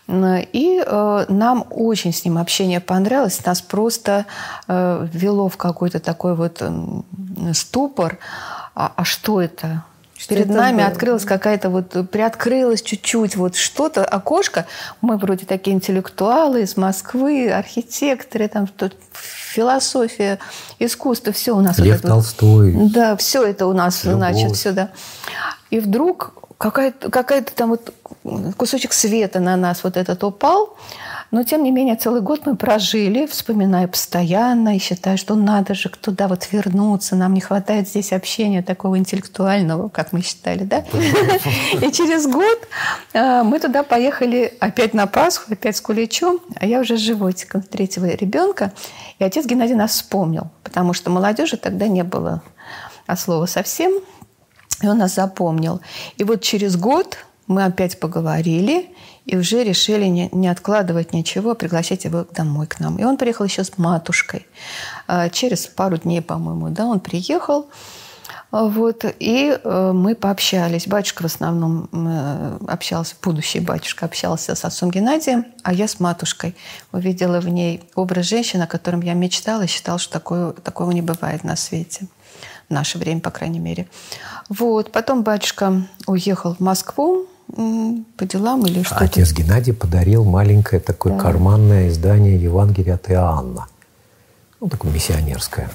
И 0.08 0.82
э, 0.84 1.24
нам 1.28 1.64
очень 1.70 2.12
с 2.12 2.24
ним 2.24 2.36
общение 2.36 2.80
понравилось. 2.80 3.44
Нас 3.46 3.62
просто 3.62 4.26
э, 4.66 5.06
ввело 5.12 5.48
в 5.48 5.56
какой-то 5.56 6.00
такой 6.00 6.34
вот 6.34 6.60
м, 6.60 7.04
ступор. 7.54 8.18
А, 8.74 8.92
а 8.96 9.04
что 9.04 9.40
это? 9.40 9.84
Что 10.22 10.36
Перед 10.36 10.50
нами 10.50 10.76
было? 10.76 10.86
открылась 10.86 11.24
какая-то 11.24 11.68
вот, 11.68 12.08
приоткрылась 12.08 12.80
чуть-чуть 12.80 13.34
вот 13.34 13.56
что-то, 13.56 14.04
окошко. 14.04 14.66
Мы 15.00 15.16
вроде 15.16 15.46
такие 15.46 15.74
интеллектуалы 15.74 16.62
из 16.62 16.76
Москвы, 16.76 17.50
архитекторы, 17.50 18.46
там 18.46 18.68
тут 18.68 18.94
философия, 19.12 20.38
искусство, 20.78 21.32
все 21.32 21.56
у 21.56 21.60
нас. 21.60 21.78
вот 21.78 21.84
Лев 21.84 22.02
вот. 22.04 22.08
Толстой. 22.08 22.72
Да, 22.94 23.16
все 23.16 23.42
это 23.42 23.66
у 23.66 23.72
нас, 23.72 24.04
Любовь. 24.04 24.18
значит, 24.18 24.56
сюда. 24.56 24.90
И 25.70 25.80
вдруг 25.80 26.34
какая-то 26.56 27.10
какая 27.10 27.42
там 27.42 27.70
вот 27.70 27.92
кусочек 28.56 28.92
света 28.92 29.40
на 29.40 29.56
нас 29.56 29.82
вот 29.82 29.96
этот 29.96 30.22
упал. 30.22 30.76
Но, 31.32 31.44
тем 31.44 31.64
не 31.64 31.70
менее, 31.70 31.96
целый 31.96 32.20
год 32.20 32.42
мы 32.44 32.56
прожили, 32.56 33.24
вспоминая 33.24 33.88
постоянно 33.88 34.76
и 34.76 34.78
считая, 34.78 35.16
что 35.16 35.34
надо 35.34 35.72
же 35.72 35.88
туда 35.88 36.28
вот 36.28 36.46
вернуться. 36.52 37.16
Нам 37.16 37.32
не 37.32 37.40
хватает 37.40 37.88
здесь 37.88 38.12
общения 38.12 38.62
такого 38.62 38.98
интеллектуального, 38.98 39.88
как 39.88 40.12
мы 40.12 40.20
считали, 40.20 40.64
да? 40.64 40.84
И 41.80 41.90
через 41.90 42.26
год 42.26 42.58
э, 43.14 43.42
мы 43.44 43.58
туда 43.60 43.82
поехали 43.82 44.52
опять 44.60 44.92
на 44.92 45.06
Пасху, 45.06 45.54
опять 45.54 45.74
с 45.74 45.80
куличом, 45.80 46.38
а 46.60 46.66
я 46.66 46.80
уже 46.80 46.98
с 46.98 47.00
животиком 47.00 47.62
третьего 47.62 48.04
ребенка. 48.14 48.72
И 49.18 49.24
отец 49.24 49.46
Геннадий 49.46 49.74
нас 49.74 49.92
вспомнил, 49.92 50.48
потому 50.62 50.92
что 50.92 51.10
молодежи 51.10 51.56
тогда 51.56 51.88
не 51.88 52.04
было 52.04 52.42
от 53.06 53.18
слова 53.18 53.46
совсем. 53.46 53.90
И 54.82 54.86
он 54.86 54.98
нас 54.98 55.14
запомнил. 55.14 55.80
И 56.18 56.24
вот 56.24 56.42
через 56.42 56.76
год 56.76 57.16
мы 57.46 57.64
опять 57.64 57.98
поговорили 57.98 58.90
и 59.24 59.36
уже 59.36 59.62
решили 59.62 60.06
не, 60.06 60.28
не 60.32 60.48
откладывать 60.48 61.12
ничего, 61.12 61.54
пригласить 61.54 62.04
его 62.04 62.26
домой 62.34 62.66
к 62.66 62.80
нам. 62.80 62.98
И 62.98 63.04
он 63.04 63.16
приехал 63.16 63.44
еще 63.44 63.62
с 63.64 63.78
матушкой. 63.78 64.46
А, 65.06 65.28
Через 65.28 65.66
пару 65.66 65.96
дней, 65.96 66.20
по-моему, 66.22 66.70
да, 66.70 66.86
он 66.86 67.00
приехал. 67.00 67.68
А, 68.50 68.64
Вот, 68.64 69.04
и 69.04 69.58
э, 69.62 69.92
мы 69.94 70.14
пообщались. 70.16 70.88
Батюшка 70.88 71.22
в 71.22 71.26
основном 71.26 71.88
э, 71.92 72.58
общался, 72.66 73.14
будущий 73.22 73.60
батюшка 73.60 74.06
общался 74.06 74.54
с 74.56 74.64
отцом 74.64 74.90
Геннадием, 74.90 75.46
а 75.62 75.72
я 75.72 75.86
с 75.86 76.00
матушкой. 76.00 76.56
Увидела 76.90 77.40
в 77.40 77.48
ней 77.48 77.82
образ 77.94 78.26
женщины, 78.26 78.64
о 78.64 78.66
котором 78.66 79.02
я 79.02 79.14
мечтала 79.14 79.62
и 79.62 79.68
считала, 79.68 79.98
что 79.98 80.12
такое, 80.12 80.52
такого 80.52 80.90
не 80.90 81.02
бывает 81.02 81.44
на 81.44 81.54
свете. 81.54 82.08
В 82.68 82.72
наше 82.72 82.98
время, 82.98 83.20
по 83.20 83.30
крайней 83.30 83.60
мере. 83.60 83.88
Вот. 84.48 84.90
Потом 84.90 85.22
батюшка 85.22 85.86
уехал 86.06 86.54
в 86.54 86.60
Москву 86.60 87.28
по 88.16 88.24
делам 88.24 88.64
или 88.66 88.82
что-то. 88.82 89.04
Отец 89.04 89.32
Геннадий 89.32 89.72
подарил 89.74 90.24
маленькое 90.24 90.80
такое 90.80 91.14
Да. 91.14 91.18
карманное 91.20 91.88
издание 91.88 92.40
Евангелия 92.42 92.94
от 92.94 93.10
Иоанна. 93.10 93.66
Ну, 94.60 94.68
такое 94.68 94.92
миссионерское. 94.92 95.70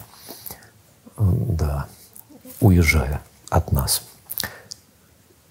Да. 1.18 1.86
Уезжая 2.62 3.22
от 3.50 3.72
нас. 3.72 4.02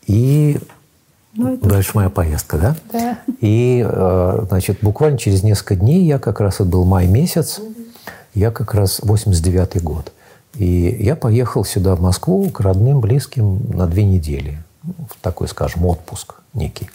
И 0.06 0.58
дальше 1.34 1.92
моя 1.94 2.10
поездка, 2.10 2.58
да? 2.58 2.76
Да. 2.92 3.18
И, 3.40 3.84
э, 3.88 4.44
значит, 4.48 4.78
буквально 4.82 5.18
через 5.18 5.42
несколько 5.42 5.76
дней, 5.76 6.04
я 6.04 6.18
как 6.18 6.40
раз, 6.40 6.54
это 6.56 6.64
был 6.64 6.84
май 6.84 7.06
месяц, 7.06 7.60
я 8.34 8.50
как 8.50 8.74
раз 8.74 9.00
89-й 9.00 9.80
год. 9.80 10.12
И 10.54 10.96
я 11.00 11.16
поехал 11.16 11.64
сюда, 11.64 11.94
в 11.96 12.00
Москву, 12.00 12.48
к 12.50 12.60
родным, 12.60 13.00
близким 13.00 13.60
на 13.70 13.86
две 13.86 14.04
недели. 14.04 14.62
В 15.10 15.20
такой, 15.20 15.48
скажем, 15.48 15.86
отпуск 15.86 16.36
некий. 16.54 16.90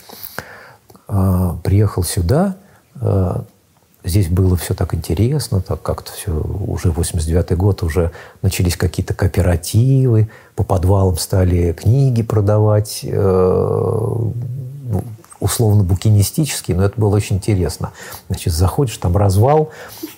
А, 1.07 1.57
Приехал 1.63 2.03
сюда, 2.03 2.55
а, 2.95 3.43
здесь 4.03 4.27
было 4.27 4.55
все 4.55 4.73
так 4.73 4.93
интересно, 4.93 5.61
так 5.61 5.81
как-то 5.81 6.11
все, 6.11 6.31
уже 6.31 6.89
89-й 6.89 7.55
год, 7.55 7.83
уже 7.83 8.11
начались 8.41 8.75
какие-то 8.75 9.13
кооперативы, 9.13 10.29
по 10.55 10.63
подвалам 10.63 11.17
стали 11.17 11.73
книги 11.73 12.23
продавать, 12.23 13.01
э, 13.03 13.09
ну, 13.13 15.03
условно 15.39 15.83
букинистические, 15.83 16.77
но 16.77 16.83
это 16.83 16.99
было 16.99 17.15
очень 17.15 17.37
интересно. 17.37 17.91
Значит, 18.27 18.53
заходишь, 18.53 18.97
там 18.97 19.17
развал, 19.17 19.69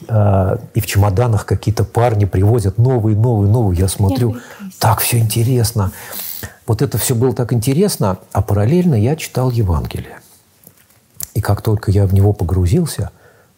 э, 0.08 0.58
и 0.74 0.80
в 0.80 0.86
чемоданах 0.86 1.46
какие-то 1.46 1.84
парни 1.84 2.26
привозят 2.26 2.78
новые, 2.78 3.18
новые, 3.18 3.52
новые. 3.52 3.80
Я 3.80 3.88
смотрю, 3.88 4.38
так 4.80 5.00
все 5.00 5.20
интересно. 5.20 5.92
Вот 6.66 6.82
это 6.82 6.98
все 6.98 7.16
было 7.16 7.34
так 7.34 7.54
интересно, 7.54 8.20
а 8.32 8.42
параллельно 8.42 8.96
я 8.96 9.16
читал 9.16 9.52
Евангелие. 9.52 10.20
И 11.34 11.42
как 11.42 11.62
только 11.62 11.92
я 11.92 12.06
в 12.06 12.14
него 12.14 12.32
погрузился, 12.32 13.12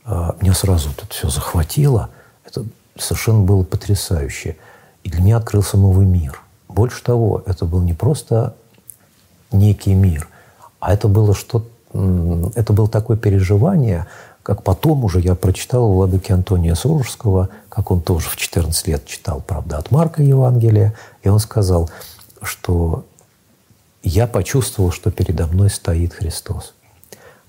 э, 0.05 0.31
меня 0.41 0.53
сразу 0.53 0.89
это 0.89 1.05
все 1.09 1.29
захватило. 1.29 2.09
Это 2.45 2.65
совершенно 2.97 3.41
было 3.41 3.63
потрясающе. 3.63 4.55
И 5.03 5.09
для 5.09 5.21
меня 5.21 5.37
открылся 5.37 5.77
новый 5.77 6.05
мир. 6.05 6.41
Больше 6.67 7.03
того, 7.03 7.43
это 7.45 7.65
был 7.65 7.81
не 7.81 7.93
просто 7.93 8.55
некий 9.51 9.93
мир, 9.93 10.27
а 10.79 10.93
это 10.93 11.07
было 11.07 11.33
что 11.33 11.65
это 12.55 12.73
было 12.73 12.89
такое 12.89 13.15
переживание, 13.15 14.05
как 14.43 14.63
потом 14.63 15.05
уже 15.05 15.21
я 15.21 15.33
прочитал 15.33 15.85
у 15.85 15.93
владыки 15.93 16.31
Антония 16.31 16.75
Сурожского, 16.75 17.49
как 17.69 17.89
он 17.89 18.01
тоже 18.01 18.29
в 18.29 18.35
14 18.35 18.87
лет 18.87 19.05
читал, 19.05 19.41
правда, 19.45 19.77
от 19.77 19.91
Марка 19.91 20.21
Евангелия, 20.21 20.93
и 21.23 21.29
он 21.29 21.39
сказал, 21.39 21.89
что 22.45 23.05
я 24.03 24.27
почувствовал, 24.27 24.91
что 24.91 25.11
передо 25.11 25.47
мной 25.47 25.69
стоит 25.69 26.13
Христос. 26.13 26.73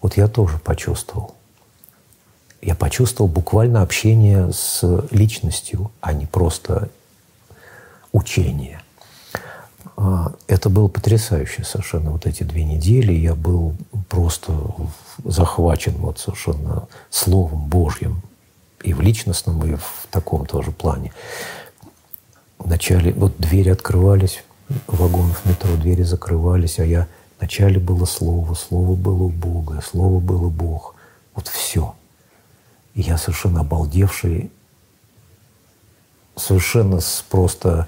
Вот 0.01 0.17
я 0.17 0.29
тоже 0.29 0.59
почувствовал. 0.59 1.35
Я 2.63 2.75
почувствовал 2.75 3.31
буквально 3.31 3.83
общение 3.83 4.53
с 4.53 4.83
личностью, 5.11 5.91
а 6.01 6.13
не 6.13 6.27
просто 6.27 6.89
учение. 8.13 8.81
А, 9.97 10.33
это 10.47 10.69
было 10.69 10.89
потрясающе 10.89 11.65
совершенно 11.65 12.11
вот 12.11 12.27
эти 12.27 12.43
две 12.43 12.65
недели. 12.65 13.13
Я 13.13 13.35
был 13.35 13.75
просто 14.09 14.53
захвачен 15.25 15.95
вот 15.99 16.19
совершенно 16.19 16.89
Словом 17.11 17.67
Божьим 17.67 18.23
и 18.83 18.95
в 18.95 19.01
личностном, 19.01 19.65
и 19.65 19.77
в 19.77 20.07
таком 20.11 20.47
тоже 20.47 20.71
плане. 20.71 21.13
Вначале 22.59 23.13
вот 23.13 23.37
двери 23.39 23.71
открывались, 23.71 24.43
вагонов 24.87 25.45
метро, 25.45 25.75
двери 25.77 26.03
закрывались, 26.03 26.79
а 26.79 26.85
я 26.85 27.07
вначале 27.39 27.79
было 27.79 28.05
Слово, 28.05 28.55
Слово 28.55 28.95
было 28.95 29.25
у 29.25 29.29
Бога, 29.29 29.83
Слово 29.83 30.21
было 30.21 30.49
Бог. 30.49 30.95
Вот 31.35 31.49
все. 31.49 31.95
И 32.95 33.03
я 33.03 33.19
совершенно 33.19 33.61
обалдевший, 33.61 34.51
совершенно 36.35 37.01
с, 37.01 37.25
просто 37.29 37.87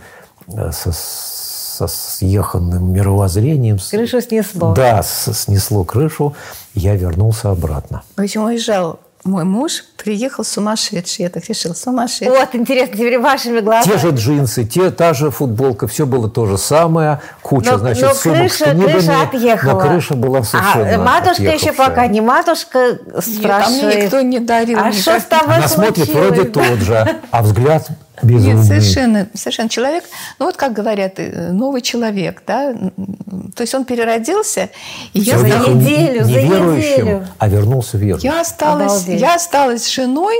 э, 0.48 0.70
со, 0.72 0.92
со 0.92 1.86
съеханным 1.86 2.92
мировоззрением. 2.92 3.78
Крышу 3.90 4.20
снесло. 4.20 4.74
Да, 4.74 5.02
снесло 5.02 5.84
крышу. 5.84 6.34
Я 6.74 6.94
вернулся 6.94 7.50
обратно. 7.50 8.02
В 8.16 8.20
общем, 8.20 8.42
уезжал 8.42 9.00
мой 9.24 9.44
муж 9.44 9.84
приехал 9.96 10.44
сумасшедший, 10.44 11.24
я 11.24 11.28
так 11.30 11.44
решила, 11.48 11.74
сумасшедший. 11.74 12.30
Вот, 12.30 12.54
интересно, 12.54 12.96
теперь 12.96 13.18
вашими 13.18 13.60
глазами. 13.60 13.92
Те 13.92 13.98
же 13.98 14.10
джинсы, 14.10 14.64
те, 14.64 14.90
та 14.90 15.12
же 15.12 15.30
футболка, 15.30 15.86
все 15.86 16.06
было 16.06 16.30
то 16.30 16.46
же 16.46 16.56
самое, 16.56 17.20
куча, 17.42 17.72
но, 17.72 17.78
значит, 17.78 18.04
но 18.04 18.14
сумок 18.14 18.38
крыша, 18.38 18.54
с 18.54 18.70
книгами. 18.70 18.92
крыша 18.92 19.22
отъехала. 19.22 19.72
Но 19.72 19.80
крыша 19.80 20.14
была 20.14 20.42
совершенно 20.42 20.94
А 20.94 20.98
матушка 20.98 21.42
еще 21.42 21.54
отъехавшая. 21.54 21.86
пока 21.88 22.06
не 22.06 22.20
матушка 22.20 22.98
спрашивает. 23.20 23.38
Нет, 23.38 23.64
а 23.66 23.70
мне 23.70 24.02
никто 24.04 24.20
не 24.20 24.40
дарил. 24.40 24.78
А 24.78 24.92
что 24.92 25.18
с 25.20 25.24
тобой 25.24 25.56
Она 25.56 25.68
смотрит 25.68 26.08
вроде 26.08 26.44
тот 26.44 26.78
же, 26.78 27.20
а 27.30 27.42
взгляд 27.42 27.88
безумный. 28.22 28.54
Нет, 28.56 28.66
совершенно, 28.66 29.28
совершенно 29.34 29.68
человек, 29.68 30.04
ну 30.38 30.46
вот 30.46 30.56
как 30.56 30.72
говорят, 30.72 31.14
э, 31.16 31.52
новый 31.52 31.80
человек, 31.80 32.42
да, 32.46 32.74
то 33.54 33.62
есть 33.62 33.74
он 33.74 33.84
переродился, 33.84 34.70
и 35.12 35.20
я, 35.20 35.38
за 35.38 35.46
неделю, 35.46 36.24
не 36.24 36.32
за 36.32 36.42
неделю. 36.42 37.26
а 37.38 37.48
вернулся 37.48 37.98
верующим. 37.98 38.30
я 38.30 38.40
осталась, 38.40 39.02
Обалдеть. 39.02 39.20
я 39.20 39.34
осталась 39.34 39.88
женой, 39.90 40.36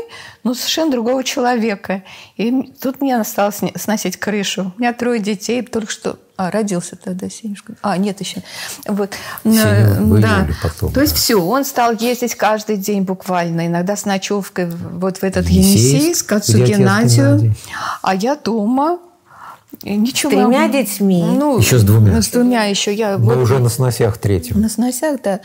ну 0.49 0.55
совершенно 0.55 0.91
другого 0.91 1.23
человека, 1.23 2.03
и 2.39 2.73
тут 2.81 3.03
мне 3.03 3.21
осталось 3.21 3.57
сни- 3.57 3.75
сносить 3.77 4.17
крышу. 4.17 4.73
У 4.77 4.81
меня 4.81 4.95
трое 4.95 5.21
детей, 5.21 5.61
только 5.61 5.93
что 5.93 6.19
а, 6.39 6.51
родился 6.51 6.97
тогда 6.97 7.29
Сенюшка. 7.29 7.75
А, 7.83 7.99
нет 7.99 8.19
еще. 8.21 8.43
Вот. 8.87 9.11
Сеню 9.45 10.17
в 10.17 10.21
да. 10.21 10.49
потом, 10.63 10.93
То 10.93 11.03
есть 11.03 11.13
да. 11.13 11.19
все, 11.19 11.35
он 11.37 11.65
стал 11.67 11.93
ездить 11.93 12.35
каждый 12.35 12.79
день 12.79 13.03
буквально, 13.03 13.67
иногда 13.67 13.95
с 13.95 14.07
ночевкой 14.07 14.71
вот 14.71 15.19
в 15.19 15.23
этот 15.23 15.47
Енисейск, 15.49 16.27
к 16.27 16.33
отцу 16.33 16.65
Геннадию. 16.65 17.55
А 18.03 18.15
я 18.15 18.35
дома. 18.37 19.01
Ничего. 19.83 20.31
С 20.33 20.35
тремя 20.35 20.69
детьми? 20.69 21.23
Ну, 21.23 21.59
Еще 21.59 21.79
с 21.79 21.83
двумя. 21.85 22.23
С 22.23 22.29
двумя 22.29 22.65
еще. 22.65 22.93
Я 22.93 23.19
Мы 23.19 23.35
вот- 23.35 23.43
уже 23.43 23.59
на 23.59 23.69
сносях 23.69 24.17
третьем. 24.17 24.61
на 24.61 24.69
сносях, 24.71 25.21
да. 25.23 25.41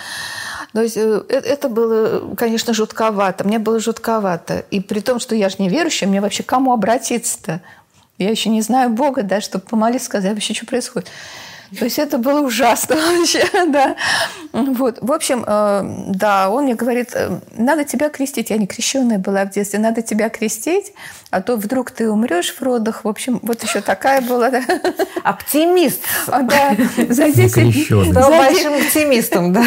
То 0.74 0.82
есть 0.82 0.98
э, 0.98 1.24
э- 1.30 1.34
это 1.36 1.70
было, 1.70 2.36
конечно, 2.36 2.74
жутковато. 2.74 3.44
Мне 3.44 3.60
было 3.60 3.80
жутковато. 3.80 4.66
И 4.72 4.80
при 4.80 5.00
том, 5.00 5.20
что 5.20 5.36
я 5.36 5.50
же 5.50 5.58
не 5.60 5.70
верующая, 5.70 6.08
мне 6.08 6.20
вообще 6.20 6.44
кому 6.44 6.74
обратиться-то? 6.74 7.62
Я 8.18 8.30
еще 8.30 8.50
не 8.50 8.62
знаю 8.62 8.90
Бога, 8.90 9.24
да, 9.24 9.42
чтобы 9.42 9.66
помолиться, 9.66 10.06
сказать 10.06 10.34
вообще, 10.34 10.54
что 10.54 10.66
происходит. 10.66 11.10
То 11.80 11.86
есть 11.86 12.00
это 12.00 12.18
было 12.18 12.42
ужасно 12.42 12.96
вообще, 13.18 13.44
да. 13.68 13.96
Вот. 14.52 15.00
В 15.02 15.12
общем, 15.12 15.44
э, 15.46 16.06
да, 16.10 16.50
он 16.50 16.66
мне 16.66 16.76
говорит, 16.76 17.12
э, 17.14 17.40
надо 17.58 17.84
тебя 17.84 18.10
крестить. 18.10 18.50
Я 18.50 18.58
не 18.58 18.68
крещенная 18.68 19.18
была 19.18 19.46
в 19.46 19.52
детстве, 19.52 19.80
надо 19.80 20.02
тебя 20.02 20.30
крестить, 20.30 20.94
а 21.32 21.42
то 21.42 21.56
вдруг 21.56 21.92
ты 21.92 22.10
умрешь 22.10 22.54
в 22.54 22.62
родах. 22.62 23.04
В 23.04 23.08
общем, 23.08 23.40
вот 23.42 23.64
еще 23.64 23.82
такая 23.82 24.22
была. 24.22 24.52
Оптимист. 25.24 26.02
А, 26.28 26.42
да, 26.42 26.76
за 27.10 27.32
10 27.32 27.58
Некрещенный. 27.58 28.12
Стал 28.12 28.30
большим 28.30 28.74
оптимистом, 28.74 29.54
да. 29.54 29.66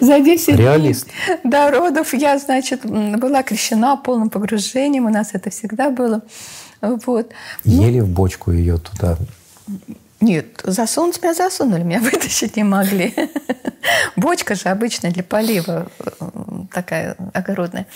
за 0.00 0.20
10 0.20 0.46
дней 0.46 0.56
Реалист. 0.56 1.08
до 1.44 1.70
родов 1.70 2.14
я, 2.14 2.38
значит, 2.38 2.84
была 2.84 3.42
крещена 3.42 3.96
полным 3.96 4.30
погружением. 4.30 5.06
У 5.06 5.10
нас 5.10 5.30
это 5.32 5.50
всегда 5.50 5.90
было. 5.90 6.22
Вот. 6.80 7.30
Ели 7.64 8.00
в 8.00 8.08
бочку 8.08 8.50
ее 8.50 8.78
туда. 8.78 9.16
Нет, 10.24 10.62
засунуть 10.64 11.22
меня 11.22 11.34
засунули, 11.34 11.82
меня 11.82 12.00
вытащить 12.12 12.56
не 12.56 12.64
могли. 12.64 13.14
Бочка 14.16 14.54
же 14.54 14.70
обычная 14.70 15.10
для 15.10 15.22
полива, 15.22 15.88
э, 15.98 16.30
такая 16.72 17.14
огородная. 17.34 17.86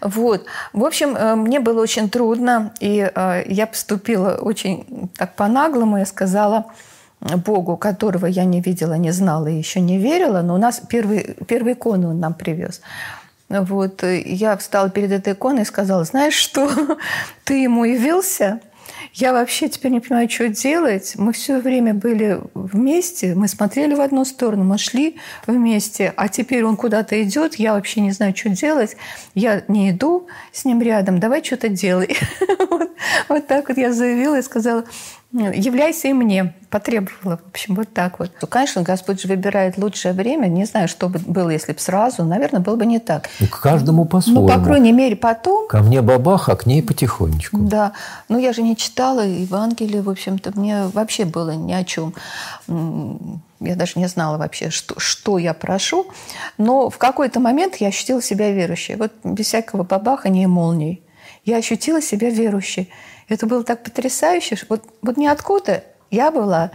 Вот. 0.00 0.46
В 0.72 0.84
общем, 0.84 1.16
э, 1.16 1.34
мне 1.34 1.58
было 1.58 1.82
очень 1.82 2.08
трудно, 2.08 2.72
и 2.78 3.10
э, 3.12 3.42
я 3.48 3.66
поступила 3.66 4.36
очень 4.36 5.10
так 5.16 5.34
по-наглому. 5.34 5.98
Я 5.98 6.06
сказала 6.06 6.66
Богу, 7.20 7.76
которого 7.76 8.26
я 8.26 8.44
не 8.44 8.60
видела, 8.60 8.94
не 8.94 9.10
знала 9.10 9.48
и 9.48 9.58
еще 9.58 9.80
не 9.80 9.98
верила, 9.98 10.40
но 10.42 10.54
у 10.54 10.58
нас 10.58 10.80
первый, 10.88 11.36
первый 11.48 11.72
икону 11.72 12.10
он 12.10 12.20
нам 12.20 12.34
привез. 12.34 12.80
Вот. 13.48 14.04
Я 14.04 14.56
встала 14.56 14.88
перед 14.88 15.10
этой 15.10 15.32
иконой 15.32 15.62
и 15.62 15.64
сказала, 15.66 16.04
знаешь 16.04 16.34
что, 16.34 16.70
ты 17.44 17.60
ему 17.60 17.84
явился, 17.84 18.60
я 19.14 19.32
вообще 19.32 19.68
теперь 19.68 19.92
не 19.92 20.00
понимаю, 20.00 20.28
что 20.28 20.48
делать. 20.48 21.14
Мы 21.16 21.32
все 21.32 21.60
время 21.60 21.92
были 21.92 22.40
вместе, 22.54 23.34
мы 23.34 23.46
смотрели 23.46 23.94
в 23.94 24.00
одну 24.00 24.24
сторону, 24.24 24.64
мы 24.64 24.78
шли 24.78 25.16
вместе, 25.46 26.12
а 26.16 26.28
теперь 26.28 26.64
он 26.64 26.76
куда-то 26.76 27.22
идет, 27.22 27.56
я 27.56 27.74
вообще 27.74 28.00
не 28.00 28.12
знаю, 28.12 28.34
что 28.34 28.48
делать. 28.48 28.96
Я 29.34 29.62
не 29.68 29.90
иду 29.90 30.28
с 30.52 30.64
ним 30.64 30.80
рядом, 30.80 31.20
давай 31.20 31.44
что-то 31.44 31.68
делай. 31.68 32.16
Вот, 33.28 33.46
так 33.48 33.68
вот 33.68 33.78
я 33.78 33.92
заявила 33.92 34.38
и 34.38 34.42
сказала, 34.42 34.84
являйся 35.32 36.08
и 36.08 36.12
мне. 36.12 36.54
Потребовала, 36.70 37.36
в 37.44 37.48
общем, 37.48 37.74
вот 37.74 37.92
так 37.92 38.18
вот. 38.18 38.30
Ну, 38.40 38.48
Конечно, 38.48 38.82
Господь 38.82 39.20
же 39.20 39.28
выбирает 39.28 39.76
лучшее 39.76 40.14
время. 40.14 40.46
Не 40.46 40.64
знаю, 40.64 40.88
что 40.88 41.08
бы 41.08 41.18
было, 41.18 41.50
если 41.50 41.72
бы 41.72 41.78
сразу. 41.78 42.24
Наверное, 42.24 42.60
было 42.60 42.76
бы 42.76 42.86
не 42.86 42.98
так. 42.98 43.28
Ну, 43.40 43.46
к 43.46 43.60
каждому 43.60 44.04
Ну, 44.04 44.08
по-своему. 44.08 44.48
по 44.48 44.58
крайней 44.58 44.92
мере, 44.92 45.16
потом 45.16 45.68
Ко 45.68 45.80
мне 45.80 46.00
бабах, 46.00 46.48
а 46.48 46.56
к 46.56 46.64
ней 46.66 46.82
потихонечку. 46.82 47.58
да, 47.58 47.92
ну 48.28 48.38
я 48.38 48.52
же 48.54 48.62
не 48.62 48.74
читала 48.76 49.20
Евангелие, 49.26 50.00
в 50.02 50.08
общем-то, 50.10 50.52
мне 50.58 50.86
вообще 50.86 51.24
было 51.26 51.50
ни 51.50 51.72
о 51.72 51.84
чем. 51.84 52.14
Я 53.60 53.76
даже 53.76 53.92
не 53.96 54.06
знала 54.08 54.38
вообще, 54.38 54.70
что, 54.70 54.98
что 54.98 55.38
я 55.38 55.54
прошу. 55.54 56.06
Но 56.58 56.90
в 56.90 56.98
какой-то 56.98 57.38
момент 57.38 57.76
я 57.76 57.88
ощутила 57.88 58.20
себя 58.22 58.50
верующей. 58.50 58.96
Вот 58.96 59.12
без 59.24 59.46
всякого 59.46 59.82
бабахания 59.84 60.44
и 60.44 60.46
молний. 60.46 61.02
Я 61.44 61.58
ощутила 61.58 62.00
себя 62.02 62.30
верующей. 62.30 62.88
Это 63.32 63.46
было 63.46 63.64
так 63.64 63.82
потрясающе. 63.82 64.58
Вот, 64.68 64.84
вот 65.00 65.16
ниоткуда 65.16 65.84
я 66.10 66.30
была, 66.30 66.70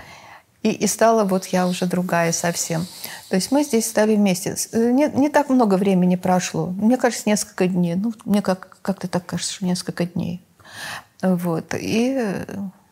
и, 0.64 0.72
и 0.72 0.88
стала 0.88 1.24
вот 1.24 1.46
я 1.48 1.68
уже 1.68 1.86
другая 1.86 2.32
совсем. 2.32 2.88
То 3.30 3.36
есть 3.36 3.52
мы 3.52 3.64
здесь 3.64 3.88
стали 3.88 4.16
вместе. 4.16 4.56
Э, 4.72 4.90
Не, 4.92 5.08
не 5.14 5.30
так 5.30 5.50
много 5.50 5.76
времени 5.76 6.16
прошло. 6.16 6.68
Мне 6.68 6.98
кажется, 6.98 7.30
несколько 7.30 7.68
дней. 7.68 7.94
Ну, 7.94 8.12
мне 8.26 8.42
как, 8.42 8.80
как-то 8.82 9.08
так 9.08 9.26
кажется, 9.28 9.54
что 9.54 9.66
несколько 9.66 10.06
дней. 10.06 10.42
Вот. 11.22 11.76
И 11.76 12.18
э, 12.20 12.46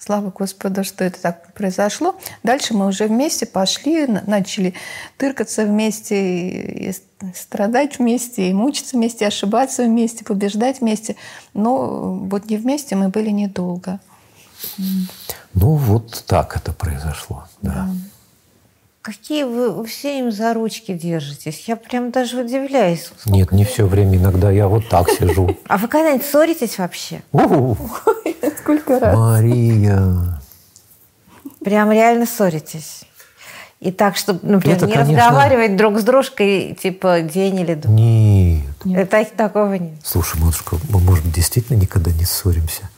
слава 0.06 0.30
Господу, 0.30 0.84
что 0.84 1.04
это 1.04 1.20
так 1.20 1.52
произошло. 1.54 2.16
Дальше 2.44 2.74
мы 2.76 2.86
уже 2.88 3.08
вместе 3.08 3.46
пошли, 3.46 4.06
на- 4.06 4.24
начали 4.28 4.76
тыркаться 5.18 5.66
вместе, 5.66 6.90
и, 6.90 6.94
страдать 7.34 7.98
вместе, 7.98 8.50
и 8.50 8.54
мучиться 8.54 8.98
вместе, 8.98 9.26
и 9.26 9.28
ошибаться 9.28 9.84
вместе, 9.84 10.24
побеждать 10.24 10.82
вместе. 10.82 11.16
Но 11.54 12.14
вот 12.30 12.50
не 12.50 12.58
вместе 12.58 12.96
мы 12.96 13.10
были 13.10 13.32
недолго. 13.32 14.00
Ну, 14.78 15.72
вот 15.76 16.24
так 16.28 16.56
это 16.56 16.72
произошло. 16.72 17.46
Да. 17.62 17.90
Какие 19.06 19.44
вы 19.44 19.86
все 19.86 20.18
им 20.18 20.32
за 20.32 20.56
ручки 20.56 20.92
держитесь? 20.92 21.66
Я 21.68 21.76
прям 21.76 22.10
даже 22.10 22.42
удивляюсь. 22.42 23.12
Нет, 23.26 23.52
не 23.52 23.64
все 23.64 23.86
время. 23.86 24.18
Иногда 24.18 24.50
я 24.50 24.68
вот 24.68 24.90
так 24.90 25.12
сижу. 25.12 25.56
А 25.68 25.78
вы 25.78 25.88
когда-нибудь 25.88 26.26
ссоритесь 26.26 26.80
вообще? 26.80 27.22
Сколько 28.58 29.00
раз? 29.00 29.16
Мария. 29.16 30.42
Прям 31.64 31.92
реально 31.92 32.26
ссоритесь? 32.26 33.02
И 33.80 33.92
так, 33.92 34.18
чтобы, 34.18 34.40
например, 34.42 34.78
Это, 34.78 34.88
не 34.88 34.94
конечно- 34.94 35.18
разговаривать 35.18 35.76
друг 35.76 36.00
с 36.00 36.04
дружкой, 36.04 36.76
типа, 36.82 37.22
день 37.22 37.60
или 37.60 37.76
два. 37.76 37.92
Нет. 37.94 38.64
Это 38.86 39.24
такого 39.38 39.74
нет. 39.74 40.00
Слушай, 40.04 40.42
матушка, 40.42 40.78
мы, 40.90 41.00
может, 41.00 41.32
действительно 41.32 41.78
никогда 41.78 42.10
не 42.10 42.26
ссоримся? 42.26 42.90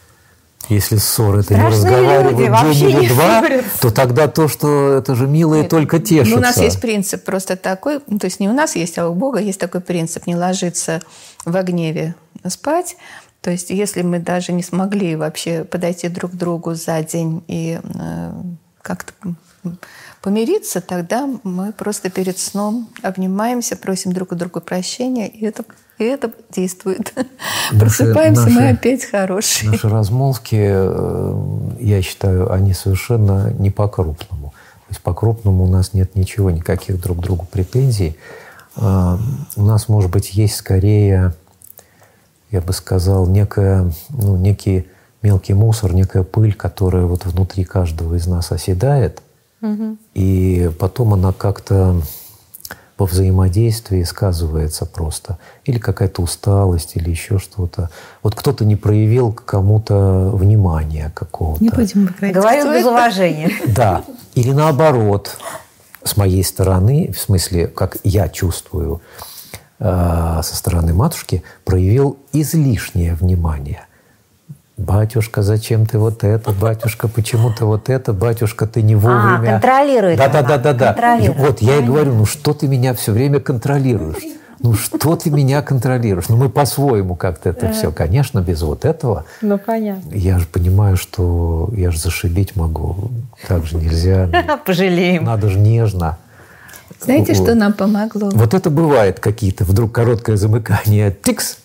Если 0.69 0.97
ссора 0.97 1.39
это 1.39 1.53
не 1.53 1.61
вообще 1.61 2.73
день 2.73 3.03
или 3.03 3.07
два, 3.07 3.41
ссорятся. 3.41 3.79
то 3.81 3.91
тогда 3.91 4.27
то, 4.27 4.47
что 4.47 4.93
это 4.93 5.15
же 5.15 5.27
милые 5.27 5.63
только 5.63 5.99
тешатся. 5.99 6.33
Ну, 6.33 6.37
у 6.37 6.41
нас 6.41 6.57
есть 6.57 6.81
принцип 6.81 7.23
просто 7.23 7.55
такой, 7.55 8.01
ну, 8.07 8.19
то 8.19 8.25
есть 8.25 8.39
не 8.39 8.49
у 8.49 8.53
нас 8.53 8.75
есть, 8.75 8.97
а 8.97 9.07
у 9.07 9.13
Бога 9.13 9.39
есть 9.39 9.59
такой 9.59 9.81
принцип 9.81 10.27
не 10.27 10.35
ложиться 10.35 11.01
во 11.45 11.63
гневе 11.63 12.15
спать. 12.47 12.97
То 13.41 13.51
есть 13.51 13.69
если 13.69 14.01
мы 14.01 14.19
даже 14.19 14.51
не 14.51 14.63
смогли 14.63 15.15
вообще 15.15 15.63
подойти 15.63 16.09
друг 16.09 16.31
к 16.31 16.35
другу 16.35 16.73
за 16.73 17.01
день 17.01 17.43
и 17.47 17.79
э, 17.81 18.31
как-то 18.81 19.13
помириться, 20.21 20.81
тогда 20.81 21.29
мы 21.43 21.71
просто 21.71 22.09
перед 22.09 22.37
сном 22.37 22.89
обнимаемся, 23.01 23.77
просим 23.77 24.11
друг 24.11 24.33
у 24.33 24.35
друга 24.35 24.59
прощения, 24.59 25.27
и 25.27 25.45
это 25.45 25.63
И 25.97 26.03
это 26.03 26.31
действует. 26.51 27.13
Просыпаемся 27.79 28.49
мы 28.49 28.69
опять 28.69 29.05
хорошие. 29.05 29.71
Наши 29.71 29.89
размолвки, 29.89 30.57
э, 30.59 31.73
я 31.79 32.01
считаю, 32.01 32.51
они 32.51 32.73
совершенно 32.73 33.51
не 33.57 33.71
по-крупному. 33.71 34.53
То 34.87 34.91
есть 34.91 35.01
по-крупному 35.01 35.65
у 35.65 35.67
нас 35.67 35.93
нет 35.93 36.15
ничего, 36.15 36.51
никаких 36.51 37.01
друг 37.01 37.17
к 37.17 37.21
другу 37.21 37.47
претензий. 37.51 38.15
А, 38.75 39.19
у 39.55 39.63
нас, 39.63 39.89
может 39.89 40.11
быть, 40.11 40.33
есть 40.33 40.55
скорее, 40.55 41.33
я 42.51 42.61
бы 42.61 42.71
сказал, 42.73 43.27
некая, 43.27 43.91
ну, 44.09 44.37
некий 44.37 44.87
мелкий 45.21 45.53
мусор, 45.53 45.93
некая 45.93 46.23
пыль, 46.23 46.53
которая 46.53 47.05
вот 47.05 47.25
внутри 47.25 47.63
каждого 47.63 48.15
из 48.15 48.27
нас 48.27 48.51
оседает, 48.51 49.21
угу. 49.61 49.97
и 50.13 50.71
потом 50.79 51.15
она 51.15 51.33
как-то 51.33 52.01
во 52.97 53.05
взаимодействии 53.05 54.03
сказывается 54.03 54.85
просто. 54.85 55.37
Или 55.65 55.77
какая-то 55.77 56.21
усталость, 56.21 56.95
или 56.95 57.09
еще 57.09 57.37
что-то. 57.37 57.89
Вот 58.23 58.35
кто-то 58.35 58.65
не 58.65 58.75
проявил 58.75 59.31
к 59.31 59.45
кому-то 59.45 60.31
внимания 60.33 61.11
какого-то. 61.13 61.63
Не 61.63 61.69
будем 61.69 62.13
Говорил 62.19 62.73
без 62.73 62.85
уважения. 62.85 63.51
Да. 63.67 64.03
Или 64.33 64.51
наоборот, 64.51 65.37
с 66.03 66.17
моей 66.17 66.43
стороны, 66.43 67.11
в 67.11 67.19
смысле, 67.19 67.67
как 67.67 67.97
я 68.03 68.29
чувствую 68.29 69.01
э, 69.79 70.39
со 70.43 70.55
стороны 70.55 70.93
матушки, 70.93 71.43
проявил 71.65 72.17
излишнее 72.33 73.13
внимание. 73.13 73.86
Батюшка, 74.77 75.41
зачем 75.41 75.87
ты 75.87 75.97
вот 75.97 76.23
это? 76.23 76.51
Батюшка, 76.51 77.07
почему 77.07 77.51
ты 77.51 77.65
вот 77.65 77.89
это? 77.89 78.13
Батюшка, 78.13 78.67
ты 78.67 78.83
не 78.83 78.93
а, 78.93 78.97
вовремя. 78.97 79.49
А, 79.49 79.51
контролирует. 79.53 80.17
Да, 80.19 80.27
да, 80.27 80.43
да, 80.43 80.57
да, 80.59 80.73
да. 80.73 81.17
Вот 81.35 81.61
я 81.61 81.77
и 81.77 81.81
говорю, 81.81 82.13
ну 82.13 82.25
что 82.25 82.53
ты 82.53 82.67
меня 82.67 82.93
все 82.93 83.11
время 83.11 83.39
контролируешь? 83.39 84.21
Ну 84.59 84.73
что 84.75 85.15
ты 85.15 85.31
меня 85.31 85.63
контролируешь? 85.63 86.29
Ну 86.29 86.37
мы 86.37 86.49
по-своему 86.49 87.15
как-то 87.15 87.49
это 87.49 87.71
все, 87.71 87.91
конечно, 87.91 88.39
без 88.39 88.61
вот 88.61 88.85
этого. 88.85 89.25
Ну 89.41 89.57
понятно. 89.57 90.13
Я 90.13 90.37
же 90.37 90.45
понимаю, 90.45 90.95
что 90.95 91.71
я 91.75 91.89
же 91.89 91.99
зашибить 91.99 92.55
могу, 92.55 93.09
так 93.47 93.65
же 93.65 93.77
нельзя. 93.77 94.29
Пожалеем. 94.65 95.23
Надо 95.23 95.49
же 95.49 95.57
нежно. 95.57 96.17
Знаете, 97.01 97.33
что 97.33 97.55
нам 97.55 97.73
помогло? 97.73 98.29
Вот 98.31 98.53
это 98.53 98.69
бывает 98.69 99.19
какие-то 99.19 99.63
вдруг 99.63 99.91
короткое 99.91 100.37
замыкание, 100.37 101.11
тикс, 101.11 101.59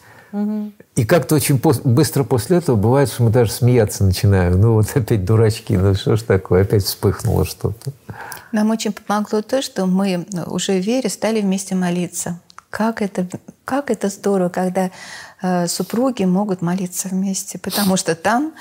и 0.96 1.04
как-то 1.04 1.34
очень 1.34 1.60
быстро 1.84 2.24
после 2.24 2.58
этого 2.58 2.76
бывает, 2.76 3.10
что 3.10 3.24
мы 3.24 3.30
даже 3.30 3.50
смеяться 3.50 4.04
начинаем. 4.04 4.60
Ну 4.60 4.74
вот 4.74 4.86
опять 4.94 5.24
дурачки, 5.24 5.76
ну 5.76 5.94
что 5.94 6.16
ж 6.16 6.22
такое, 6.22 6.62
опять 6.62 6.84
вспыхнуло 6.84 7.44
что-то. 7.44 7.92
Нам 8.52 8.70
очень 8.70 8.92
помогло 8.92 9.42
то, 9.42 9.62
что 9.62 9.86
мы 9.86 10.26
уже 10.46 10.80
в 10.80 10.84
вере 10.84 11.08
стали 11.08 11.40
вместе 11.40 11.74
молиться. 11.74 12.40
Как 12.70 13.02
это, 13.02 13.26
как 13.64 13.90
это 13.90 14.08
здорово, 14.08 14.48
когда 14.48 14.90
э, 15.42 15.66
супруги 15.66 16.24
могут 16.24 16.62
молиться 16.62 17.08
вместе, 17.08 17.58
потому 17.58 17.98
что 17.98 18.14
там 18.14 18.52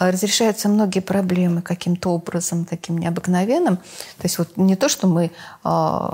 э, 0.00 0.10
разрешаются 0.10 0.70
многие 0.70 1.00
проблемы 1.00 1.60
каким-то 1.60 2.10
образом 2.10 2.64
таким 2.64 2.96
необыкновенным. 2.96 3.76
То 3.76 4.22
есть 4.22 4.38
вот 4.38 4.56
не 4.56 4.76
то, 4.76 4.88
что 4.88 5.06
мы 5.06 5.30
э, 5.64 6.10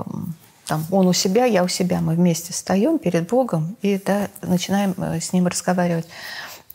там, 0.69 0.85
он 0.91 1.07
у 1.07 1.13
себя, 1.13 1.45
я 1.45 1.63
у 1.63 1.67
себя, 1.67 1.99
мы 1.99 2.13
вместе 2.13 2.53
встаем 2.53 2.99
перед 2.99 3.27
Богом 3.27 3.75
и 3.81 3.99
да, 4.05 4.27
начинаем 4.43 4.93
э, 4.97 5.19
с 5.19 5.33
ним 5.33 5.47
разговаривать. 5.47 6.07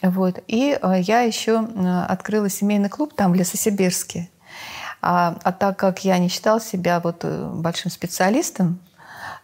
Вот. 0.03 0.41
И 0.49 0.77
э, 0.83 1.01
я 1.01 1.21
еще 1.21 1.65
э, 1.65 2.05
открыла 2.09 2.49
семейный 2.49 2.89
клуб 2.89 3.15
там, 3.15 3.31
в 3.31 3.37
Лесосибирске. 3.37 4.29
А, 5.01 5.39
а 5.45 5.53
так 5.53 5.79
как 5.79 6.05
я 6.05 6.19
не 6.19 6.29
считала 6.29 6.61
себя 6.61 6.99
вот 6.99 7.25
большим 7.25 7.93
специалистом, 7.93 8.81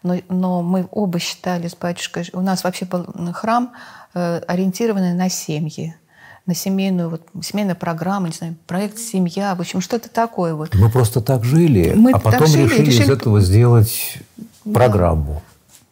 но, 0.02 0.16
но 0.28 0.62
мы 0.62 0.88
оба 0.90 1.20
считали 1.20 1.68
с 1.68 1.76
батюшкой, 1.76 2.28
у 2.32 2.40
нас 2.40 2.64
вообще 2.64 2.86
был 2.86 3.06
храм 3.32 3.72
ориентированный 4.14 5.14
на 5.14 5.28
семьи 5.28 5.94
на 6.46 6.54
семейную, 6.54 7.10
вот, 7.10 7.22
семейную 7.42 7.76
программу, 7.76 8.26
не 8.26 8.32
знаю, 8.32 8.56
проект 8.66 8.98
«Семья», 8.98 9.54
в 9.54 9.60
общем, 9.60 9.80
что-то 9.80 10.08
такое. 10.08 10.54
Вот. 10.54 10.74
Мы 10.74 10.90
просто 10.90 11.20
так 11.20 11.44
жили, 11.44 11.92
Мы 11.94 12.12
а 12.12 12.18
потом 12.18 12.46
жили, 12.46 12.64
решили, 12.64 12.86
решили 12.86 13.04
из 13.04 13.10
этого 13.10 13.40
сделать 13.40 14.18
программу. 14.72 15.42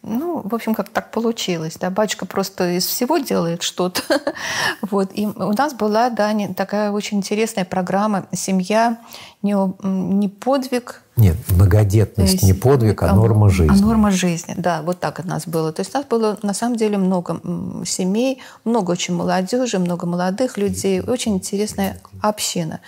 Ну, 0.09 0.41
в 0.43 0.55
общем, 0.55 0.73
как 0.73 0.89
так 0.89 1.11
получилось. 1.11 1.77
Да? 1.79 1.89
Батюшка 1.89 2.25
просто 2.25 2.71
из 2.71 2.85
всего 2.85 3.17
делает 3.17 3.61
что-то. 3.61 4.01
вот. 4.81 5.11
И 5.13 5.27
у 5.27 5.53
нас 5.53 5.73
была 5.73 6.09
да, 6.09 6.33
такая 6.55 6.91
очень 6.91 7.17
интересная 7.17 7.65
программа 7.65 8.25
«Семья. 8.31 8.97
Не, 9.41 9.55
не 9.83 10.27
подвиг, 10.27 11.01
нет, 11.19 11.35
многодетность 11.49 12.33
есть, 12.33 12.43
не 12.43 12.53
подвиг, 12.53 13.03
а, 13.03 13.11
а 13.11 13.13
норма 13.13 13.49
жизни. 13.49 13.75
А 13.77 13.85
норма 13.85 14.09
жизни, 14.09 14.53
да, 14.55 14.81
вот 14.81 15.01
так 15.01 15.19
у 15.19 15.27
нас 15.27 15.45
было. 15.45 15.73
То 15.73 15.81
есть 15.81 15.93
у 15.93 15.97
нас 15.97 16.07
было 16.07 16.39
на 16.43 16.53
самом 16.53 16.77
деле 16.77 16.97
много 16.97 17.41
семей, 17.85 18.41
много 18.63 18.91
очень 18.91 19.15
молодежи, 19.15 19.79
много 19.79 20.05
молодых 20.05 20.57
людей, 20.57 21.01
очень 21.01 21.35
интересная 21.35 21.99
община. 22.21 22.79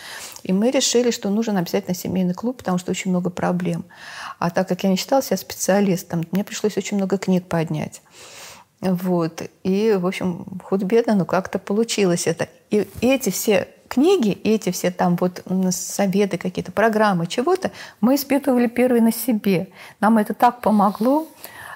И 0.44 0.54
мы 0.54 0.72
решили, 0.72 1.12
что 1.12 1.30
нужен 1.30 1.58
обязательно 1.58 1.94
семейный 1.94 2.34
клуб, 2.34 2.58
потому 2.58 2.78
что 2.78 2.92
очень 2.92 3.12
много 3.12 3.30
проблем. 3.30 3.84
А 4.42 4.50
так 4.50 4.68
как 4.68 4.84
я 4.84 4.90
не 4.90 4.96
считала 4.96 5.22
себя 5.22 5.38
специалистом, 5.38 6.24
мне 6.32 6.44
пришлось 6.44 6.76
очень 6.76 6.98
много 6.98 7.20
книг 7.20 7.48
поднять. 7.48 8.02
Вот. 8.82 9.44
И, 9.62 9.96
в 10.00 10.08
общем, 10.08 10.60
худо-бедно, 10.64 11.14
но 11.14 11.26
как-то 11.26 11.60
получилось 11.60 12.26
это. 12.26 12.50
И 12.72 12.88
эти 13.02 13.30
все 13.30 13.68
книги, 13.88 14.32
эти 14.32 14.72
все 14.72 14.90
там 14.90 15.16
вот 15.18 15.44
советы 15.70 16.40
какие-то, 16.40 16.72
программы, 16.72 17.28
чего-то, 17.28 17.70
мы 18.00 18.16
испытывали 18.16 18.66
первые 18.66 19.04
на 19.04 19.14
себе. 19.14 19.68
Нам 20.00 20.18
это 20.18 20.34
так 20.34 20.62
помогло. 20.62 21.28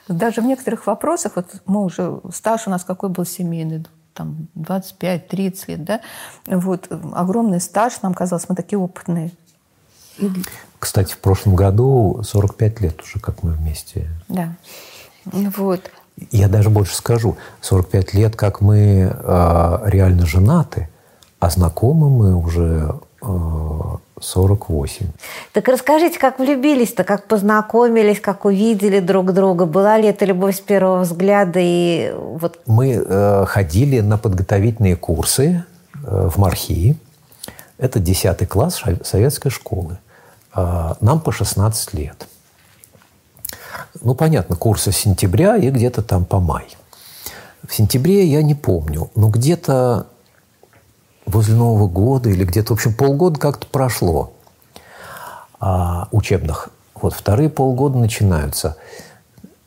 Даже 0.08 0.42
в 0.42 0.46
некоторых 0.46 0.88
вопросах, 0.88 1.34
вот 1.36 1.62
мы 1.68 1.84
уже, 1.84 2.20
стаж 2.34 2.66
у 2.66 2.72
нас 2.72 2.84
какой 2.84 3.10
был 3.10 3.26
семейный, 3.26 3.86
там 4.16 4.48
25-30 4.56 5.64
лет, 5.68 5.84
да, 5.84 6.02
вот 6.48 6.88
огромный 7.14 7.62
стаж, 7.62 8.02
нам 8.02 8.16
казалось, 8.16 8.50
мы 8.50 8.56
такие 8.56 8.80
опытные. 8.80 9.32
Кстати, 10.80 11.14
в 11.14 11.18
прошлом 11.18 11.56
году 11.56 12.22
45 12.24 12.82
лет 12.82 13.02
уже, 13.02 13.20
как 13.20 13.44
мы 13.44 13.52
вместе. 13.52 14.08
Да. 14.28 14.56
Вот. 15.26 15.82
Я 16.32 16.48
даже 16.48 16.70
больше 16.70 16.96
скажу, 16.96 17.38
45 17.62 18.14
лет, 18.14 18.36
как 18.36 18.62
мы 18.62 19.12
э, 19.12 19.80
реально 19.86 20.26
женаты, 20.26 20.90
а 21.40 21.50
знакомы 21.50 22.10
мы 22.10 22.36
уже 22.36 22.96
э, 23.22 23.98
48. 24.22 25.08
Так 25.52 25.68
расскажите, 25.68 26.20
как 26.20 26.40
влюбились-то, 26.40 27.04
как 27.04 27.28
познакомились, 27.28 28.22
как 28.22 28.46
увидели 28.46 29.00
друг 29.00 29.34
друга? 29.34 29.66
Была 29.66 29.98
ли 29.98 30.08
это 30.08 30.26
любовь 30.26 30.58
с 30.58 30.62
первого 30.62 31.02
взгляда? 31.02 31.60
И 31.62 32.14
вот... 32.16 32.60
Мы 32.66 32.94
э, 32.94 33.46
ходили 33.46 34.00
на 34.00 34.18
подготовительные 34.18 34.96
курсы 34.96 35.64
э, 36.06 36.30
в 36.30 36.38
Мархии. 36.38 36.96
Это 37.78 38.00
10 38.00 38.48
класс 38.48 38.82
советской 39.04 39.50
школы. 39.50 39.98
А, 40.56 40.96
нам 41.02 41.20
по 41.20 41.34
16 41.34 41.94
лет. 41.94 42.28
Ну, 44.02 44.16
понятно, 44.16 44.56
курсы 44.56 44.92
с 44.92 44.98
сентября 44.98 45.58
и 45.58 45.70
где-то 45.70 46.02
там 46.02 46.24
по 46.24 46.40
май. 46.40 46.66
В 47.68 47.76
сентябре 47.76 48.26
я 48.26 48.42
не 48.42 48.56
помню, 48.56 49.12
но 49.16 49.28
где-то 49.28 50.08
возле 51.26 51.56
Нового 51.56 51.88
года 51.88 52.30
или 52.30 52.46
где-то, 52.46 52.74
в 52.74 52.78
общем, 52.78 52.94
полгода 52.94 53.38
как-то 53.40 53.68
прошло 53.68 54.32
а, 55.60 56.08
учебных. 56.12 56.70
Вот 56.94 57.14
вторые 57.14 57.50
полгода 57.50 57.98
начинаются. 57.98 58.78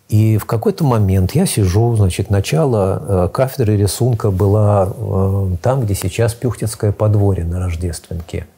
И 0.09 0.39
в 0.39 0.47
какой-то 0.47 0.85
момент 0.85 1.33
я 1.33 1.45
сижу, 1.45 1.95
значит, 1.97 2.31
начало 2.31 3.27
э, 3.27 3.29
кафедры 3.29 3.77
рисунка 3.77 4.31
была 4.31 4.89
э, 4.91 5.57
там, 5.61 5.83
где 5.83 5.95
сейчас 5.95 6.33
Пюхтинское 6.33 6.93
подворье 6.93 7.45
на 7.45 7.59
Рождественке– 7.59 8.47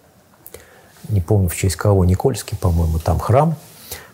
не 1.09 1.21
помню 1.21 1.49
в 1.49 1.57
честь 1.57 1.77
кого, 1.77 2.05
Никольский, 2.05 2.57
по-моему, 2.57 2.99
там 2.99 3.19
храм. 3.19 3.57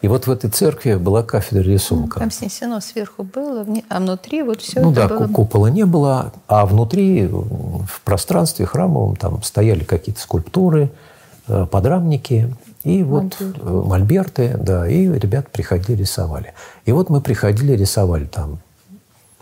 И 0.03 0.09
вот 0.09 0.27
в 0.27 0.31
этой 0.31 0.51
церкви 0.51 0.95
была 0.95 1.23
кафедра 1.23 1.63
рисунка. 1.63 2.21
Там 2.21 2.31
снесено 2.31 2.81
сверху 2.81 3.25
было, 3.25 3.67
а 3.89 3.99
внутри 3.99 4.43
вот 4.43 4.61
все 4.61 4.81
ну, 4.81 4.93
да, 4.93 5.09
было... 5.09 5.27
купола 5.27 5.67
не 5.69 5.85
было, 5.85 6.33
а 6.49 6.67
внутри, 6.67 7.27
в 7.27 8.01
пространстве 8.05 8.67
храмовом, 8.67 9.17
там 9.17 9.43
стояли 9.43 9.85
какие-то 9.85 10.21
скульптуры, 10.21 10.91
э, 11.49 11.67
подрамники, 11.71 12.55
и 12.85 13.03
вот 13.03 13.41
Мольберты. 13.41 13.61
Э, 13.63 13.83
мольберты, 13.85 14.57
да, 14.59 14.89
и 14.89 15.09
ребят 15.09 15.51
приходили, 15.51 16.03
рисовали. 16.03 16.55
И 16.85 16.93
вот 16.93 17.11
мы 17.11 17.21
приходили, 17.21 17.73
рисовали 17.73 18.27
там 18.27 18.61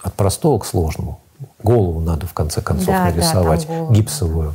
от 0.03 0.15
простого 0.15 0.59
к 0.61 0.65
сложному. 0.65 1.21
Голову 1.63 2.01
надо, 2.01 2.27
в 2.27 2.33
конце 2.33 2.63
концов, 2.63 2.87
да, 2.87 3.05
нарисовать, 3.05 3.67
да, 3.69 3.93
гипсовую. 3.93 4.55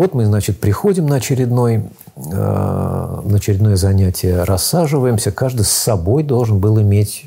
Вот 0.00 0.14
мы, 0.14 0.24
значит, 0.24 0.58
приходим 0.58 1.04
на, 1.04 1.16
очередной, 1.16 1.84
э, 2.16 2.20
на 2.32 3.36
очередное 3.36 3.76
занятие, 3.76 4.44
рассаживаемся. 4.44 5.30
Каждый 5.30 5.66
с 5.66 5.68
собой 5.68 6.22
должен 6.22 6.58
был 6.58 6.80
иметь 6.80 7.26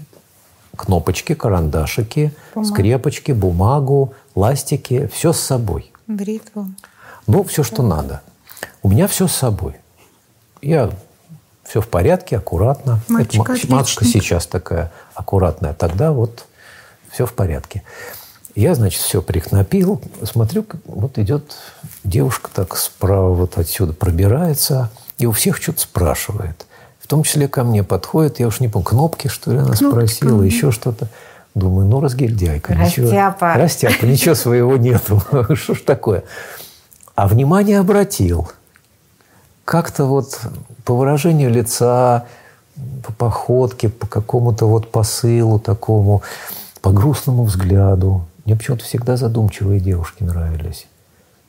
кнопочки, 0.76 1.36
карандашики, 1.36 2.34
Бумага. 2.55 2.74
скрепочки, 2.74 3.32
бумагу, 3.32 4.15
ластики. 4.34 5.07
Все 5.13 5.34
с 5.34 5.39
собой. 5.39 5.93
Бритву. 6.07 6.65
Ну, 7.28 7.43
все, 7.43 7.61
что 7.61 7.84
надо. 7.84 8.24
У 8.82 8.89
меня 8.89 9.07
все 9.07 9.28
с 9.28 9.36
собой. 9.36 9.76
Я 10.63 10.89
все 11.63 11.80
в 11.80 11.88
порядке, 11.88 12.38
аккуратно. 12.38 13.01
Мальчик, 13.07 13.47
Это, 13.47 13.71
матушка 13.71 14.03
сейчас 14.03 14.47
такая 14.47 14.91
аккуратная. 15.13 15.76
Тогда 15.76 16.11
вот 16.11 16.47
все 17.11 17.28
в 17.28 17.34
порядке. 17.34 17.84
Я, 18.56 18.76
значит, 18.76 19.01
все 19.01 19.22
прикнопил, 19.22 20.01
смотрю, 20.24 20.66
вот 20.86 21.18
идет 21.18 21.56
девушка 22.04 22.49
так 22.54 22.78
справа 22.78 23.34
вот 23.34 23.58
отсюда 23.58 23.93
пробирается, 23.93 24.91
и 25.18 25.26
у 25.26 25.32
всех 25.32 25.58
что-то 25.58 25.82
спрашивает. 25.82 26.68
В 26.99 27.08
том 27.08 27.24
числе 27.24 27.47
ко 27.47 27.64
мне 27.64 27.84
подходит, 27.84 28.39
я 28.39 28.47
уж 28.47 28.60
не 28.60 28.68
помню, 28.68 28.86
кнопки, 28.86 29.28
что 29.28 29.51
ли, 29.51 29.58
она 29.58 29.74
спросила, 29.76 30.41
еще 30.41 30.72
что-то. 30.72 31.10
Думаю, 31.56 31.88
ну, 31.88 31.99
разгильдяйка. 31.99 32.74
Ничего, 32.74 33.08
Растяпа. 33.08 33.54
растяпа, 33.54 34.06
ничего 34.06 34.34
своего 34.34 34.76
нету. 34.78 35.22
Что 35.56 35.76
ж 35.76 35.82
такое? 35.82 36.24
А 37.14 37.28
внимание 37.28 37.80
обратил. 37.80 38.49
Как-то 39.64 40.06
вот 40.06 40.39
по 40.84 40.95
выражению 40.95 41.51
лица, 41.51 42.26
по 43.04 43.14
походке, 43.14 43.89
по 43.89 44.08
какому-то 44.08 44.66
вот 44.66 44.89
посылу 44.89 45.60
такому, 45.60 46.24
по 46.82 46.91
грустному 46.91 47.43
взгляду. 47.43 48.26
Мне 48.46 48.56
почему-то 48.56 48.84
всегда 48.84 49.18
задумчивые 49.18 49.80
девушки 49.80 50.24
нравились. 50.24 50.88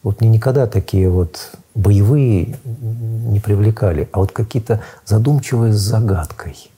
Вот 0.02 0.20
мне 0.20 0.30
никогда 0.30 0.66
такие 0.66 1.08
вот 1.08 1.50
боевые 1.74 2.56
не 2.64 3.40
привлекали, 3.40 4.08
а 4.12 4.18
вот 4.18 4.32
какие-то 4.32 4.82
задумчивые 5.04 5.72
с 5.72 5.76
загадкой. 5.76 6.70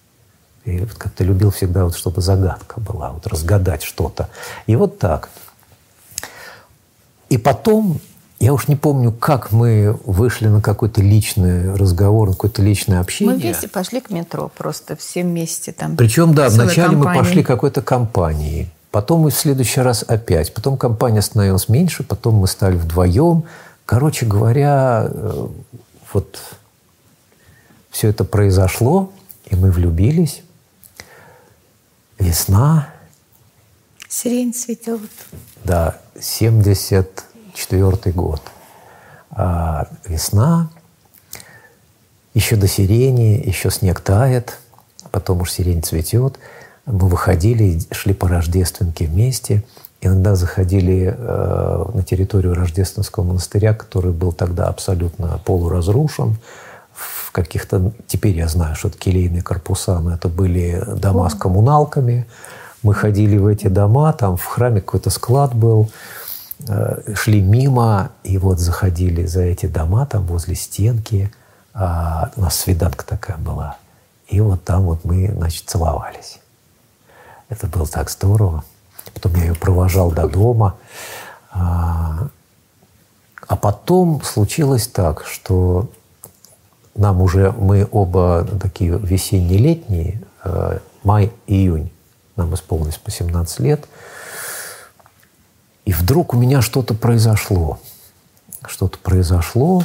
И 0.65 0.79
вот 0.79 0.95
как-то 0.95 1.23
любил 1.25 1.51
всегда, 1.51 1.85
вот, 1.85 1.97
чтобы 1.97 2.23
загадка 2.23 2.81
была, 2.81 3.11
вот 3.11 3.27
разгадать 3.27 3.83
что-то. 3.83 4.29
И 4.67 4.75
вот 4.75 4.99
так. 4.99 5.29
И 7.29 7.39
потом, 7.39 8.01
я 8.39 8.53
уж 8.53 8.69
не 8.69 8.77
помню, 8.77 9.13
как 9.13 9.53
мы 9.53 9.99
вышли 10.05 10.49
на 10.49 10.61
какой-то 10.61 11.03
личный 11.03 11.75
разговор, 11.75 12.29
на 12.29 12.35
какое-то 12.35 12.63
личное 12.63 13.01
общение. 13.01 13.35
Мы 13.35 13.41
вместе 13.41 13.69
пошли 13.69 14.01
к 14.01 14.11
метро, 14.11 14.51
просто 14.57 14.97
все 14.97 15.23
вместе 15.23 15.73
там. 15.73 15.97
Причем, 15.97 16.35
да, 16.35 16.49
вначале 16.49 16.97
мы 16.97 17.05
компанией. 17.05 17.25
пошли 17.25 17.43
к 17.43 17.47
какой-то 17.47 17.83
компании, 17.83 18.71
потом 18.91 19.21
мы 19.21 19.31
в 19.31 19.35
следующий 19.35 19.81
раз 19.81 20.05
опять, 20.07 20.55
потом 20.55 20.77
компания 20.77 21.23
становилась 21.23 21.69
меньше, 21.69 22.03
потом 22.03 22.37
мы 22.37 22.47
стали 22.47 22.77
вдвоем. 22.77 23.45
Короче 23.85 24.27
говоря, 24.27 25.07
э, 25.09 25.49
вот 26.13 26.39
все 27.91 28.09
это 28.09 28.25
произошло, 28.25 29.13
и 29.47 29.57
мы 29.57 29.71
влюбились. 29.71 30.43
Весна, 32.19 32.89
Сирень 34.09 34.55
цветет. 34.55 35.01
да, 35.65 35.99
74 36.19 38.13
год. 38.15 38.43
А 39.31 39.89
весна, 40.07 40.71
еще 42.33 42.57
до 42.57 42.69
сирени, 42.69 43.43
еще 43.47 43.71
снег 43.71 44.01
тает, 44.01 44.59
потом 45.11 45.43
уж 45.43 45.53
сирень 45.53 45.83
цветет. 45.83 46.39
Мы 46.87 47.09
выходили, 47.09 47.81
шли 47.91 48.15
по 48.15 48.29
Рождественке 48.29 49.07
вместе. 49.07 49.65
Иногда 50.01 50.37
заходили 50.37 51.15
э, 51.17 51.85
на 51.95 52.03
территорию 52.05 52.55
Рождественского 52.55 53.25
монастыря, 53.25 53.75
который 53.75 54.13
был 54.13 54.33
тогда 54.33 54.69
абсолютно 54.69 55.41
полуразрушен. 55.45 56.37
В 56.95 57.33
каких-то, 57.33 57.93
теперь 58.07 58.37
я 58.37 58.47
знаю, 58.47 58.77
что 58.77 58.89
это 58.89 58.99
келейные 58.99 59.43
корпуса, 59.43 59.99
но 59.99 60.15
это 60.15 60.29
были 60.29 60.83
дома 60.97 61.29
с 61.29 61.35
коммуналками. 61.35 62.27
Мы 62.83 62.95
ходили 62.95 63.37
в 63.37 63.47
эти 63.47 63.67
дома, 63.67 64.13
там 64.13 64.37
в 64.37 64.45
храме 64.45 64.81
какой-то 64.81 65.11
склад 65.11 65.55
был, 65.55 65.91
э, 66.69 67.15
шли 67.15 67.43
мимо, 67.43 68.11
и 68.23 68.39
вот 68.39 68.61
заходили 68.61 69.27
за 69.27 69.43
эти 69.43 69.67
дома, 69.67 70.07
там 70.07 70.25
возле 70.27 70.55
стенки. 70.55 71.33
А, 71.75 72.31
у 72.37 72.43
нас 72.43 72.55
свиданка 72.55 73.05
такая 73.05 73.39
была. 73.39 73.77
И 74.29 74.41
вот 74.41 74.65
там 74.65 74.85
вот 74.85 75.05
мы, 75.05 75.33
значит, 75.35 75.65
целовались. 75.67 76.39
Это 77.49 77.67
было 77.67 77.87
так 77.87 78.11
здорово. 78.11 78.65
Потом 79.15 79.35
я 79.37 79.47
ее 79.47 79.55
провожал 79.55 80.11
до 80.11 80.29
дома. 80.29 80.77
А, 81.51 82.29
а 83.47 83.57
потом 83.57 84.23
случилось 84.23 84.89
так, 84.89 85.25
что 85.27 85.89
нам 86.95 87.21
уже, 87.23 87.53
мы 87.53 87.87
оба 87.91 88.47
такие 88.61 88.99
весенне-летние, 88.99 90.23
э, 90.45 90.79
май-июнь, 91.05 91.93
нам 92.37 92.55
исполнилось 92.55 92.99
по 92.99 93.11
17 93.11 93.61
лет. 93.61 93.87
И 95.85 95.93
вдруг 95.93 96.35
у 96.35 96.37
меня 96.37 96.63
что-то 96.63 96.95
произошло. 96.95 97.79
Что-то 98.67 98.99
произошло. 98.99 99.85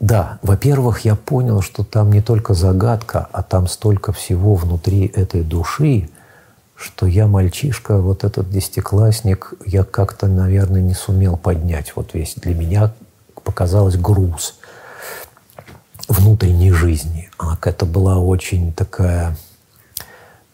Да, 0.00 0.38
во-первых, 0.42 1.00
я 1.00 1.16
понял, 1.16 1.60
что 1.60 1.82
там 1.82 2.12
не 2.12 2.22
только 2.22 2.54
загадка, 2.54 3.28
а 3.32 3.42
там 3.42 3.66
столько 3.66 4.12
всего 4.12 4.54
внутри 4.54 5.06
этой 5.06 5.42
души, 5.42 6.08
что 6.76 7.06
я 7.06 7.26
мальчишка, 7.26 7.98
вот 7.98 8.22
этот 8.22 8.48
десятиклассник, 8.48 9.54
я 9.66 9.82
как-то, 9.82 10.28
наверное, 10.28 10.80
не 10.80 10.94
сумел 10.94 11.36
поднять 11.36 11.96
вот 11.96 12.14
весь. 12.14 12.34
Для 12.36 12.54
меня 12.54 12.92
показалось 13.42 13.96
груз 13.96 14.54
внутренней 16.08 16.70
жизни. 16.70 17.28
Она 17.36 17.56
какая-то 17.56 17.84
была 17.84 18.18
очень 18.18 18.72
такая 18.72 19.36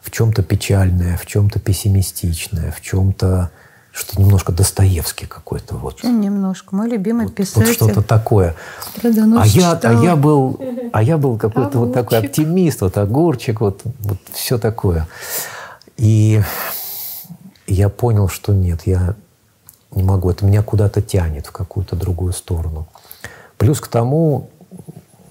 в 0.01 0.09
чем-то 0.09 0.41
печальная, 0.41 1.17
в 1.17 1.25
чем-то 1.27 1.59
пессимистичная, 1.59 2.71
в 2.71 2.81
чем-то 2.81 3.51
что 3.95 4.19
немножко 4.21 4.51
Достоевский 4.51 5.25
какой-то 5.25 5.75
вот. 5.75 6.03
Немножко. 6.03 6.75
Мой 6.75 6.89
любимый 6.89 7.27
Вот, 7.27 7.35
писатель. 7.35 7.67
вот 7.67 7.73
что-то 7.73 8.01
такое. 8.01 8.53
А 9.01 9.47
я, 9.47 9.71
а 9.71 9.93
я 10.03 10.17
был, 10.17 10.59
а 10.91 11.01
я 11.01 11.17
был 11.17 11.37
какой-то 11.37 11.79
вот 11.79 11.93
такой 11.93 12.17
оптимист, 12.19 12.81
вот 12.81 12.97
огурчик, 12.97 13.61
вот, 13.61 13.81
вот 13.99 14.17
все 14.33 14.57
такое. 14.57 15.07
И 15.95 16.41
я 17.67 17.87
понял, 17.87 18.27
что 18.27 18.53
нет, 18.53 18.81
я 18.85 19.15
не 19.91 20.03
могу, 20.03 20.29
это 20.29 20.45
меня 20.45 20.61
куда-то 20.61 21.01
тянет 21.01 21.47
в 21.47 21.51
какую-то 21.53 21.95
другую 21.95 22.33
сторону. 22.33 22.87
Плюс 23.57 23.79
к 23.79 23.87
тому 23.87 24.49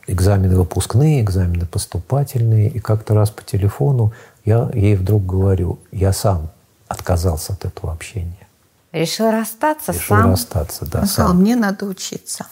экзамены 0.07 0.57
выпускные, 0.57 1.21
экзамены 1.21 1.67
поступательные, 1.67 2.71
и 2.71 2.79
как-то 2.79 3.13
раз 3.15 3.29
по 3.29 3.43
телефону 3.43 4.15
я 4.47 4.71
ей 4.73 4.97
вдруг 4.97 5.27
говорю, 5.27 5.79
я 5.93 6.15
сам 6.15 6.49
отказался 6.89 7.53
от 7.53 7.67
этого 7.67 7.93
общения. 7.93 8.44
Решил 8.95 9.33
расстаться 9.33 9.91
Решил 9.91 10.17
сам. 10.17 10.31
расстаться, 10.31 10.87
да, 10.87 11.01
Он 11.01 11.07
сказал, 11.07 11.31
сам. 11.33 11.41
мне 11.41 11.57
надо 11.57 11.85
учиться. 11.85 12.47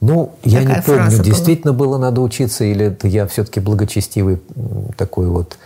Ну, 0.00 0.34
я 0.42 0.60
Такая 0.60 0.76
не 0.76 0.82
помню, 0.82 1.10
была. 1.12 1.24
действительно 1.24 1.72
было 1.72 1.98
надо 1.98 2.20
учиться, 2.20 2.64
или 2.64 2.86
это 2.86 3.06
я 3.06 3.26
все-таки 3.28 3.60
благочестивый 3.60 4.42
такой 4.96 5.28
вот 5.28 5.56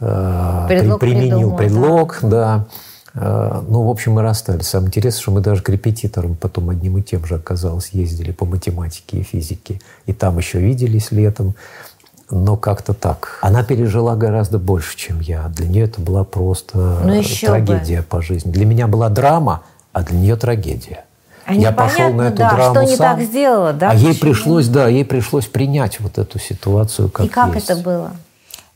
э, 0.00 0.64
Предлог 0.68 1.00
применил 1.00 1.56
придумал, 1.56 1.56
предлог, 1.56 2.18
да. 2.22 2.66
Э, 3.14 3.62
ну, 3.68 3.82
в 3.82 3.90
общем, 3.90 4.12
мы 4.12 4.22
расстались. 4.22 4.68
Самое 4.68 4.88
интересное, 4.88 5.20
что 5.20 5.32
мы 5.32 5.40
даже 5.40 5.60
к 5.62 5.68
репетиторам 5.68 6.36
потом 6.36 6.70
одним 6.70 6.98
и 6.98 7.02
тем 7.02 7.24
же 7.26 7.34
оказалось 7.34 7.90
ездили 7.90 8.30
по 8.30 8.44
математике 8.46 9.18
и 9.18 9.22
физике. 9.24 9.80
И 10.06 10.12
там 10.12 10.38
еще 10.38 10.60
виделись 10.60 11.10
летом. 11.10 11.54
Но 12.34 12.56
как-то 12.56 12.94
так. 12.94 13.38
Она 13.42 13.62
пережила 13.62 14.16
гораздо 14.16 14.58
больше, 14.58 14.96
чем 14.96 15.20
я. 15.20 15.48
Для 15.48 15.68
нее 15.68 15.84
это 15.84 16.00
была 16.00 16.24
просто 16.24 17.00
Ну, 17.04 17.12
еще 17.12 17.46
трагедия 17.46 18.02
по 18.02 18.22
жизни. 18.22 18.50
Для 18.50 18.64
меня 18.64 18.86
была 18.86 19.10
драма, 19.10 19.64
а 19.92 20.02
для 20.02 20.18
нее 20.18 20.36
трагедия. 20.36 21.04
А 21.44 21.54
я 21.54 21.72
пошел 21.72 22.10
на 22.10 22.28
эту 22.28 22.38
да, 22.38 22.54
драму 22.54 22.74
что 22.74 22.84
не 22.84 22.96
сам. 22.96 23.16
так 23.18 23.26
сделала, 23.26 23.74
да? 23.74 23.90
А 23.90 23.94
ей 23.94 24.14
почему? 24.14 24.20
пришлось, 24.20 24.68
да, 24.68 24.88
ей 24.88 25.04
пришлось 25.04 25.46
принять 25.46 26.00
вот 26.00 26.16
эту 26.16 26.38
ситуацию 26.38 27.10
как 27.10 27.26
И 27.26 27.28
как 27.28 27.54
есть. 27.54 27.68
это 27.68 27.82
было? 27.82 28.12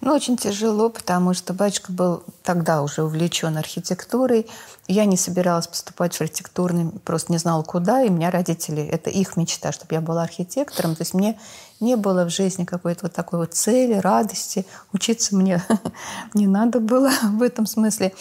Ну, 0.02 0.12
очень 0.14 0.36
тяжело, 0.36 0.90
потому 0.90 1.32
что 1.32 1.54
батюшка 1.54 1.90
был 1.90 2.22
тогда 2.42 2.82
уже 2.82 3.02
увлечен 3.04 3.56
архитектурой. 3.56 4.46
Я 4.88 5.06
не 5.06 5.16
собиралась 5.16 5.66
поступать 5.66 6.14
в 6.14 6.20
архитектурный, 6.20 6.90
просто 7.04 7.32
не 7.32 7.38
знала 7.38 7.62
куда, 7.62 8.02
и 8.02 8.10
у 8.10 8.12
меня 8.12 8.30
родители, 8.30 8.84
это 8.84 9.08
их 9.08 9.38
мечта, 9.38 9.72
чтобы 9.72 9.94
я 9.94 10.02
была 10.02 10.22
архитектором. 10.24 10.94
То 10.94 11.02
есть 11.02 11.14
мне 11.14 11.38
не 11.80 11.96
было 11.96 12.24
в 12.24 12.30
жизни 12.30 12.64
какой-то 12.64 13.04
вот 13.04 13.12
такой 13.12 13.40
вот 13.40 13.54
цели, 13.54 13.94
радости. 13.94 14.66
Учиться 14.92 15.36
мне 15.36 15.62
не 16.34 16.46
надо 16.46 16.80
было 16.80 17.10
в 17.32 17.42
этом 17.42 17.66
смысле. 17.66 18.12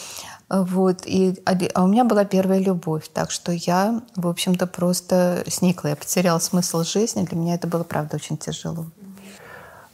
Вот. 0.49 1.05
И, 1.05 1.41
а 1.45 1.83
у 1.83 1.87
меня 1.87 2.03
была 2.03 2.25
первая 2.25 2.59
любовь, 2.59 3.09
так 3.13 3.31
что 3.31 3.51
я, 3.51 4.01
в 4.15 4.27
общем-то, 4.27 4.67
просто 4.67 5.43
сникла. 5.47 5.89
Я 5.89 5.95
потеряла 5.95 6.39
смысл 6.39 6.83
жизни. 6.83 7.23
Для 7.23 7.37
меня 7.37 7.55
это 7.55 7.67
было, 7.67 7.83
правда, 7.83 8.17
очень 8.17 8.37
тяжело. 8.37 8.85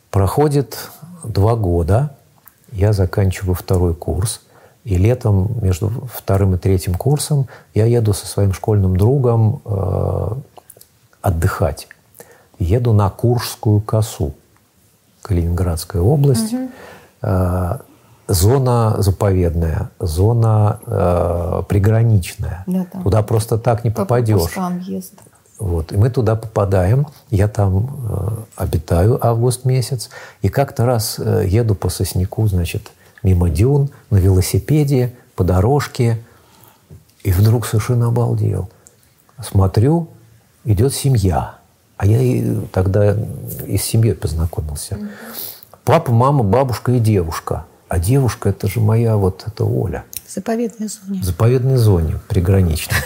Проходит 0.09 0.77
два 1.23 1.55
года, 1.55 2.15
я 2.71 2.91
заканчиваю 2.91 3.55
второй 3.55 3.95
курс, 3.95 4.41
и 4.83 4.97
летом 4.97 5.51
между 5.61 5.89
вторым 6.13 6.55
и 6.55 6.57
третьим 6.57 6.95
курсом 6.95 7.47
я 7.73 7.85
еду 7.85 8.13
со 8.13 8.25
своим 8.25 8.51
школьным 8.51 8.97
другом 8.97 9.61
э, 9.63 10.35
отдыхать. 11.21 11.87
Еду 12.61 12.93
на 12.93 13.09
Куршскую 13.09 13.81
косу, 13.81 14.35
Калининградская 15.23 16.01
область. 16.01 16.53
Э, 17.23 17.79
зона 18.27 18.95
заповедная, 18.99 19.89
зона 19.99 20.79
э, 20.85 21.63
приграничная. 21.67 22.63
Да, 22.67 22.85
да. 22.93 23.01
Туда 23.01 23.23
просто 23.23 23.57
так 23.57 23.83
не 23.83 23.89
По 23.89 24.01
попадешь. 24.01 24.55
Вот. 25.57 25.91
И 25.91 25.97
мы 25.97 26.11
туда 26.11 26.35
попадаем. 26.35 27.07
Я 27.31 27.47
там 27.47 27.89
э, 28.09 28.27
обитаю 28.57 29.23
август 29.25 29.65
месяц. 29.65 30.11
И 30.43 30.49
как-то 30.49 30.85
раз 30.85 31.17
э, 31.17 31.45
еду 31.47 31.73
по 31.73 31.89
сосняку, 31.89 32.45
значит, 32.47 32.91
мимо 33.23 33.49
дюн, 33.49 33.89
на 34.11 34.17
велосипеде, 34.17 35.15
по 35.35 35.43
дорожке. 35.43 36.23
И 37.23 37.31
вдруг 37.31 37.65
совершенно 37.65 38.07
обалдел. 38.09 38.69
Смотрю, 39.41 40.09
идет 40.63 40.93
семья. 40.93 41.60
А 42.01 42.05
я 42.07 42.19
и 42.19 42.55
тогда 42.71 43.15
и 43.67 43.77
с 43.77 43.83
семьей 43.83 44.15
познакомился. 44.15 44.97
Папа, 45.83 46.11
мама, 46.11 46.43
бабушка 46.43 46.93
и 46.93 46.99
девушка. 46.99 47.65
А 47.89 47.99
девушка– 47.99 48.49
это 48.49 48.67
же 48.67 48.79
моя 48.79 49.17
вот 49.17 49.43
эта 49.45 49.63
Оля. 49.63 50.03
В 50.25 50.33
заповедной 50.33 50.87
зоне. 50.87 51.21
В 51.21 51.23
заповедной 51.23 51.77
зоне, 51.77 52.15
приграничной. 52.27 52.97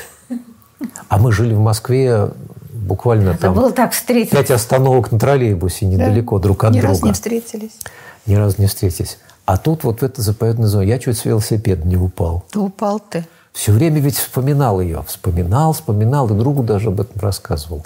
А 1.10 1.18
мы 1.18 1.34
жили 1.34 1.54
в 1.54 1.60
Москве 1.60 2.30
буквально 2.72 3.32
Это 3.32 3.40
там 3.42 3.56
было 3.56 3.74
так 3.74 3.92
встретиться. 3.92 4.38
пять 4.38 4.50
остановок 4.50 5.12
на 5.12 5.20
троллейбусе 5.20 5.88
недалеко 5.88 6.40
друг 6.40 6.64
от 6.64 6.72
Ни 6.72 6.80
друга. 6.80 6.94
разу 6.94 7.06
не 7.08 7.12
встретились. 7.12 7.78
Ни 8.26 8.36
разу 8.36 8.56
не 8.60 8.68
встретились. 8.68 9.18
А 9.44 9.58
тут 9.58 9.84
вот 9.84 10.00
в 10.00 10.06
этой 10.06 10.22
заповедной 10.22 10.70
зоне 10.70 10.88
я 10.88 11.00
чуть 11.00 11.18
с 11.18 11.26
велосипеда 11.26 11.86
не 11.86 11.98
упал. 11.98 12.46
Да 12.54 12.62
упал 12.62 13.02
ты. 13.02 13.28
Все 13.52 13.74
время 13.74 14.00
ведь 14.00 14.16
вспоминал 14.16 14.80
ее. 14.80 15.04
Вспоминал, 15.06 15.74
вспоминал, 15.74 16.30
и 16.30 16.34
другу 16.34 16.64
даже 16.64 16.88
об 16.88 17.02
этом 17.02 17.20
рассказывал. 17.20 17.86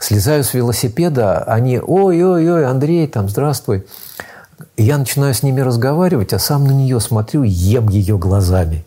Слезаю 0.00 0.44
с 0.44 0.54
велосипеда, 0.54 1.44
они, 1.44 1.78
ой-ой-ой, 1.78 2.64
Андрей, 2.64 3.06
там, 3.06 3.28
здравствуй. 3.28 3.86
Я 4.78 4.96
начинаю 4.96 5.34
с 5.34 5.42
ними 5.42 5.60
разговаривать, 5.60 6.32
а 6.32 6.38
сам 6.38 6.64
на 6.64 6.70
нее 6.70 7.00
смотрю 7.00 7.42
ем 7.42 7.90
ее 7.90 8.16
глазами. 8.16 8.82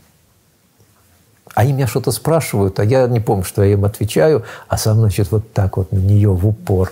Они 1.53 1.71
меня 1.71 1.85
что-то 1.85 2.11
спрашивают, 2.11 2.79
а 2.79 2.83
я 2.83 3.05
не 3.07 3.19
помню, 3.19 3.43
что 3.43 3.63
я 3.63 3.73
им 3.73 3.85
отвечаю, 3.85 4.43
а 4.67 4.79
сам, 4.79 4.97
значит, 4.97 5.29
вот 5.29 5.53
так 5.53 5.77
вот 5.77 5.91
на 5.91 5.99
нее 5.99 6.31
в 6.31 6.47
упор. 6.47 6.91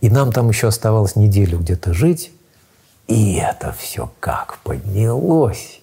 И 0.00 0.10
нам 0.10 0.32
там 0.32 0.48
еще 0.48 0.66
оставалось 0.66 1.14
неделю 1.14 1.60
где-то 1.60 1.94
жить. 1.94 2.32
И 3.06 3.36
это 3.36 3.72
все 3.78 4.10
как 4.18 4.58
поднялось, 4.64 5.80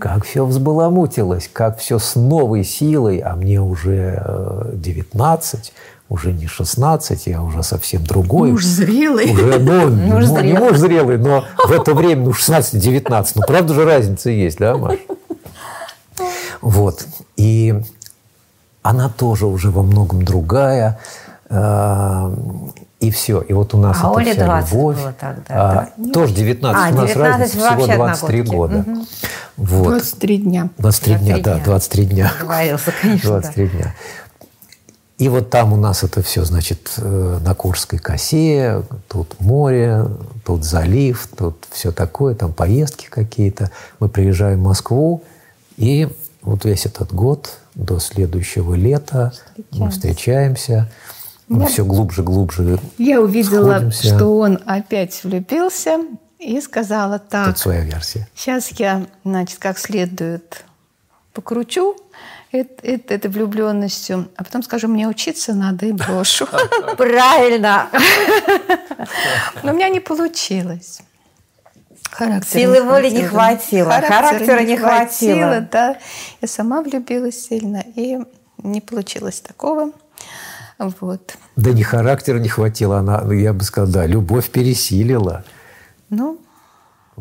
как 0.00 0.24
все 0.24 0.44
взбаламутилось, 0.44 1.48
как 1.52 1.78
все 1.78 2.00
с 2.00 2.16
новой 2.16 2.64
силой, 2.64 3.18
а 3.18 3.36
мне 3.36 3.60
уже 3.60 4.20
э, 4.24 4.70
19, 4.74 5.72
уже 6.14 6.32
не 6.32 6.46
16, 6.46 7.26
я 7.26 7.42
уже 7.42 7.62
совсем 7.62 8.04
другой. 8.04 8.52
Муж 8.52 8.64
зрелый. 8.64 9.30
Уже, 9.32 9.58
ну, 9.58 9.88
Муж 9.90 9.98
ну, 10.06 10.18
не 10.20 10.26
зрелый. 10.26 10.52
муж 10.58 10.76
зрелый, 10.78 11.18
но 11.18 11.44
в 11.66 11.72
это 11.72 11.92
время, 11.94 12.24
ну, 12.24 12.30
16-19, 12.30 13.32
ну, 13.34 13.42
правда 13.46 13.74
же 13.74 13.84
разница 13.84 14.30
есть, 14.30 14.58
да, 14.58 14.76
Маш? 14.76 14.98
Вот. 16.60 17.06
И 17.36 17.74
она 18.82 19.08
тоже 19.08 19.46
уже 19.46 19.70
во 19.70 19.82
многом 19.82 20.24
другая. 20.24 20.98
э, 21.50 22.34
И 23.00 23.10
все. 23.10 23.40
И 23.42 23.52
вот 23.52 23.74
у 23.74 23.78
нас 23.78 23.98
А 24.00 24.08
эта 24.08 24.16
Оле 24.16 24.32
вся 24.32 24.44
20 24.44 24.72
любовь. 24.72 24.96
было 24.96 25.14
тогда, 25.20 25.44
А, 25.48 25.88
да? 25.96 26.12
тоже 26.12 26.34
19. 26.34 26.80
А, 26.82 26.88
у 26.90 26.94
нас 26.96 27.10
19 27.10 27.16
разница 27.16 27.56
всего 27.58 27.86
23 27.86 28.40
одногодки. 28.40 28.54
года. 28.54 28.84
Вот. 29.56 29.88
23 29.88 30.38
дня. 30.38 30.68
23 30.78 31.14
дня, 31.16 31.36
23 31.36 31.42
да, 31.42 31.54
дня. 31.54 31.64
23 31.64 32.06
дня. 32.06 32.32
Договорился, 32.40 32.92
конечно, 33.02 33.30
да. 33.30 33.40
23 33.40 33.68
дня. 33.68 33.94
И 35.16 35.28
вот 35.28 35.48
там 35.50 35.72
у 35.72 35.76
нас 35.76 36.02
это 36.02 36.22
все, 36.22 36.44
значит, 36.44 36.94
э, 36.96 37.38
на 37.40 37.54
Курской 37.54 38.00
косе, 38.00 38.82
тут 39.08 39.38
море, 39.40 40.06
тут 40.44 40.64
залив, 40.64 41.28
тут 41.36 41.66
все 41.70 41.92
такое, 41.92 42.34
там 42.34 42.52
поездки 42.52 43.06
какие-то. 43.08 43.70
Мы 44.00 44.08
приезжаем 44.08 44.58
в 44.58 44.64
Москву, 44.64 45.22
и 45.76 46.08
вот 46.42 46.64
весь 46.64 46.86
этот 46.86 47.12
год 47.12 47.58
до 47.76 48.00
следующего 48.00 48.74
лета 48.74 49.32
мы 49.70 49.90
встречаемся, 49.90 50.90
мы 51.46 51.66
все 51.66 51.84
глубже, 51.84 52.22
глубже. 52.22 52.80
Я 52.98 53.20
увидела, 53.20 53.74
Сходимся. 53.74 54.16
что 54.16 54.38
он 54.38 54.58
опять 54.66 55.22
влюбился 55.22 56.00
и 56.38 56.60
сказала 56.60 57.20
так. 57.20 57.48
Тут 57.48 57.58
своя 57.58 57.84
версия. 57.84 58.26
Сейчас 58.34 58.70
я, 58.72 59.06
значит, 59.24 59.58
как 59.58 59.78
следует 59.78 60.64
покручу 61.32 61.96
эт- 62.54 62.80
эт- 62.82 63.10
этой 63.10 63.30
влюбленностью, 63.30 64.28
а 64.36 64.44
потом 64.44 64.62
скажу, 64.62 64.88
мне 64.88 65.08
учиться 65.08 65.54
надо 65.54 65.86
и 65.86 65.92
брошу. 65.92 66.46
Правильно. 66.96 67.88
Но 69.62 69.72
у 69.72 69.74
меня 69.74 69.88
не 69.88 70.00
получилось. 70.00 71.00
Характера 72.10 72.60
Силы 72.60 72.82
воли 72.82 73.10
не 73.10 73.24
хватило, 73.24 73.90
характера 73.90 74.60
не 74.60 74.76
хватило. 74.76 75.60
да. 75.60 75.96
Я 76.40 76.48
сама 76.48 76.80
влюбилась 76.82 77.46
сильно, 77.48 77.84
и 77.96 78.18
не 78.58 78.80
получилось 78.80 79.40
такого. 79.40 79.90
Вот. 80.78 81.36
Да 81.56 81.72
ни 81.72 81.82
характера 81.82 82.38
не 82.38 82.48
хватило, 82.48 82.98
она, 82.98 83.20
ну, 83.22 83.32
я 83.32 83.52
бы 83.52 83.64
сказал, 83.64 83.92
да, 83.92 84.06
любовь 84.06 84.50
пересилила. 84.50 85.44
Ну, 86.10 86.38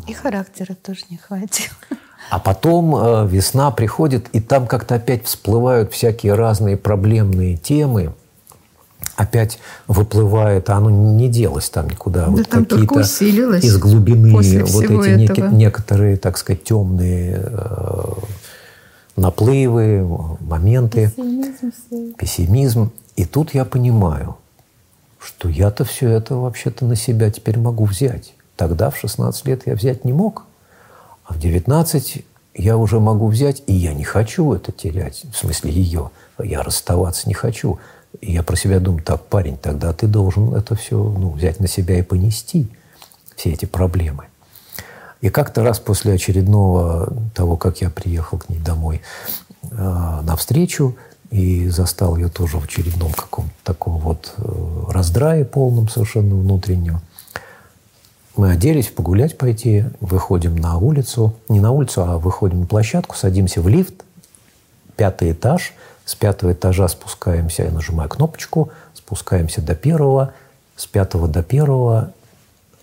и 0.08 0.14
характера 0.14 0.76
тоже 0.76 1.02
не 1.10 1.18
хватило. 1.18 1.76
А 2.30 2.40
потом 2.40 2.96
э, 2.96 3.28
весна 3.28 3.72
приходит, 3.72 4.28
и 4.34 4.40
там 4.40 4.68
как-то 4.68 4.96
опять 4.96 5.26
всплывают 5.26 5.94
всякие 5.94 6.34
разные 6.34 6.78
проблемные 6.78 7.58
темы. 7.58 8.14
Опять 9.16 9.60
выплывает, 9.88 10.70
а 10.70 10.78
оно 10.78 10.90
не 10.90 11.28
делось 11.28 11.70
там 11.70 11.88
никуда. 11.88 12.26
Да 12.26 12.32
вот 12.32 12.50
там 12.50 12.66
только 12.66 12.96
какие-то 12.96 13.02
усилилось 13.02 13.64
из 13.64 13.78
глубины 13.78 14.32
после 14.32 14.62
вот 14.62 14.70
всего 14.70 15.06
эти 15.06 15.32
этого. 15.32 15.50
некоторые, 15.50 16.18
так 16.18 16.38
сказать, 16.38 16.64
темные 16.64 17.44
э, 17.46 18.04
наплывы, 19.16 20.08
моменты, 20.40 21.12
пессимизм. 22.18 22.92
И 23.16 23.26
тут 23.26 23.54
я 23.54 23.66
понимаю, 23.66 24.38
что 25.20 25.48
я-то 25.48 25.86
все 25.86 26.10
это 26.10 26.36
вообще-то 26.36 26.86
на 26.86 26.96
себя 26.96 27.30
теперь 27.30 27.60
могу 27.60 27.86
взять. 27.86 28.34
Тогда 28.56 28.90
в 28.90 28.98
16 28.98 29.46
лет 29.48 29.64
я 29.66 29.76
взять 29.76 30.06
не 30.06 30.14
мог. 30.14 30.46
А 31.26 31.34
в 31.34 31.40
19 31.40 32.24
я 32.56 32.78
уже 32.78 33.00
могу 33.00 33.28
взять, 33.28 33.64
и 33.68 33.74
я 33.74 33.94
не 33.94 34.04
хочу 34.04 34.54
это 34.54 34.72
терять. 34.72 35.24
В 35.32 35.38
смысле 35.38 35.72
ее. 35.72 36.12
Я 36.42 36.62
расставаться 36.62 37.28
не 37.28 37.34
хочу. 37.34 37.80
И 38.22 38.32
я 38.32 38.44
про 38.44 38.56
себя 38.56 38.80
думаю, 38.80 39.04
так, 39.04 39.26
парень, 39.26 39.58
тогда 39.58 39.92
ты 39.94 40.08
должен 40.08 40.54
это 40.54 40.76
все 40.76 40.98
ну, 40.98 41.32
взять 41.32 41.60
на 41.60 41.68
себя 41.68 41.98
и 41.98 42.04
понести, 42.04 42.68
все 43.36 43.52
эти 43.52 43.66
проблемы. 43.66 44.26
И 45.22 45.30
как-то 45.30 45.64
раз 45.64 45.80
после 45.80 46.14
очередного 46.14 47.12
того, 47.34 47.58
как 47.58 47.82
я 47.82 47.90
приехал 47.90 48.38
к 48.38 48.50
ней 48.50 48.60
домой 48.60 49.02
э, 49.64 50.20
навстречу, 50.24 50.96
и 51.32 51.68
застал 51.70 52.16
ее 52.16 52.30
тоже 52.30 52.60
в 52.60 52.66
очередном 52.66 53.12
каком-то 53.12 53.54
таком 53.64 53.98
вот 53.98 54.34
э, 54.38 54.84
раздрае 54.90 55.46
полном 55.46 55.90
совершенно 55.90 56.36
внутреннем, 56.36 57.00
мы 58.36 58.52
оделись 58.52 58.88
погулять 58.88 59.38
пойти, 59.38 59.86
выходим 60.00 60.56
на 60.56 60.78
улицу, 60.78 61.36
не 61.50 61.60
на 61.60 61.72
улицу, 61.72 62.04
а 62.04 62.18
выходим 62.18 62.62
на 62.62 62.66
площадку, 62.66 63.16
садимся 63.16 63.62
в 63.62 63.68
лифт, 63.68 64.04
пятый 64.96 65.32
этаж, 65.32 65.74
с 66.06 66.16
пятого 66.16 66.54
этажа 66.54 66.88
спускаемся, 66.88 67.64
я 67.64 67.72
нажимаю 67.72 68.10
кнопочку, 68.10 68.72
спускаемся 68.94 69.62
до 69.62 69.76
первого, 69.76 70.34
с 70.76 70.86
пятого 70.86 71.28
до 71.28 71.44
первого, 71.44 72.14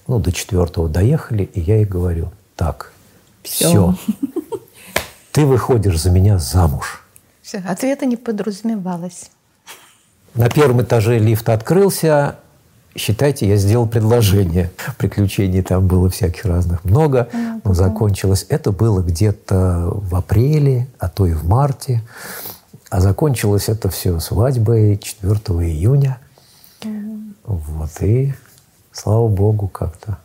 ну, 0.07 0.19
до 0.19 0.33
четвертого 0.33 0.89
доехали, 0.89 1.45
и 1.45 1.61
я 1.61 1.77
ей 1.77 1.85
говорю, 1.85 2.31
так, 2.57 2.93
все, 3.43 3.95
ты 5.33 5.45
выходишь 5.45 6.01
за 6.01 6.11
меня 6.11 6.39
замуж. 6.39 7.05
Все, 7.43 7.59
ответа 7.59 8.07
не 8.07 8.17
подразумевалось. 8.17 9.31
На 10.35 10.49
первом 10.49 10.83
этаже 10.83 11.19
лифт 11.19 11.49
открылся. 11.49 12.37
Считайте, 12.97 13.49
я 13.49 13.57
сделал 13.57 13.87
предложение. 13.87 14.71
Приключений 14.99 15.63
там 15.63 15.87
было 15.87 16.11
всяких 16.11 16.45
разных 16.45 16.85
много. 16.85 17.29
Но 17.65 17.75
закончилось. 17.75 18.47
Это 18.49 18.73
было 18.73 19.01
где-то 19.01 19.91
в 19.93 20.15
апреле, 20.17 20.89
а 20.99 21.09
то 21.09 21.27
и 21.27 21.33
в 21.33 21.47
марте. 21.47 22.03
А 22.91 23.01
закончилось 23.01 23.69
это 23.69 23.89
все 23.89 24.19
свадьбой 24.19 24.99
4 24.99 25.39
июня. 25.69 26.19
Вот. 27.45 27.91
И 28.01 28.35
слава 28.93 29.29
богу 29.29 29.69
как-то. 29.69 30.19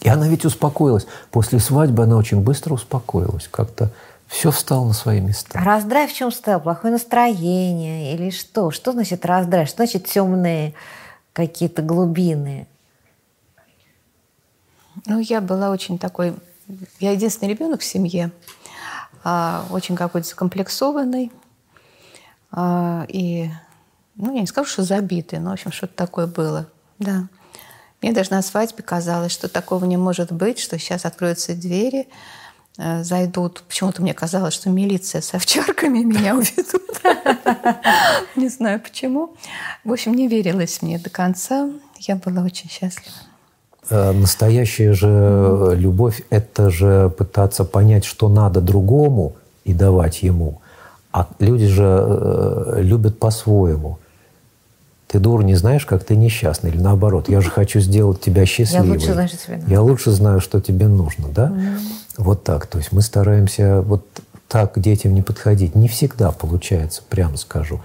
И 0.00 0.08
она 0.08 0.28
ведь 0.28 0.44
успокоилась. 0.44 1.06
После 1.32 1.58
свадьбы 1.58 2.04
она 2.04 2.16
очень 2.16 2.40
быстро 2.40 2.74
успокоилась. 2.74 3.48
Как-то 3.50 3.90
все 4.28 4.52
встало 4.52 4.86
на 4.86 4.92
свои 4.92 5.20
места. 5.20 5.58
Раздрай 5.58 6.06
в 6.06 6.12
чем 6.12 6.30
стоял? 6.30 6.60
Плохое 6.60 6.92
настроение 6.92 8.14
или 8.14 8.30
что? 8.30 8.70
Что 8.70 8.92
значит 8.92 9.26
раздрай? 9.26 9.66
Что 9.66 9.78
значит 9.78 10.06
темные 10.06 10.74
какие-то 11.36 11.82
глубины? 11.82 12.66
Ну, 15.04 15.18
я 15.18 15.42
была 15.42 15.68
очень 15.70 15.98
такой... 15.98 16.34
Я 16.98 17.12
единственный 17.12 17.50
ребенок 17.50 17.82
в 17.82 17.84
семье, 17.84 18.32
а, 19.22 19.66
очень 19.70 19.96
какой-то 19.96 20.26
закомплексованный. 20.26 21.30
а, 22.50 23.04
и, 23.08 23.50
ну, 24.14 24.34
я 24.34 24.40
не 24.40 24.46
скажу, 24.46 24.66
что 24.66 24.82
забитый, 24.82 25.38
но, 25.38 25.50
в 25.50 25.52
общем, 25.52 25.72
что-то 25.72 25.94
такое 25.94 26.26
было. 26.26 26.66
Да. 26.98 27.28
Мне 28.00 28.12
даже 28.12 28.30
на 28.30 28.40
свадьбе 28.40 28.82
казалось, 28.82 29.32
что 29.32 29.48
такого 29.48 29.84
не 29.84 29.98
может 29.98 30.32
быть, 30.32 30.58
что 30.58 30.78
сейчас 30.78 31.04
откроются 31.04 31.54
двери, 31.54 32.08
зайдут. 32.76 33.62
Почему-то 33.68 34.02
мне 34.02 34.14
казалось, 34.14 34.54
что 34.54 34.70
милиция 34.70 35.20
с 35.20 35.34
овчарками 35.34 36.00
меня 36.00 36.34
уведут. 36.36 36.82
Не 38.36 38.48
знаю 38.48 38.80
почему. 38.80 39.34
В 39.84 39.92
общем, 39.92 40.14
не 40.14 40.28
верилось 40.28 40.82
мне 40.82 40.98
до 40.98 41.10
конца. 41.10 41.68
Я 41.98 42.16
была 42.16 42.42
очень 42.42 42.68
счастлива. 42.68 43.16
Э, 43.88 44.12
настоящая 44.12 44.92
же 44.92 45.74
любовь– 45.76 46.22
это 46.30 46.70
же 46.70 47.10
пытаться 47.16 47.64
понять, 47.64 48.04
что 48.04 48.28
надо 48.28 48.60
другому 48.60 49.36
и 49.64 49.72
давать 49.72 50.22
ему. 50.22 50.60
А 51.12 51.26
люди 51.38 51.66
же 51.66 51.84
э, 51.84 52.78
любят 52.82 53.18
по-своему. 53.18 53.98
Ты, 55.06 55.20
дур, 55.20 55.44
не 55.44 55.54
знаешь, 55.54 55.86
как 55.86 56.04
ты 56.04 56.16
несчастный. 56.16 56.70
Или 56.70 56.78
наоборот, 56.78 57.28
я 57.28 57.40
же 57.40 57.50
хочу 57.50 57.80
сделать 57.80 58.20
тебя 58.20 58.44
счастливой. 58.44 58.86
Я 58.86 58.92
лучше 58.92 59.12
знаю, 59.12 59.28
что 59.28 59.38
тебе 59.38 59.56
нужно. 59.56 59.70
Я 59.70 59.80
лучше 59.82 60.10
знаю, 60.10 60.40
что 60.40 60.60
тебе 60.60 60.88
нужно, 60.88 61.28
да? 61.28 61.48
Mm. 61.48 61.78
Вот 62.18 62.44
так. 62.44 62.66
То 62.66 62.78
есть 62.78 62.92
мы 62.92 63.02
стараемся 63.02 63.82
вот 63.82 64.04
так 64.48 64.74
к 64.74 64.78
детям 64.80 65.14
не 65.14 65.22
подходить. 65.22 65.74
Не 65.74 65.88
всегда 65.88 66.32
получается, 66.32 67.02
прямо 67.08 67.36
скажу. 67.36 67.80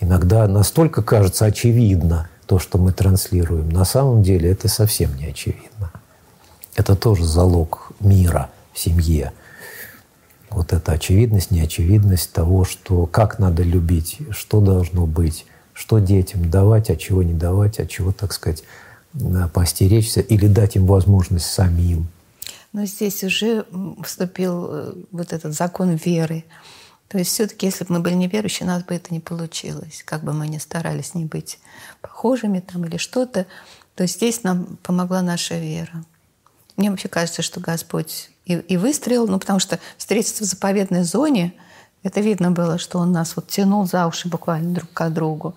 Иногда 0.00 0.46
настолько 0.46 1.02
кажется 1.02 1.46
очевидно 1.46 2.28
то, 2.46 2.58
что 2.58 2.78
мы 2.78 2.92
транслируем. 2.92 3.70
На 3.70 3.84
самом 3.84 4.22
деле 4.22 4.50
это 4.50 4.68
совсем 4.68 5.16
не 5.16 5.26
очевидно. 5.26 5.90
Это 6.74 6.94
тоже 6.94 7.24
залог 7.24 7.92
мира 8.00 8.50
в 8.72 8.78
семье. 8.78 9.32
Вот 10.50 10.72
эта 10.72 10.92
очевидность, 10.92 11.50
неочевидность 11.50 12.32
того, 12.32 12.64
что 12.64 13.06
как 13.06 13.38
надо 13.38 13.62
любить, 13.62 14.18
что 14.30 14.60
должно 14.60 15.06
быть, 15.06 15.46
что 15.76 15.98
детям 15.98 16.50
давать, 16.50 16.88
а 16.88 16.96
чего 16.96 17.22
не 17.22 17.34
давать, 17.34 17.78
а 17.78 17.86
чего, 17.86 18.10
так 18.10 18.32
сказать, 18.32 18.64
постеречься 19.52 20.20
или 20.20 20.46
дать 20.46 20.76
им 20.76 20.86
возможность 20.86 21.46
самим. 21.46 22.08
Но 22.72 22.86
здесь 22.86 23.22
уже 23.22 23.66
вступил 24.02 24.68
э, 24.70 24.92
вот 25.10 25.32
этот 25.32 25.54
закон 25.54 25.94
веры. 25.94 26.44
То 27.08 27.18
есть 27.18 27.30
все-таки, 27.30 27.66
если 27.66 27.84
бы 27.84 27.94
мы 27.94 28.00
были 28.00 28.14
неверующие, 28.14 28.66
у 28.66 28.70
нас 28.70 28.82
бы 28.84 28.94
это 28.94 29.12
не 29.12 29.20
получилось. 29.20 30.02
Как 30.04 30.24
бы 30.24 30.32
мы 30.32 30.48
ни 30.48 30.58
старались 30.58 31.14
не 31.14 31.24
быть 31.24 31.58
похожими 32.00 32.60
там 32.60 32.84
или 32.84 32.96
что-то, 32.96 33.46
то 33.94 34.06
здесь 34.06 34.42
нам 34.42 34.78
помогла 34.82 35.22
наша 35.22 35.58
вера. 35.58 36.04
Мне 36.76 36.90
вообще 36.90 37.08
кажется, 37.08 37.42
что 37.42 37.60
Господь 37.60 38.30
и, 38.44 38.54
и 38.54 38.76
выстрелил, 38.76 39.26
ну, 39.26 39.38
потому 39.38 39.58
что 39.58 39.78
встретиться 39.96 40.44
в 40.44 40.46
заповедной 40.46 41.04
зоне, 41.04 41.54
это 42.06 42.20
видно 42.20 42.52
было, 42.52 42.78
что 42.78 43.00
Он 43.00 43.10
нас 43.10 43.34
вот 43.34 43.48
тянул 43.48 43.84
за 43.84 44.06
уши 44.06 44.28
буквально 44.28 44.74
друг 44.74 44.92
к 44.92 45.10
другу. 45.10 45.56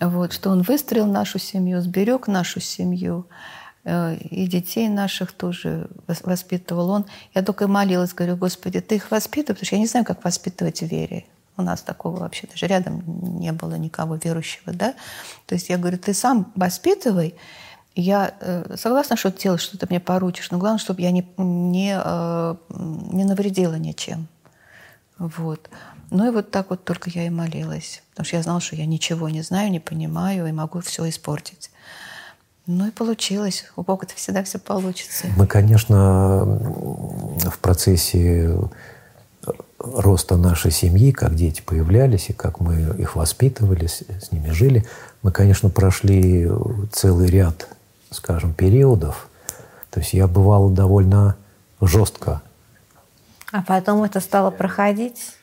Вот, 0.00 0.32
что 0.32 0.48
Он 0.50 0.62
выстроил 0.62 1.06
нашу 1.06 1.38
семью, 1.38 1.82
сберег 1.82 2.26
нашу 2.26 2.60
семью. 2.60 3.26
Э, 3.84 4.16
и 4.16 4.46
детей 4.46 4.88
наших 4.88 5.32
тоже 5.32 5.88
воспитывал 6.06 6.88
он. 6.88 7.04
Я 7.34 7.42
только 7.42 7.68
молилась, 7.68 8.14
говорю, 8.14 8.36
Господи, 8.36 8.80
ты 8.80 8.96
их 8.96 9.10
воспитывай, 9.10 9.56
потому 9.56 9.66
что 9.66 9.76
я 9.76 9.80
не 9.80 9.86
знаю, 9.86 10.06
как 10.06 10.24
воспитывать 10.24 10.80
в 10.80 10.86
вере. 10.86 11.26
У 11.58 11.62
нас 11.62 11.82
такого 11.82 12.20
вообще 12.20 12.46
даже 12.46 12.66
рядом 12.66 13.04
не 13.38 13.52
было 13.52 13.74
никого 13.74 14.14
верующего, 14.16 14.72
да. 14.72 14.94
То 15.46 15.54
есть 15.54 15.68
я 15.68 15.76
говорю, 15.76 15.98
ты 15.98 16.14
сам 16.14 16.50
воспитывай, 16.56 17.34
я 17.94 18.34
э, 18.40 18.76
согласна, 18.76 19.16
что 19.16 19.30
делать, 19.30 19.60
что 19.60 19.76
ты 19.76 19.86
мне 19.90 20.00
поручишь, 20.00 20.50
но 20.50 20.58
главное, 20.58 20.78
чтобы 20.78 21.02
я 21.02 21.10
не, 21.10 21.28
не, 21.36 21.94
э, 21.94 22.54
не 22.70 23.24
навредила 23.24 23.74
ничем. 23.74 24.28
Вот. 25.18 25.68
Ну 26.10 26.28
и 26.28 26.30
вот 26.30 26.50
так 26.50 26.70
вот 26.70 26.84
только 26.84 27.10
я 27.10 27.26
и 27.26 27.30
молилась. 27.30 28.02
Потому 28.10 28.26
что 28.26 28.36
я 28.36 28.42
знала, 28.42 28.60
что 28.60 28.76
я 28.76 28.86
ничего 28.86 29.28
не 29.28 29.42
знаю, 29.42 29.70
не 29.70 29.80
понимаю 29.80 30.46
и 30.46 30.52
могу 30.52 30.80
все 30.80 31.08
испортить. 31.08 31.70
Ну 32.66 32.88
и 32.88 32.90
получилось. 32.90 33.64
У 33.76 33.82
Бога 33.82 34.06
это 34.06 34.14
всегда 34.14 34.42
все 34.42 34.58
получится. 34.58 35.26
Мы, 35.36 35.46
конечно, 35.46 36.44
в 36.44 37.58
процессе 37.60 38.56
роста 39.78 40.36
нашей 40.36 40.70
семьи, 40.70 41.12
как 41.12 41.34
дети 41.34 41.60
появлялись 41.60 42.30
и 42.30 42.32
как 42.32 42.60
мы 42.60 42.80
их 42.98 43.16
воспитывали, 43.16 43.86
с 43.86 44.32
ними 44.32 44.50
жили, 44.50 44.86
мы, 45.22 45.30
конечно, 45.30 45.68
прошли 45.68 46.50
целый 46.90 47.28
ряд, 47.28 47.68
скажем, 48.10 48.54
периодов. 48.54 49.28
То 49.90 50.00
есть 50.00 50.14
я 50.14 50.26
бывал 50.26 50.70
довольно 50.70 51.36
жестко. 51.80 52.42
А 53.54 53.62
потом 53.62 54.02
это 54.02 54.18
стало 54.18 54.50
проходить? 54.50 55.36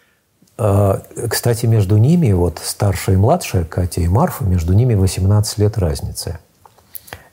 А, 0.57 1.01
кстати, 1.29 1.65
между 1.65 1.95
ними, 1.95 2.33
вот 2.33 2.59
старшая 2.61 3.15
и 3.15 3.17
младшая, 3.17 3.63
Катя 3.63 4.01
и 4.01 4.07
Марфа, 4.09 4.43
между 4.43 4.73
ними 4.73 4.95
18 4.95 5.57
лет 5.59 5.77
разницы. 5.77 6.37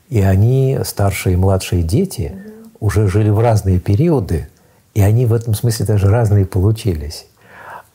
И 0.07 0.21
они, 0.21 0.79
старшие 0.85 1.33
и 1.33 1.35
младшие 1.35 1.83
дети, 1.83 2.33
уже 2.79 3.09
жили 3.09 3.29
в 3.29 3.41
разные 3.41 3.77
периоды, 3.77 4.47
и 4.93 5.01
они 5.01 5.25
в 5.25 5.33
этом 5.33 5.53
смысле 5.53 5.85
даже 5.85 6.07
разные 6.07 6.45
получились. 6.45 7.25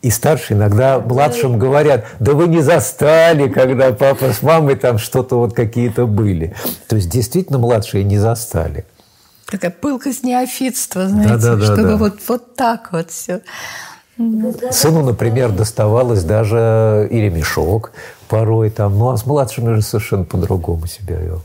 И 0.03 0.11
старшие 0.11 0.59
иногда 0.59 0.99
младшим 0.99 1.59
говорят, 1.59 2.05
да 2.21 2.33
вы 2.33 2.49
не 2.49 2.61
застали, 2.61 3.49
когда 3.49 3.95
папа 3.95 4.35
с 4.35 4.43
мамой 4.43 4.77
там 4.77 4.99
что-то 4.99 5.39
вот 5.39 5.55
какие-то 5.55 6.07
были. 6.07 6.55
То 6.87 6.97
есть 6.97 7.09
действительно 7.09 7.59
младшие 7.59 8.05
не 8.05 8.19
застали. 8.19 8.85
Такая 9.47 9.71
пылкость 9.71 10.25
неофитства, 10.25 11.09
знаете, 11.09 11.35
да, 11.35 11.39
да, 11.39 11.57
да, 11.57 11.65
чтобы 11.65 11.83
да. 11.83 11.97
Вот, 11.97 12.19
вот 12.29 12.57
так 12.57 12.93
вот 12.93 13.11
все. 13.11 13.41
Сыну, 14.17 15.05
например, 15.05 15.51
доставалось 15.51 16.23
даже 16.25 17.09
и 17.11 17.21
ремешок 17.21 17.93
порой 18.29 18.71
там. 18.71 18.99
Ну, 18.99 19.11
а 19.11 19.17
с 19.17 19.27
младшими 19.27 19.71
уже 19.71 19.83
совершенно 19.83 20.25
по-другому 20.25 20.87
себя 20.87 21.17
вел. 21.17 21.43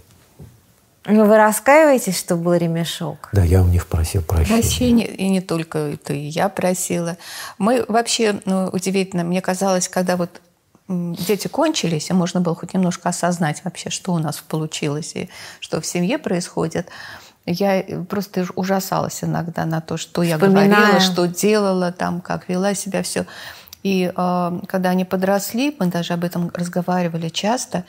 Но 1.06 1.26
вы 1.26 1.38
раскаиваетесь, 1.38 2.18
что 2.20 2.36
был 2.36 2.54
ремешок? 2.54 3.30
Да, 3.32 3.44
я 3.44 3.64
у 3.64 3.68
них 3.68 3.88
просил 3.88 4.22
прощения. 4.22 4.62
Прощения, 4.62 5.08
и 5.08 5.30
не 5.30 5.42
только 5.42 5.80
это, 5.80 6.14
и 6.14 6.28
я 6.28 6.50
просила. 6.50 7.18
Мы 7.58 7.84
вообще, 7.88 8.40
ну, 8.46 8.70
удивительно, 8.72 9.24
мне 9.24 9.42
казалось, 9.42 9.90
когда 9.90 10.18
вот 10.18 10.30
дети 10.88 11.48
кончились, 11.48 12.10
и 12.10 12.14
можно 12.14 12.42
было 12.42 12.56
хоть 12.56 12.74
немножко 12.74 13.10
осознать 13.10 13.62
вообще, 13.64 13.90
что 13.90 14.14
у 14.14 14.20
нас 14.20 14.38
получилось 14.38 15.12
и 15.16 15.30
что 15.60 15.82
в 15.82 15.86
семье 15.86 16.18
происходит, 16.20 16.88
я 17.52 17.84
просто 18.08 18.46
ужасалась 18.56 19.24
иногда 19.24 19.66
на 19.66 19.82
то, 19.82 19.98
что 19.98 20.24
я 20.24 20.38
говорила, 20.38 21.00
что 21.00 21.26
делала, 21.26 21.92
там, 21.92 22.22
как 22.22 22.48
вела 22.50 22.74
себя, 22.74 23.04
все. 23.04 23.26
И 23.82 24.12
э, 24.16 24.60
когда 24.68 24.90
они 24.90 25.06
подросли, 25.06 25.76
мы 25.80 25.88
даже 25.88 26.14
об 26.14 26.24
этом 26.24 26.52
разговаривали 26.54 27.30
часто, 27.30 27.86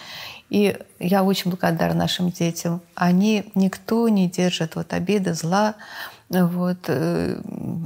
и 0.49 0.79
я 0.99 1.25
очень 1.25 1.51
благодарна 1.51 2.01
нашим 2.01 2.31
детям. 2.31 2.81
Они 2.95 3.51
никто 3.55 4.09
не 4.09 4.29
держит 4.29 4.77
вот 4.77 4.93
обиды, 4.93 5.35
зла. 5.35 5.75
Вот, 6.29 6.79
э, 6.87 7.41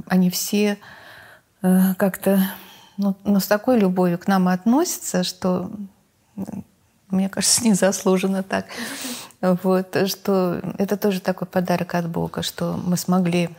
они 0.07 0.29
все 0.29 0.77
э, 1.61 1.93
как-то 1.97 2.39
ну, 2.97 3.15
ну, 3.23 3.39
с 3.39 3.47
такой 3.47 3.79
любовью 3.79 4.17
к 4.17 4.27
нам 4.27 4.47
относятся, 4.47 5.23
что 5.23 5.69
мне 7.09 7.29
кажется, 7.29 7.63
незаслуженно 7.65 8.43
так. 8.43 8.65
Вот, 9.63 9.95
что 10.07 10.61
это 10.77 10.97
тоже 10.97 11.19
такой 11.19 11.47
подарок 11.47 11.95
от 11.95 12.09
Бога, 12.09 12.41
что 12.41 12.79
мы 12.83 12.97
смогли 12.97 13.49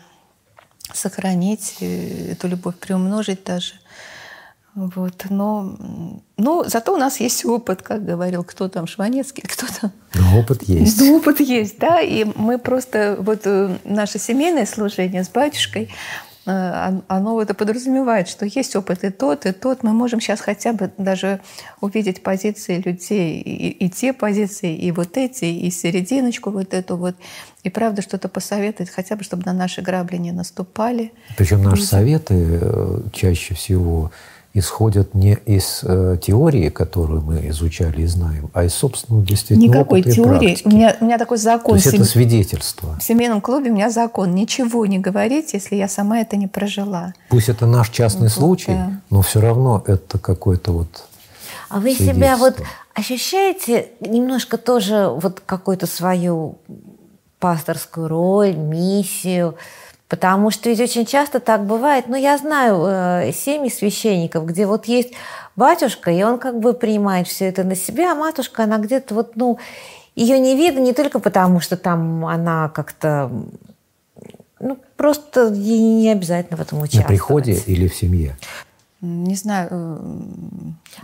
сохранить 0.93 1.77
э, 1.81 2.33
эту 2.33 2.49
любовь, 2.49 2.77
приумножить 2.77 3.45
даже. 3.45 3.75
Вот, 4.75 5.25
но, 5.31 5.75
ну, 6.37 6.65
зато 6.67 6.93
у 6.93 6.99
нас 6.99 7.19
есть 7.19 7.47
опыт, 7.47 7.81
как 7.81 8.05
говорил 8.05 8.45
кто 8.45 8.69
там, 8.69 8.87
Шванецкий, 8.87 9.43
кто 9.47 9.67
там. 9.81 9.93
Но 10.15 10.41
опыт 10.41 10.63
есть. 10.65 10.99
Да, 10.99 11.05
опыт 11.07 11.41
есть, 11.41 11.79
да, 11.79 12.01
и 12.01 12.25
мы 12.37 12.59
просто, 12.59 13.17
вот 13.19 13.43
э, 13.45 13.79
наше 13.85 14.19
семейное 14.19 14.67
служение 14.67 15.25
с 15.25 15.29
батюшкой, 15.29 15.89
оно 16.47 17.43
это 17.43 17.55
подразумевает, 17.55 18.29
что 18.29 18.47
есть 18.47 18.77
опыт 18.77 19.03
и 19.03 19.11
тот, 19.11 19.47
и 19.47 19.53
тот. 19.53 19.83
Мы 19.83 19.93
можем 19.93 20.21
сейчас 20.21 20.41
хотя 20.41 20.73
бы 20.73 20.93
даже 20.97 21.41
увидеть 21.81 22.23
позиции 22.23 22.81
людей, 22.85 23.41
и, 23.41 23.71
и 23.71 23.91
те 23.91 24.13
позиции, 24.13 24.77
и 24.77 24.93
вот 24.93 25.17
эти, 25.17 25.45
и 25.45 25.71
серединочку 25.71 26.51
вот 26.51 26.73
эту 26.73 26.97
вот. 26.97 27.17
И 27.65 27.71
правда 27.71 28.01
что-то 28.01 28.29
посоветовать, 28.29 28.91
хотя 28.91 29.17
бы, 29.17 29.25
чтобы 29.25 29.43
на 29.45 29.53
наши 29.53 29.83
грабли 29.83 30.19
не 30.19 30.31
наступали. 30.31 31.13
Причем 31.37 31.63
наши 31.63 31.83
советы 31.83 32.61
э, 32.61 33.01
чаще 33.13 33.55
всего 33.55 34.13
исходят 34.59 35.15
не 35.15 35.35
из 35.45 35.81
э, 35.83 36.17
теории, 36.21 36.71
которую 36.71 37.21
мы 37.21 37.49
изучали 37.49 38.03
и 38.03 38.07
знаем, 38.07 38.51
а 38.55 38.65
из 38.65 38.75
собственного 38.75 39.25
действительно 39.25 39.67
Никакой 39.67 40.01
опыта 40.01 40.15
теории. 40.15 40.39
практики. 40.39 40.67
У 40.67 40.71
меня, 40.71 40.97
у 40.99 41.05
меня 41.05 41.19
такой 41.19 41.37
закон. 41.37 41.79
То 41.79 41.85
есть 41.85 41.95
это 41.95 42.05
свидетельство. 42.05 42.97
В 42.99 43.03
семейном 43.03 43.43
клубе 43.43 43.71
у 43.71 43.75
меня 43.75 43.91
закон. 43.91 44.35
Ничего 44.35 44.87
не 44.87 44.99
говорить, 44.99 45.53
если 45.53 45.77
я 45.77 45.89
сама 45.89 46.21
это 46.21 46.37
не 46.37 46.47
прожила. 46.47 47.13
Пусть 47.29 47.51
это 47.51 47.67
наш 47.67 47.91
частный 47.91 48.29
вот, 48.29 48.33
случай, 48.33 48.73
да. 48.73 49.01
но 49.11 49.21
все 49.21 49.41
равно 49.41 49.85
это 49.87 50.19
какой-то 50.19 50.73
вот 50.73 51.05
А 51.69 51.79
вы 51.79 51.95
себя 51.95 52.39
вот 52.39 52.63
ощущаете 52.95 53.89
немножко 54.01 54.57
тоже 54.57 55.09
вот 55.09 55.43
какую-то 55.45 55.87
свою 55.87 56.57
пасторскую 57.39 58.09
роль, 58.09 58.57
миссию– 58.57 59.55
Потому 60.09 60.51
что 60.51 60.69
ведь 60.69 60.81
очень 60.81 61.05
часто 61.05 61.41
так 61.41 61.65
бывает. 61.65 62.05
Ну, 62.07 62.17
я 62.17 62.39
знаю 62.39 62.85
э, 62.87 63.33
семьи 63.33 63.69
священников, 63.69 64.47
где 64.47 64.67
вот 64.67 64.87
есть 64.87 65.15
батюшка, 65.57 66.13
и 66.13 66.23
он 66.23 66.39
как 66.39 66.61
бы 66.61 66.75
принимает 66.75 67.27
все 67.27 67.47
это 67.47 67.65
на 67.65 67.75
себя, 67.75 68.13
а 68.13 68.15
матушка, 68.15 68.65
она 68.65 68.79
где-то 68.79 69.15
вот, 69.15 69.35
ну, 69.35 69.59
ее 70.15 70.39
не 70.39 70.57
видно 70.57 70.81
не 70.81 70.93
только 70.93 71.19
потому, 71.19 71.61
что 71.61 71.77
там 71.77 72.25
она 72.25 72.69
как-то, 72.69 73.33
ну, 74.61 74.79
просто 74.97 75.49
ей 75.53 75.81
не 75.81 76.13
обязательно 76.13 76.57
в 76.57 76.61
этом 76.61 76.79
участвовать. 76.79 77.05
На 77.05 77.09
приходе 77.09 77.55
или 77.67 77.89
в 77.89 77.95
семье? 77.95 78.37
Не 79.03 79.35
знаю. 79.35 80.01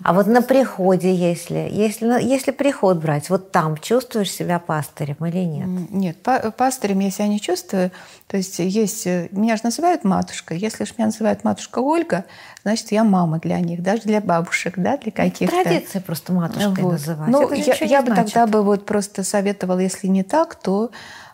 А 0.02 0.14
вот 0.14 0.26
на 0.26 0.40
приходе, 0.40 1.14
если, 1.14 1.68
если, 1.70 2.22
если 2.22 2.50
приход 2.50 2.96
брать, 2.98 3.28
вот 3.28 3.52
там 3.52 3.76
чувствуешь 3.76 4.30
себя 4.30 4.58
пастырем 4.58 5.16
или 5.26 5.44
нет? 5.44 5.90
Нет, 5.90 6.16
пастырем 6.56 7.00
я 7.00 7.10
себя 7.10 7.28
не 7.28 7.40
чувствую. 7.40 7.90
То 8.28 8.38
есть 8.38 8.58
есть... 8.60 9.06
Э, 9.06 9.28
меня 9.30 9.56
же 9.56 9.62
называют 9.64 10.04
матушкой. 10.04 10.58
Если 10.58 10.84
же 10.84 10.94
меня 10.96 11.06
называют 11.06 11.44
матушка 11.44 11.80
Ольга, 11.80 12.24
значит, 12.62 12.92
я 12.92 13.04
мама 13.04 13.38
для 13.38 13.60
них, 13.60 13.82
даже 13.82 14.02
для 14.02 14.22
бабушек, 14.22 14.74
да, 14.78 14.96
для 14.96 15.12
каких-то. 15.12 15.62
Традиция 15.62 16.00
просто 16.00 16.32
матушкой 16.32 16.84
вот. 16.84 16.92
называть. 16.92 17.28
Ну, 17.28 17.52
я, 17.52 17.74
я 17.74 18.02
бы 18.02 18.14
тогда 18.14 18.46
бы 18.46 18.62
вот 18.62 18.86
просто 18.86 19.22
советовала, 19.22 19.80
если 19.80 20.06
не 20.06 20.22
так, 20.22 20.54
то 20.54 20.90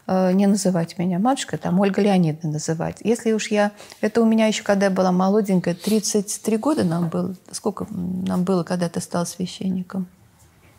не 0.09 0.47
называть 0.47 0.99
меня 0.99 1.19
матушкой, 1.19 1.59
там 1.59 1.79
Ольга 1.81 2.01
Леонидовна 2.01 2.53
называть. 2.53 2.97
Если 3.05 3.33
уж 3.33 3.49
я... 3.49 3.73
Это 4.01 4.23
у 4.23 4.25
меня 4.25 4.47
еще, 4.47 4.63
когда 4.63 4.87
я 4.87 4.91
была 4.91 5.13
молоденькая, 5.13 5.75
33 5.75 6.57
года 6.57 6.85
нам 6.85 7.09
было. 7.09 7.35
Сколько 7.53 7.87
нам 7.91 8.45
было, 8.45 8.65
когда 8.65 8.89
ты 8.89 9.01
стал 9.01 9.27
священником? 9.27 10.09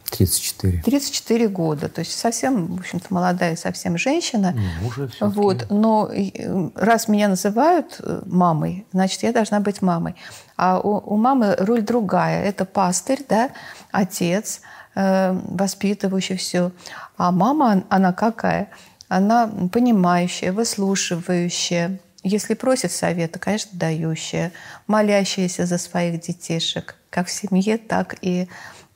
34. 0.10 0.82
34 0.84 1.48
года. 1.48 1.90
То 1.90 2.00
есть 2.00 2.18
совсем, 2.18 2.76
в 2.76 2.80
общем-то, 2.80 3.14
молодая 3.14 3.56
совсем 3.56 3.98
женщина. 3.98 4.56
Ну, 4.82 4.88
уже 4.88 5.10
вот. 5.20 5.68
Но 5.70 6.10
э, 6.12 6.70
раз 6.76 7.08
меня 7.08 7.28
называют 7.28 8.00
э, 8.00 8.22
мамой, 8.26 8.86
значит, 8.92 9.24
я 9.24 9.32
должна 9.32 9.60
быть 9.60 9.82
мамой. 9.82 10.16
А 10.58 10.80
у, 10.80 11.14
у 11.14 11.18
мамы 11.18 11.56
роль 11.60 11.82
другая. 11.82 12.44
Это 12.44 12.66
пастырь, 12.66 13.24
да, 13.28 13.52
отец, 13.92 14.62
э, 14.96 15.32
воспитывающий 15.32 16.38
все. 16.38 16.72
А 17.18 17.32
мама, 17.32 17.84
она 17.90 18.14
какая? 18.14 18.70
Она 19.10 19.52
понимающая, 19.74 20.54
выслушивающая, 20.54 22.00
если 22.24 22.54
просит 22.54 22.92
совета, 22.92 23.40
конечно, 23.40 23.72
дающая, 23.74 24.52
молящаяся 24.88 25.66
за 25.66 25.78
своих 25.78 26.22
детишек, 26.22 26.96
как 27.10 27.28
в 27.28 27.32
семье, 27.32 27.78
так 27.78 28.16
и 28.22 28.48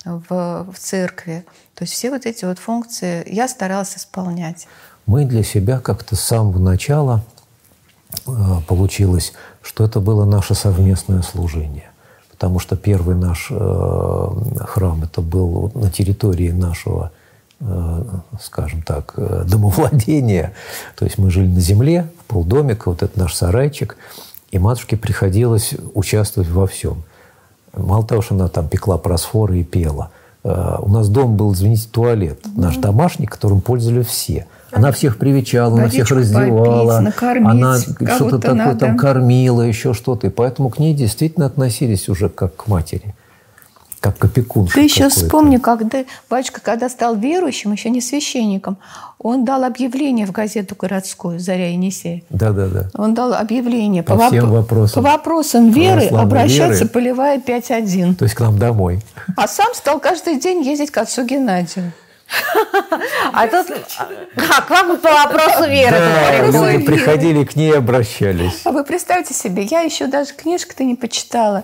в, 0.06 0.68
в 0.72 0.78
церкви. 0.78 1.46
То 1.76 1.84
есть 1.84 1.94
все 1.94 2.12
вот 2.12 2.26
эти 2.26 2.46
вот 2.46 2.60
функции 2.60 3.24
я 3.28 3.48
старалась 3.48 3.98
исполнять. 3.98 4.68
Мы 5.06 5.26
для 5.26 5.44
себя 5.44 5.80
как-то 5.80 6.16
с 6.16 6.22
самого 6.22 6.60
начала 6.60 7.24
э, 8.28 8.32
получилось, 8.68 9.34
что 9.62 9.84
это 9.84 10.00
было 10.00 10.26
наше 10.26 10.54
совместное 10.54 11.24
служение. 11.24 11.90
Потому 12.30 12.60
что 12.60 12.76
первый 12.76 13.16
наш 13.16 13.48
э, 13.50 14.30
храм 14.66 15.04
это 15.04 15.22
был 15.22 15.72
на 15.74 15.90
территории 15.90 16.52
нашего 16.52 17.12
скажем 18.42 18.82
так, 18.82 19.14
э, 19.18 19.44
домовладения. 19.48 20.54
То 20.98 21.06
есть 21.06 21.18
мы 21.18 21.32
жили 21.32 21.48
на 21.48 21.60
земле, 21.60 22.08
в 22.20 22.26
полдомика, 22.26 22.90
вот 22.90 23.04
это 23.04 23.18
наш 23.20 23.34
сарайчик, 23.34 23.98
и 24.52 24.60
матушке 24.60 24.98
приходилось 24.98 25.74
участвовать 25.94 26.50
во 26.50 26.68
всем. 26.68 27.04
Мало 27.76 28.06
того, 28.06 28.22
что 28.22 28.36
она 28.36 28.50
там 28.50 28.68
пекла 28.68 28.98
просфоры 28.98 29.60
и 29.60 29.64
пела. 29.64 30.12
Э, 30.44 30.78
у 30.80 30.90
нас 30.90 31.10
дом 31.10 31.38
был, 31.38 31.54
извините, 31.54 31.88
туалет. 31.90 32.40
Наш 32.56 32.78
домашний, 32.78 33.28
которым 33.28 33.62
пользовались 33.62 34.08
все. 34.08 34.46
Она 34.72 34.92
всех 34.92 35.18
привечала, 35.18 35.78
она 35.78 35.88
всех 35.88 36.10
раздевала, 36.10 37.00
накормить, 37.00 37.48
она 37.48 37.78
что-то 37.80 38.40
такое 38.40 38.56
надо. 38.56 38.80
там 38.80 38.98
кормила, 38.98 39.62
еще 39.62 39.94
что-то. 39.94 40.28
И 40.28 40.30
поэтому 40.32 40.70
к 40.70 40.80
ней 40.80 40.96
действительно 40.96 41.46
относились 41.46 42.10
уже 42.10 42.28
как 42.28 42.56
к 42.56 42.68
матери 42.68 43.14
как 44.04 44.26
опекунша. 44.26 44.74
Ты 44.74 44.82
еще 44.82 45.08
вспомни, 45.08 45.56
когда 45.56 46.04
батюшка, 46.30 46.60
когда 46.60 46.90
стал 46.90 47.16
верующим, 47.16 47.72
еще 47.72 47.90
не 47.90 48.02
священником, 48.02 48.78
он 49.18 49.46
дал 49.46 49.64
объявление 49.64 50.26
в 50.26 50.34
газету 50.34 50.76
городскую 50.78 51.40
«Заря 51.40 51.70
Енисея». 51.70 52.22
Да-да-да. 52.30 52.90
Он 52.96 53.14
дал 53.14 53.34
объявление 53.34 54.04
по, 54.04 54.18
по 54.18 54.28
всем 54.28 54.50
воп... 54.50 54.64
вопросам. 54.64 55.02
По 55.02 55.12
вопросам 55.12 55.72
веры 55.72 56.08
обращаться 56.08 56.84
веры, 56.84 56.90
полевая 56.90 57.40
5.1. 57.40 58.16
То 58.16 58.26
есть 58.26 58.36
к 58.36 58.42
нам 58.42 58.60
домой. 58.60 59.00
А 59.38 59.48
сам 59.48 59.74
стал 59.74 60.02
каждый 60.02 60.38
день 60.38 60.62
ездить 60.64 60.92
к 60.92 60.98
отцу 60.98 61.24
Геннадию. 61.24 61.94
А 63.32 63.48
тут 63.48 63.68
как 64.36 64.70
вам 64.70 64.98
по 64.98 65.10
вопросу 65.10 65.70
веры? 65.70 65.96
Да, 65.98 66.48
люди 66.48 66.86
приходили 66.86 67.46
к 67.46 67.56
ней, 67.56 67.74
обращались. 67.78 68.66
А 68.66 68.72
вы 68.72 68.84
представьте 68.84 69.34
себе, 69.34 69.64
я 69.64 69.82
еще 69.82 70.08
даже 70.08 70.34
книжку-то 70.34 70.84
не 70.84 70.96
почитала. 70.96 71.64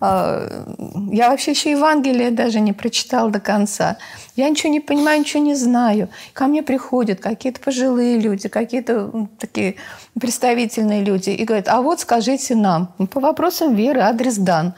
А, 0.00 0.64
я 1.12 1.30
вообще 1.30 1.50
еще 1.50 1.70
Евангелие 1.72 2.30
даже 2.30 2.60
не 2.60 2.72
прочитала 2.72 3.30
до 3.30 3.40
конца. 3.40 3.98
Я 4.34 4.48
ничего 4.48 4.72
не 4.72 4.80
понимаю, 4.80 5.20
ничего 5.20 5.42
не 5.42 5.54
знаю. 5.54 6.08
Ко 6.32 6.46
мне 6.46 6.62
приходят 6.62 7.20
какие-то 7.20 7.60
пожилые 7.60 8.18
люди, 8.18 8.48
какие-то 8.48 9.28
такие 9.38 9.76
представительные 10.18 11.04
люди 11.04 11.30
и 11.30 11.44
говорят, 11.44 11.68
а 11.68 11.82
вот 11.82 12.00
скажите 12.00 12.54
нам. 12.54 12.94
«Ну, 12.98 13.06
по 13.06 13.20
вопросам 13.20 13.74
веры 13.74 14.00
адрес 14.00 14.36
дан. 14.36 14.74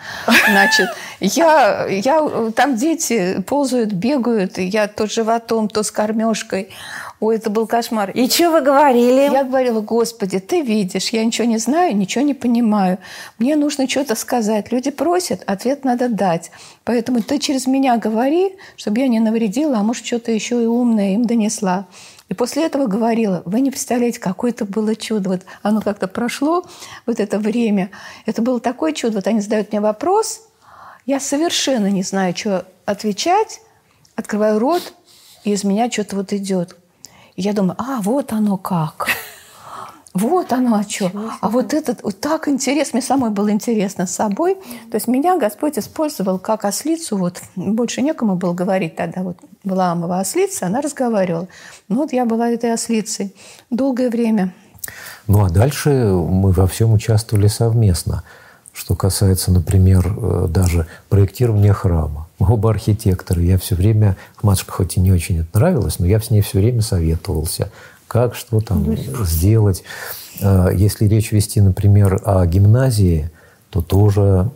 Значит, 0.51 0.89
я, 1.20 1.86
я, 1.86 2.51
там 2.55 2.77
дети 2.77 3.40
ползают, 3.47 3.93
бегают, 3.93 4.59
я 4.59 4.89
то 4.89 5.07
животом, 5.07 5.69
то 5.69 5.82
с 5.82 5.90
кормежкой. 5.90 6.70
Ой, 7.23 7.36
это 7.36 7.51
был 7.51 7.69
кошмар. 7.69 8.11
И 8.11 8.28
что 8.28 8.51
вы 8.51 8.62
говорили? 8.62 9.32
Я 9.32 9.44
говорила, 9.44 9.81
Господи, 9.81 10.40
ты 10.40 10.61
видишь, 10.61 11.11
я 11.11 11.24
ничего 11.24 11.47
не 11.47 11.59
знаю, 11.59 11.97
ничего 11.97 12.24
не 12.24 12.35
понимаю. 12.35 12.99
Мне 13.39 13.55
нужно 13.55 13.89
что-то 13.89 14.16
сказать. 14.16 14.73
Люди 14.73 14.90
просят, 14.90 15.44
ответ 15.47 15.85
надо 15.85 16.09
дать. 16.09 16.51
Поэтому 16.82 17.23
ты 17.23 17.39
через 17.39 17.69
меня 17.69 17.97
говори, 17.97 18.57
чтобы 18.77 18.99
я 18.99 19.07
не 19.07 19.20
навредила, 19.20 19.78
а 19.78 19.85
может, 19.85 20.05
что-то 20.05 20.32
еще 20.32 20.65
и 20.65 20.66
умное 20.66 21.15
им 21.15 21.24
донесла. 21.24 21.86
И 22.28 22.35
после 22.35 22.66
этого 22.66 22.86
говорила, 22.86 23.44
вы 23.44 23.61
не 23.61 23.70
представляете, 23.70 24.19
какое 24.19 24.51
это 24.51 24.65
было 24.65 24.97
чудо. 24.97 25.31
Вот 25.31 25.43
оно 25.62 25.81
как-то 25.81 26.09
прошло, 26.09 26.65
вот 27.07 27.20
это 27.20 27.39
время. 27.39 27.90
Это 28.27 28.43
было 28.43 28.59
такое 28.59 28.90
чудо. 28.90 29.19
Вот 29.19 29.28
они 29.28 29.39
задают 29.39 29.70
мне 29.70 29.81
вопрос, 29.81 30.40
я 31.07 31.20
совершенно 31.20 31.86
не 31.86 32.03
знаю, 32.03 32.36
что 32.36 32.66
отвечать, 32.85 33.61
открываю 34.16 34.59
рот, 34.59 34.93
и 35.44 35.53
из 35.53 35.62
меня 35.62 35.89
что-то 35.89 36.16
вот 36.16 36.32
идет. 36.32 36.77
И 37.36 37.42
я 37.42 37.52
думаю, 37.52 37.76
а, 37.78 38.00
вот 38.02 38.32
оно 38.32 38.56
как. 38.56 39.09
Вот 40.14 40.52
оно 40.52 40.76
о 40.76 40.84
чем. 40.84 41.30
А 41.40 41.48
вот 41.48 41.72
этот, 41.72 42.02
вот 42.02 42.20
так 42.20 42.46
интересно, 42.46 42.98
мне 42.98 43.02
самой 43.02 43.30
было 43.30 43.50
интересно 43.50 44.06
с 44.06 44.14
собой. 44.14 44.56
То 44.90 44.96
есть 44.96 45.09
меня 45.09 45.38
Господь 45.38 45.78
использовал 45.78 46.38
как 46.38 46.66
ослицу, 46.66 47.16
вот 47.16 47.40
больше 47.56 48.02
некому 48.02 48.36
было 48.36 48.52
говорить 48.52 48.94
тогда, 48.94 49.22
вот 49.22 49.38
была 49.64 49.92
Амова 49.92 50.20
ослица, 50.20 50.66
она 50.66 50.82
разговаривала. 50.82 51.48
Ну 51.88 51.96
вот 51.96 52.12
я 52.12 52.26
была 52.26 52.50
этой 52.50 52.74
ослицей 52.74 53.34
долгое 53.70 54.10
время. 54.10 54.52
Ну 55.28 55.46
а 55.46 55.48
дальше 55.48 55.88
мы 55.88 56.52
во 56.52 56.66
всем 56.66 56.92
участвовали 56.92 57.46
совместно. 57.46 58.22
Что 58.74 58.94
касается, 58.94 59.50
например, 59.50 60.06
э, 60.06 60.46
даже 60.48 60.86
проектирования 61.09 61.72
храма. 61.72 62.26
Оба 62.48 62.70
архитекторы. 62.70 63.43
Я 63.43 63.59
все 63.59 63.74
время, 63.74 64.16
матушка 64.43 64.73
хоть 64.73 64.97
и 64.97 65.01
не 65.01 65.12
очень 65.12 65.40
это 65.40 65.59
нравилось, 65.59 65.98
но 65.98 66.06
я 66.06 66.20
с 66.20 66.31
ней 66.31 66.40
все 66.40 66.59
время 66.59 66.82
советовался, 66.82 67.70
как, 68.06 68.35
что 68.35 68.60
там 68.60 68.85
ну, 68.85 68.97
сделать. 69.24 69.82
Э, 70.40 70.70
если 70.74 71.06
речь 71.06 71.32
вести, 71.32 71.60
например, 71.60 72.20
о 72.24 72.44
гимназии, 72.47 73.31
то 73.70 73.82
тоже 73.82 74.51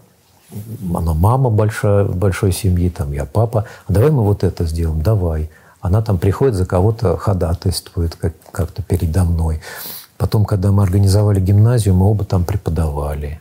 она 0.95 1.15
мама 1.15 1.51
большая, 1.51 2.05
большой 2.05 2.53
семьи, 2.53 2.89
там 2.89 3.13
я 3.13 3.25
папа. 3.25 3.65
А 3.87 3.93
давай 3.93 4.11
мы 4.11 4.23
вот 4.23 4.45
это 4.45 4.65
сделаем, 4.65 5.03
давай. 5.03 5.51
Она 5.81 6.03
там 6.03 6.19
приходит 6.19 6.55
за 6.55 6.67
кого-то 6.67 7.17
ходатайствует 7.17 8.17
как- 8.17 8.35
как-то 8.53 8.83
передо 8.83 9.25
мной. 9.25 9.61
Потом, 10.17 10.45
когда 10.45 10.73
мы 10.73 10.83
организовали 10.83 11.41
гимназию, 11.41 11.95
мы 11.95 12.07
оба 12.07 12.25
там 12.25 12.45
преподавали. 12.45 13.41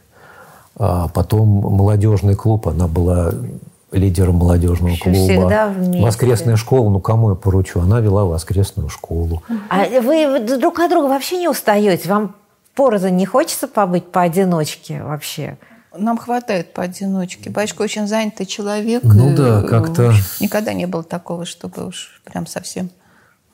А 0.77 1.07
потом 1.07 1.47
молодежный 1.47 2.35
клуб, 2.35 2.67
она 2.67 2.87
была 2.87 3.31
лидером 3.95 4.35
молодежного 4.35 4.91
Еще 4.91 5.03
клуба. 5.03 5.17
Всегда 5.17 5.67
вместе. 5.67 6.01
Воскресная 6.01 6.55
школа, 6.55 6.89
ну 6.89 6.99
кому 6.99 7.29
я 7.29 7.35
поручу? 7.35 7.79
Она 7.79 7.99
вела 7.99 8.25
воскресную 8.25 8.89
школу. 8.89 9.43
А 9.69 9.85
вы 10.01 10.39
друг 10.39 10.79
от 10.79 10.89
друга 10.89 11.07
вообще 11.07 11.37
не 11.37 11.47
устаете? 11.47 12.09
Вам 12.09 12.35
порознь 12.75 13.15
не 13.15 13.25
хочется 13.25 13.67
побыть 13.67 14.05
поодиночке 14.11 15.01
вообще? 15.03 15.57
Нам 15.97 16.17
хватает 16.17 16.73
поодиночке. 16.73 17.49
Батюшка 17.49 17.83
очень 17.83 18.05
занятый 18.07 18.45
человек. 18.45 19.01
Ну 19.03 19.35
да, 19.35 19.61
как-то... 19.61 20.13
Никогда 20.41 20.73
не 20.73 20.87
было 20.87 21.03
такого, 21.03 21.45
чтобы 21.45 21.87
уж 21.87 22.21
прям 22.25 22.47
совсем 22.47 22.89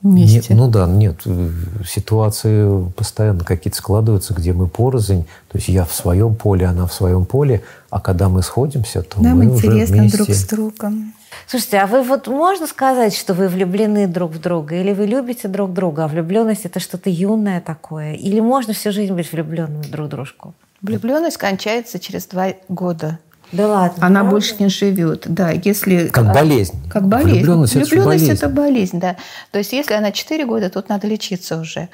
вместе. 0.01 0.35
Нет, 0.35 0.49
ну 0.49 0.69
да, 0.69 0.87
нет, 0.87 1.21
э, 1.25 1.49
ситуации 1.87 2.89
постоянно 2.95 3.43
какие-то 3.43 3.77
складываются, 3.77 4.33
где 4.33 4.53
мы 4.53 4.67
порознь, 4.67 5.25
то 5.49 5.57
есть 5.57 5.67
я 5.67 5.85
в 5.85 5.93
своем 5.93 6.35
поле, 6.35 6.65
она 6.65 6.85
в 6.85 6.93
своем 6.93 7.25
поле, 7.25 7.63
а 7.89 7.99
когда 7.99 8.29
мы 8.29 8.41
сходимся, 8.41 9.01
то 9.03 9.21
Нам 9.21 9.39
мы 9.39 9.45
интересно 9.45 9.81
уже 9.81 10.01
вместе. 10.01 10.17
друг 10.17 10.29
с 10.29 10.47
другом. 10.47 11.13
Слушайте, 11.47 11.77
а 11.79 11.87
вы 11.87 12.03
вот 12.03 12.27
можно 12.27 12.67
сказать, 12.67 13.15
что 13.15 13.33
вы 13.33 13.47
влюблены 13.47 14.07
друг 14.07 14.31
в 14.31 14.39
друга, 14.39 14.75
или 14.75 14.93
вы 14.93 15.05
любите 15.05 15.47
друг 15.47 15.73
друга, 15.73 16.05
а 16.05 16.07
влюбленность 16.07 16.65
это 16.65 16.79
что-то 16.79 17.09
юное 17.09 17.61
такое, 17.61 18.13
или 18.13 18.39
можно 18.39 18.73
всю 18.73 18.91
жизнь 18.91 19.13
быть 19.13 19.31
влюбленным 19.31 19.81
друг 19.83 20.07
в 20.07 20.09
дружку? 20.09 20.53
Влюбленность 20.81 21.37
кончается 21.37 21.99
через 21.99 22.25
два 22.25 22.53
года. 22.67 23.19
Да 23.51 23.67
ладно. 23.67 24.05
Она 24.05 24.21
правда? 24.21 24.31
больше 24.31 24.55
не 24.59 24.69
живет. 24.69 25.25
Да, 25.27 25.51
если... 25.51 26.07
Как 26.07 26.33
болезнь. 26.33 26.73
Как 26.89 27.07
болезнь. 27.07 27.39
Влюбленность, 27.39 27.75
это 27.75 27.85
Влюбленность 27.85 28.23
болезнь. 28.23 28.31
это 28.31 28.49
болезнь, 28.49 28.99
да. 28.99 29.15
То 29.51 29.59
есть 29.59 29.73
если 29.73 29.93
она 29.93 30.11
4 30.11 30.45
года, 30.45 30.69
тут 30.69 30.89
надо 30.89 31.07
лечиться 31.07 31.59
уже. 31.59 31.89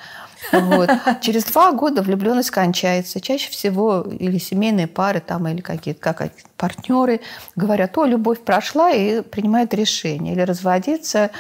Вот. 0.52 0.90
Через 1.22 1.46
два 1.46 1.72
года 1.72 2.02
влюбленность 2.02 2.52
кончается. 2.52 3.20
Чаще 3.20 3.50
всего 3.50 4.02
или 4.02 4.38
семейные 4.38 4.88
пары 4.88 5.20
там, 5.20 5.48
или 5.48 5.62
какие-то 5.62 6.00
как 6.00 6.32
партнеры 6.58 7.22
говорят, 7.56 7.98
о, 7.98 8.06
любовь 8.06 8.40
прошла 8.42 8.92
и 8.92 9.22
принимают 9.22 9.74
решение. 9.74 10.34
Или 10.34 10.42
разводиться, 10.42 11.32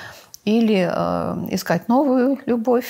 или 0.45 0.89
э, 0.89 1.47
искать 1.51 1.87
новую 1.87 2.39
любовь, 2.45 2.87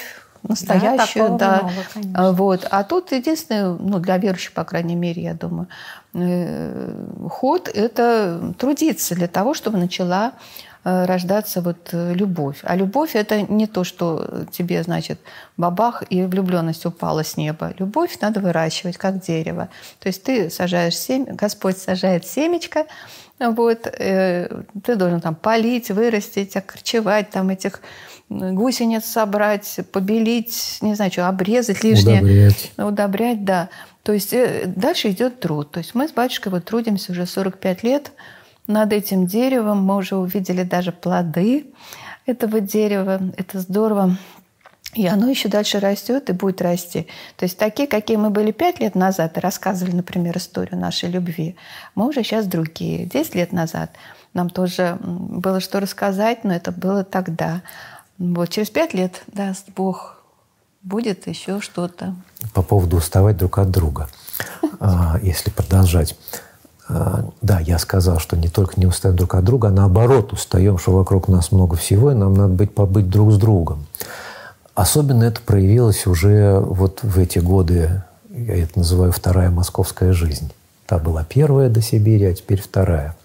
настоящую, 0.48 1.24
такого 1.24 1.40
да. 1.40 1.62
много, 1.64 1.74
конечно. 1.94 2.28
А, 2.28 2.32
Вот. 2.32 2.68
А 2.70 2.84
тут 2.84 3.12
единственное, 3.12 3.74
ну, 3.74 4.00
для 4.00 4.18
верующих, 4.18 4.54
по 4.54 4.64
крайней 4.64 4.96
мере, 4.96 5.22
я 5.22 5.34
думаю, 5.34 5.68
э, 6.14 7.28
ход– 7.30 7.70
это 7.74 8.54
трудиться 8.58 9.16
для 9.16 9.28
того, 9.28 9.54
чтобы 9.54 9.78
начала 9.78 10.34
э, 10.84 11.06
рождаться 11.06 11.62
вот 11.62 11.90
э, 11.92 12.14
любовь. 12.14 12.60
А 12.64 12.76
любовь– 12.76 13.12
это 13.16 13.42
не 13.42 13.68
то, 13.68 13.84
что 13.84 14.46
тебе, 14.52 14.84
значит, 14.84 15.20
бабах, 15.58 16.04
и 16.10 16.24
влюбленность 16.24 16.86
упала 16.86 17.24
с 17.24 17.38
неба. 17.38 17.74
Любовь 17.78 18.18
надо 18.22 18.40
выращивать, 18.40 18.98
как 18.98 19.20
дерево. 19.20 19.70
То 20.00 20.08
есть 20.08 20.24
ты 20.24 20.50
сажаешь 20.50 20.98
семя, 20.98 21.34
Господь 21.34 21.78
сажает 21.78 22.26
семечко, 22.26 22.86
вот, 23.40 23.84
ты 23.84 24.96
должен 24.96 25.22
там 25.22 25.36
полить, 25.36 25.92
вырастить, 25.92 26.56
окорчевать, 26.56 27.30
там 27.30 27.50
этих 27.50 27.82
гусениц 28.30 29.06
собрать, 29.06 29.80
побелить, 29.92 30.80
не 30.82 30.96
знаю, 30.96 31.12
что, 31.12 31.28
обрезать 31.28 31.84
лишнее. 31.84 32.20
Удобрять. 32.22 32.72
Удобрять, 32.78 33.46
да. 33.46 33.70
То 34.04 34.14
есть 34.14 34.34
э, 34.34 34.64
дальше 34.66 35.12
идет 35.12 35.40
труд. 35.40 35.72
То 35.72 35.80
есть 35.80 35.96
мы 35.96 36.08
с 36.08 36.12
батюшкой 36.12 36.52
вот 36.52 36.66
трудимся 36.66 37.12
уже 37.12 37.26
45 37.26 37.84
лет 37.84 38.12
над 38.68 38.92
этим 38.94 39.28
деревом. 39.28 39.84
Мы 39.84 39.98
уже 39.98 40.16
увидели 40.16 40.64
даже 40.64 40.92
плоды 40.92 41.68
этого 42.26 42.60
дерева. 42.60 43.22
Это 43.38 43.60
здорово. 43.60 44.18
И 44.94 45.06
оно 45.06 45.30
еще 45.30 45.50
дальше 45.50 45.80
растет 45.80 46.30
и 46.30 46.34
будет 46.34 46.62
расти. 46.62 47.08
То 47.36 47.44
есть 47.44 47.58
такие, 47.58 47.88
какие 47.88 48.18
мы 48.18 48.30
были 48.30 48.52
пять 48.52 48.80
лет 48.80 48.96
назад, 48.96 49.38
и 49.38 49.42
рассказывали, 49.42 49.96
например, 49.96 50.38
историю 50.38 50.80
нашей 50.80 51.10
любви, 51.10 51.56
мы 51.94 52.08
уже 52.08 52.24
сейчас 52.24 52.48
другие. 52.48 53.06
Десять 53.06 53.36
лет 53.36 53.52
назад 53.52 53.92
нам 54.34 54.50
тоже 54.50 54.98
было 55.02 55.60
что 55.60 55.80
рассказать, 55.80 56.44
но 56.44 56.54
это 56.54 56.72
было 56.72 57.04
тогда. 57.04 57.62
Вот 58.20 58.50
через 58.50 58.70
пять 58.70 58.94
лет, 58.94 59.22
даст 59.28 59.68
Бог, 59.76 60.18
будет 60.82 61.28
еще 61.28 61.62
что-то. 61.62 62.16
По 62.54 62.62
поводу 62.62 62.98
уставать 62.98 63.38
друг 63.38 63.58
от 63.60 63.72
друга. 63.72 64.10
А, 64.80 65.20
Если 65.24 65.50
продолжать. 65.50 66.16
А, 66.88 67.30
Да, 67.42 67.60
я 67.60 67.80
сказал, 67.80 68.20
что 68.20 68.38
не 68.38 68.48
только 68.48 68.80
не 68.80 68.86
устаем 68.86 69.16
друг 69.16 69.36
от 69.36 69.44
друга, 69.44 69.70
а 69.70 69.72
наоборот 69.72 70.34
устаем, 70.34 70.78
что 70.78 70.92
вокруг 70.92 71.28
нас 71.28 71.52
много 71.52 71.76
всего, 71.76 72.12
и 72.12 72.16
нам 72.16 72.34
надо 72.34 72.54
быть 72.54 72.74
побыть 72.74 73.10
друг 73.10 73.32
с 73.32 73.38
другом. 73.38 73.88
Особенно 74.76 75.24
это 75.24 75.42
проявилось 75.42 76.06
уже 76.06 76.60
вот 76.60 77.02
в 77.02 77.18
эти 77.18 77.40
годы, 77.40 78.04
я 78.30 78.64
это 78.64 78.78
называю 78.78 79.12
вторая 79.12 79.50
московская 79.50 80.14
жизнь. 80.14 80.52
Та 80.86 81.00
была 81.00 81.24
первая 81.24 81.70
до 81.70 81.82
Сибири, 81.82 82.26
а 82.26 82.34
теперь 82.34 82.62
вторая. 82.62 83.16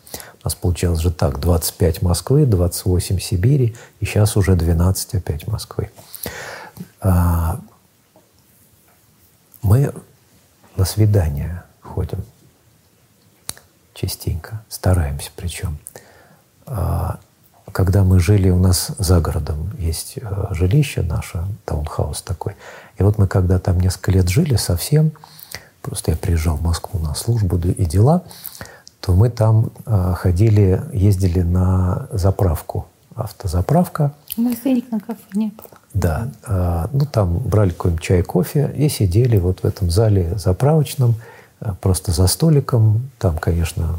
У 0.43 0.47
нас 0.49 0.57
получалось 0.57 1.01
же 1.01 1.13
так, 1.13 1.39
25 1.39 2.03
Москвы, 2.03 2.47
28 2.47 3.21
Сибири, 3.21 3.77
и 4.01 4.05
сейчас 4.05 4.37
уже 4.37 4.57
12 4.57 5.15
опять 5.15 5.47
Москвы. 5.47 5.91
А, 7.01 7.61
Мы 9.63 9.93
на 10.75 10.85
свидания 10.85 11.65
ходим 11.81 12.25
частенько, 13.95 14.65
стараемся 14.69 15.31
причем. 15.37 15.79
А, 16.67 17.21
Когда 17.71 18.03
мы 18.03 18.19
жили, 18.19 18.51
у 18.51 18.59
нас 18.59 18.91
за 18.99 19.21
городом 19.21 19.71
есть 19.79 20.19
э, 20.21 20.47
жилище 20.51 21.03
наше, 21.03 21.47
таунхаус 21.65 22.21
такой. 22.21 22.57
И 22.99 23.03
вот 23.03 23.17
мы 23.17 23.29
когда 23.29 23.59
там 23.61 23.79
несколько 23.79 24.11
лет 24.11 24.29
жили 24.29 24.57
совсем, 24.57 25.13
просто 25.81 26.11
я 26.11 26.17
приезжал 26.17 26.57
в 26.57 26.63
Москву 26.63 26.99
на 26.99 27.15
службу 27.15 27.57
и 27.57 27.85
дела, 27.87 28.25
то 29.03 29.13
мы 29.15 29.31
там 29.31 29.71
э, 29.85 30.15
ходили, 30.17 30.81
ездили 30.93 31.41
на 31.41 32.07
заправку, 32.13 32.87
автозаправка, 33.17 34.13
У 34.39 34.43
нас 34.43 34.57
денег 34.65 34.91
на 34.93 35.01
кафе 35.01 35.21
не 35.35 35.49
было. 35.49 35.79
да, 35.93 36.29
а, 36.47 36.89
ну 36.93 37.05
там 37.05 37.39
брали 37.39 37.71
какой-нибудь 37.71 38.03
чай, 38.03 38.23
кофе 38.23 38.73
и 38.77 38.89
сидели 38.89 39.39
вот 39.39 39.61
в 39.61 39.67
этом 39.67 39.91
зале 39.91 40.39
заправочном, 40.39 41.17
а, 41.61 41.75
просто 41.75 42.13
за 42.13 42.29
столиком. 42.29 43.11
Там, 43.19 43.39
конечно, 43.39 43.97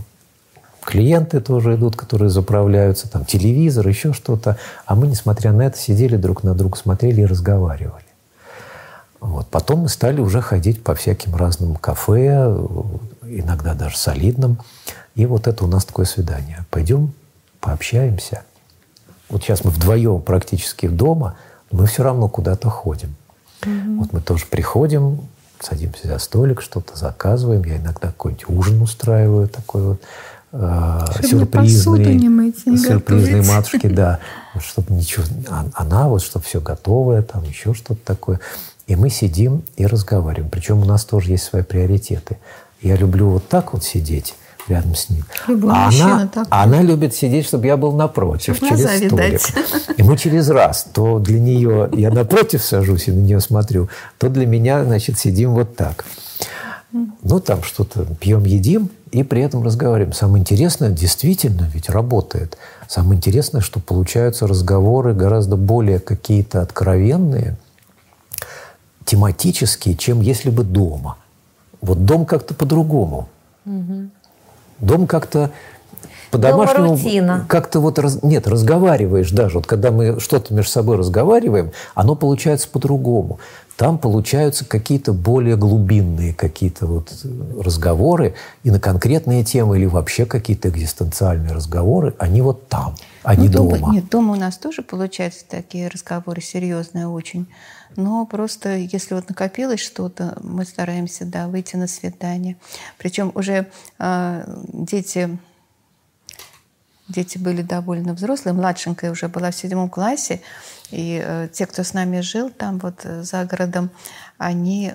клиенты 0.81 1.41
тоже 1.41 1.75
идут, 1.75 1.97
которые 1.97 2.29
заправляются, 2.29 3.11
там 3.11 3.25
телевизор, 3.25 3.87
еще 3.87 4.13
что-то. 4.13 4.57
А 4.85 4.95
мы, 4.95 5.07
несмотря 5.07 5.51
на 5.51 5.63
это, 5.63 5.77
сидели 5.77 6.15
друг 6.15 6.43
на 6.43 6.55
друга, 6.55 6.77
смотрели 6.77 7.21
и 7.21 7.25
разговаривали. 7.25 8.05
Вот. 9.19 9.47
Потом 9.47 9.81
мы 9.81 9.89
стали 9.89 10.19
уже 10.19 10.41
ходить 10.41 10.83
по 10.83 10.95
всяким 10.95 11.35
разным 11.35 11.75
кафе, 11.75 12.57
иногда 13.23 13.73
даже 13.73 13.97
солидным. 13.97 14.57
И 15.15 15.25
вот 15.25 15.47
это 15.47 15.63
у 15.63 15.67
нас 15.67 15.85
такое 15.85 16.05
свидание. 16.05 16.65
Пойдем 16.69 17.13
пообщаемся. 17.59 18.43
Вот 19.29 19.43
сейчас 19.43 19.63
мы 19.63 19.71
вдвоем 19.71 20.21
практически 20.21 20.87
дома, 20.87 21.35
но 21.71 21.79
мы 21.79 21.85
все 21.87 22.03
равно 22.03 22.27
куда-то 22.27 22.69
ходим. 22.69 23.15
Вот 23.97 24.11
мы 24.11 24.19
тоже 24.21 24.45
приходим, 24.49 25.21
садимся 25.59 26.07
за 26.07 26.17
столик, 26.19 26.61
что-то 26.61 26.97
заказываем. 26.97 27.63
Я 27.63 27.77
иногда 27.77 28.07
какой-нибудь 28.07 28.49
ужин 28.49 28.81
устраиваю 28.81 29.47
такой 29.47 29.81
вот 29.83 30.01
э, 30.51 30.99
посуду 31.15 31.61
не 31.61 31.69
сюрпризный. 31.69 32.27
мыть, 32.29 32.65
не 32.65 32.77
Сюрпризной 32.77 33.39
готовить. 33.39 33.47
матушке, 33.49 33.89
да. 33.89 34.19
Вот 34.53 34.63
чтобы 34.63 34.93
ничего... 34.93 35.23
а- 35.49 35.65
Она 35.73 36.09
вот, 36.09 36.21
чтобы 36.21 36.43
все 36.45 36.59
готовое, 36.59 37.21
там 37.21 37.43
еще 37.43 37.73
что-то 37.73 38.01
такое. 38.03 38.39
И 38.87 38.95
мы 38.97 39.09
сидим 39.09 39.63
и 39.77 39.85
разговариваем. 39.87 40.49
Причем 40.51 40.79
у 40.79 40.85
нас 40.85 41.05
тоже 41.05 41.31
есть 41.31 41.45
свои 41.45 41.63
приоритеты. 41.63 42.37
Я 42.81 42.97
люблю 42.97 43.29
вот 43.29 43.47
так 43.47 43.71
вот 43.73 43.83
сидеть 43.85 44.35
рядом 44.67 44.95
с 44.95 45.09
ним. 45.09 45.25
Любой 45.47 45.71
а 45.73 45.87
она, 45.89 46.27
такой. 46.27 46.47
она 46.49 46.81
любит 46.81 47.13
сидеть, 47.13 47.45
чтобы 47.45 47.67
я 47.67 47.77
был 47.77 47.91
напротив, 47.91 48.55
Чтоб 48.55 48.69
через 48.69 48.83
глаза 48.83 48.97
столик. 48.97 49.13
видать. 49.13 49.53
И 49.97 50.03
мы 50.03 50.17
через 50.17 50.49
раз, 50.49 50.87
то 50.93 51.19
для 51.19 51.39
нее 51.39 51.89
я 51.93 52.11
напротив 52.11 52.63
сажусь 52.63 53.07
и 53.07 53.11
на 53.11 53.19
нее 53.19 53.39
смотрю, 53.39 53.89
то 54.17 54.29
для 54.29 54.45
меня, 54.45 54.83
значит, 54.83 55.19
сидим 55.19 55.53
вот 55.53 55.75
так. 55.75 56.05
Ну, 57.23 57.39
там 57.39 57.63
что-то 57.63 58.05
пьем, 58.19 58.45
едим, 58.45 58.89
и 59.11 59.23
при 59.23 59.41
этом 59.41 59.63
разговариваем. 59.63 60.13
Самое 60.13 60.41
интересное, 60.41 60.91
действительно, 60.91 61.67
ведь 61.73 61.89
работает. 61.89 62.57
Самое 62.87 63.17
интересное, 63.17 63.61
что 63.61 63.79
получаются 63.79 64.45
разговоры 64.45 65.15
гораздо 65.15 65.55
более 65.55 65.99
какие-то 65.99 66.61
откровенные, 66.61 67.57
тематические, 69.05 69.95
чем 69.95 70.21
если 70.21 70.51
бы 70.51 70.63
дома. 70.63 71.17
Вот 71.81 72.05
дом 72.05 72.25
как-то 72.25 72.53
по-другому. 72.53 73.27
Дом 74.85 75.07
как-то 75.07 75.51
по-домашнему... 76.33 76.97
Как-то 77.47 77.79
вот... 77.79 77.99
раз- 77.99 78.23
нет, 78.23 78.47
разговариваешь 78.47 79.31
даже. 79.31 79.55
Вот 79.55 79.67
когда 79.67 79.91
мы 79.91 80.19
что-то 80.19 80.53
между 80.53 80.71
собой 80.71 80.97
разговариваем, 80.97 81.71
оно 81.93 82.15
получается 82.15 82.67
по-другому. 82.67 83.39
Там 83.77 83.97
получаются 83.97 84.65
какие-то 84.65 85.13
более 85.13 85.55
глубинные 85.55 86.33
какие-то 86.33 86.85
вот 86.85 87.11
разговоры 87.59 88.35
и 88.63 88.69
на 88.69 88.79
конкретные 88.79 89.43
темы 89.43 89.77
или 89.77 89.85
вообще 89.85 90.25
какие-то 90.25 90.69
экзистенциальные 90.69 91.53
разговоры, 91.53 92.13
они 92.19 92.41
вот 92.41 92.67
там, 92.67 92.95
а 93.23 93.35
не 93.35 93.47
Ну, 93.47 93.69
дома. 93.69 93.93
Нет, 93.93 94.09
дома 94.09 94.33
у 94.33 94.35
нас 94.35 94.57
тоже 94.57 94.83
получаются 94.83 95.45
такие 95.49 95.87
разговоры 95.87 96.41
серьезные 96.41 97.07
очень. 97.07 97.47
Но 97.95 98.25
просто 98.25 98.75
если 98.75 99.15
вот 99.15 99.29
накопилось 99.29 99.79
что-то, 99.79 100.37
мы 100.41 100.65
стараемся, 100.65 101.25
да, 101.25 101.47
выйти 101.47 101.75
на 101.75 101.87
свидание. 101.87 102.57
Причем 102.97 103.31
уже 103.35 103.69
э, 103.99 104.43
дети, 104.73 105.37
дети 107.07 107.37
были 107.37 107.61
довольно 107.61 108.13
взрослые. 108.13 108.53
Младшенькая 108.53 109.11
уже 109.11 109.27
была 109.27 109.51
в 109.51 109.55
седьмом 109.55 109.89
классе. 109.89 110.41
И 110.91 111.21
э, 111.23 111.49
те, 111.51 111.65
кто 111.65 111.83
с 111.83 111.93
нами 111.93 112.21
жил 112.21 112.49
там 112.49 112.79
вот 112.79 113.01
э, 113.03 113.23
за 113.23 113.45
городом, 113.45 113.89
они 114.37 114.91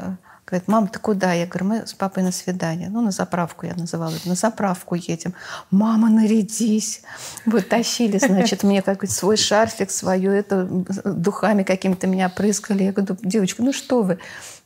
говорят, 0.49 0.69
мам, 0.69 0.89
ты 0.89 0.99
куда? 0.99 1.33
Я 1.33 1.47
говорю, 1.47 1.66
мы 1.66 1.87
с 1.87 1.93
папой 1.93 2.23
на 2.23 2.33
свидание. 2.33 2.89
Ну, 2.89 3.01
на 3.01 3.11
заправку 3.11 3.66
я 3.66 3.75
называла. 3.75 4.15
На 4.25 4.35
заправку 4.35 4.95
едем. 4.95 5.35
Мама, 5.70 6.09
нарядись. 6.09 7.03
Вот 7.45 7.69
тащили, 7.69 8.19
значит, 8.19 8.62
мне 8.62 8.83
какой-то 8.83 9.12
свой 9.12 9.37
шарфик, 9.37 9.91
свое 9.91 10.39
это, 10.39 10.69
э, 11.05 11.12
духами 11.12 11.62
какими-то 11.62 12.07
меня 12.07 12.29
прыскали. 12.29 12.85
Я 12.85 12.93
говорю, 12.93 13.16
девочка, 13.23 13.62
ну 13.62 13.73
что 13.73 14.03
вы? 14.03 14.19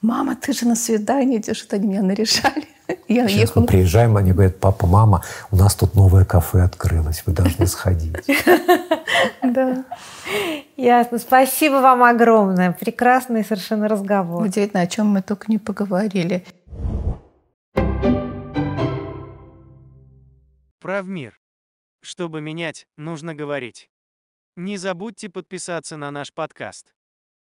Мама, 0.03 0.35
ты 0.35 0.53
же 0.53 0.67
на 0.67 0.75
свидание 0.75 1.39
идешь. 1.39 1.59
Что 1.59 1.77
они 1.77 1.87
меня 1.87 2.03
наряжали. 2.03 2.67
Я 3.09 3.29
Сейчас 3.29 3.41
ехала. 3.41 3.63
мы 3.63 3.67
приезжаем, 3.69 4.17
они 4.17 4.33
говорят, 4.33 4.59
папа, 4.59 4.87
мама, 4.87 5.23
у 5.53 5.57
нас 5.57 5.77
тут 5.77 5.95
новое 5.95 6.25
кафе 6.25 6.63
открылось, 6.63 7.23
вы 7.25 7.33
должны 7.33 7.67
сходить. 7.67 8.17
Да. 9.43 9.85
Ясно. 10.77 11.19
Спасибо 11.19 11.75
вам 11.75 12.03
огромное. 12.03 12.73
Прекрасный 12.73 13.45
совершенно 13.45 13.87
разговор. 13.87 14.43
Удивительно, 14.43 14.83
о 14.83 14.87
чем 14.87 15.09
мы 15.09 15.23
только 15.23 15.51
не 15.51 15.59
поговорили. 15.59 16.45
Прав 20.81 21.07
мир. 21.07 21.39
Чтобы 22.01 22.41
менять, 22.41 22.87
нужно 22.97 23.35
говорить. 23.35 23.91
Не 24.57 24.77
забудьте 24.77 25.29
подписаться 25.29 25.97
на 25.97 26.11
наш 26.11 26.33
подкаст. 26.33 26.93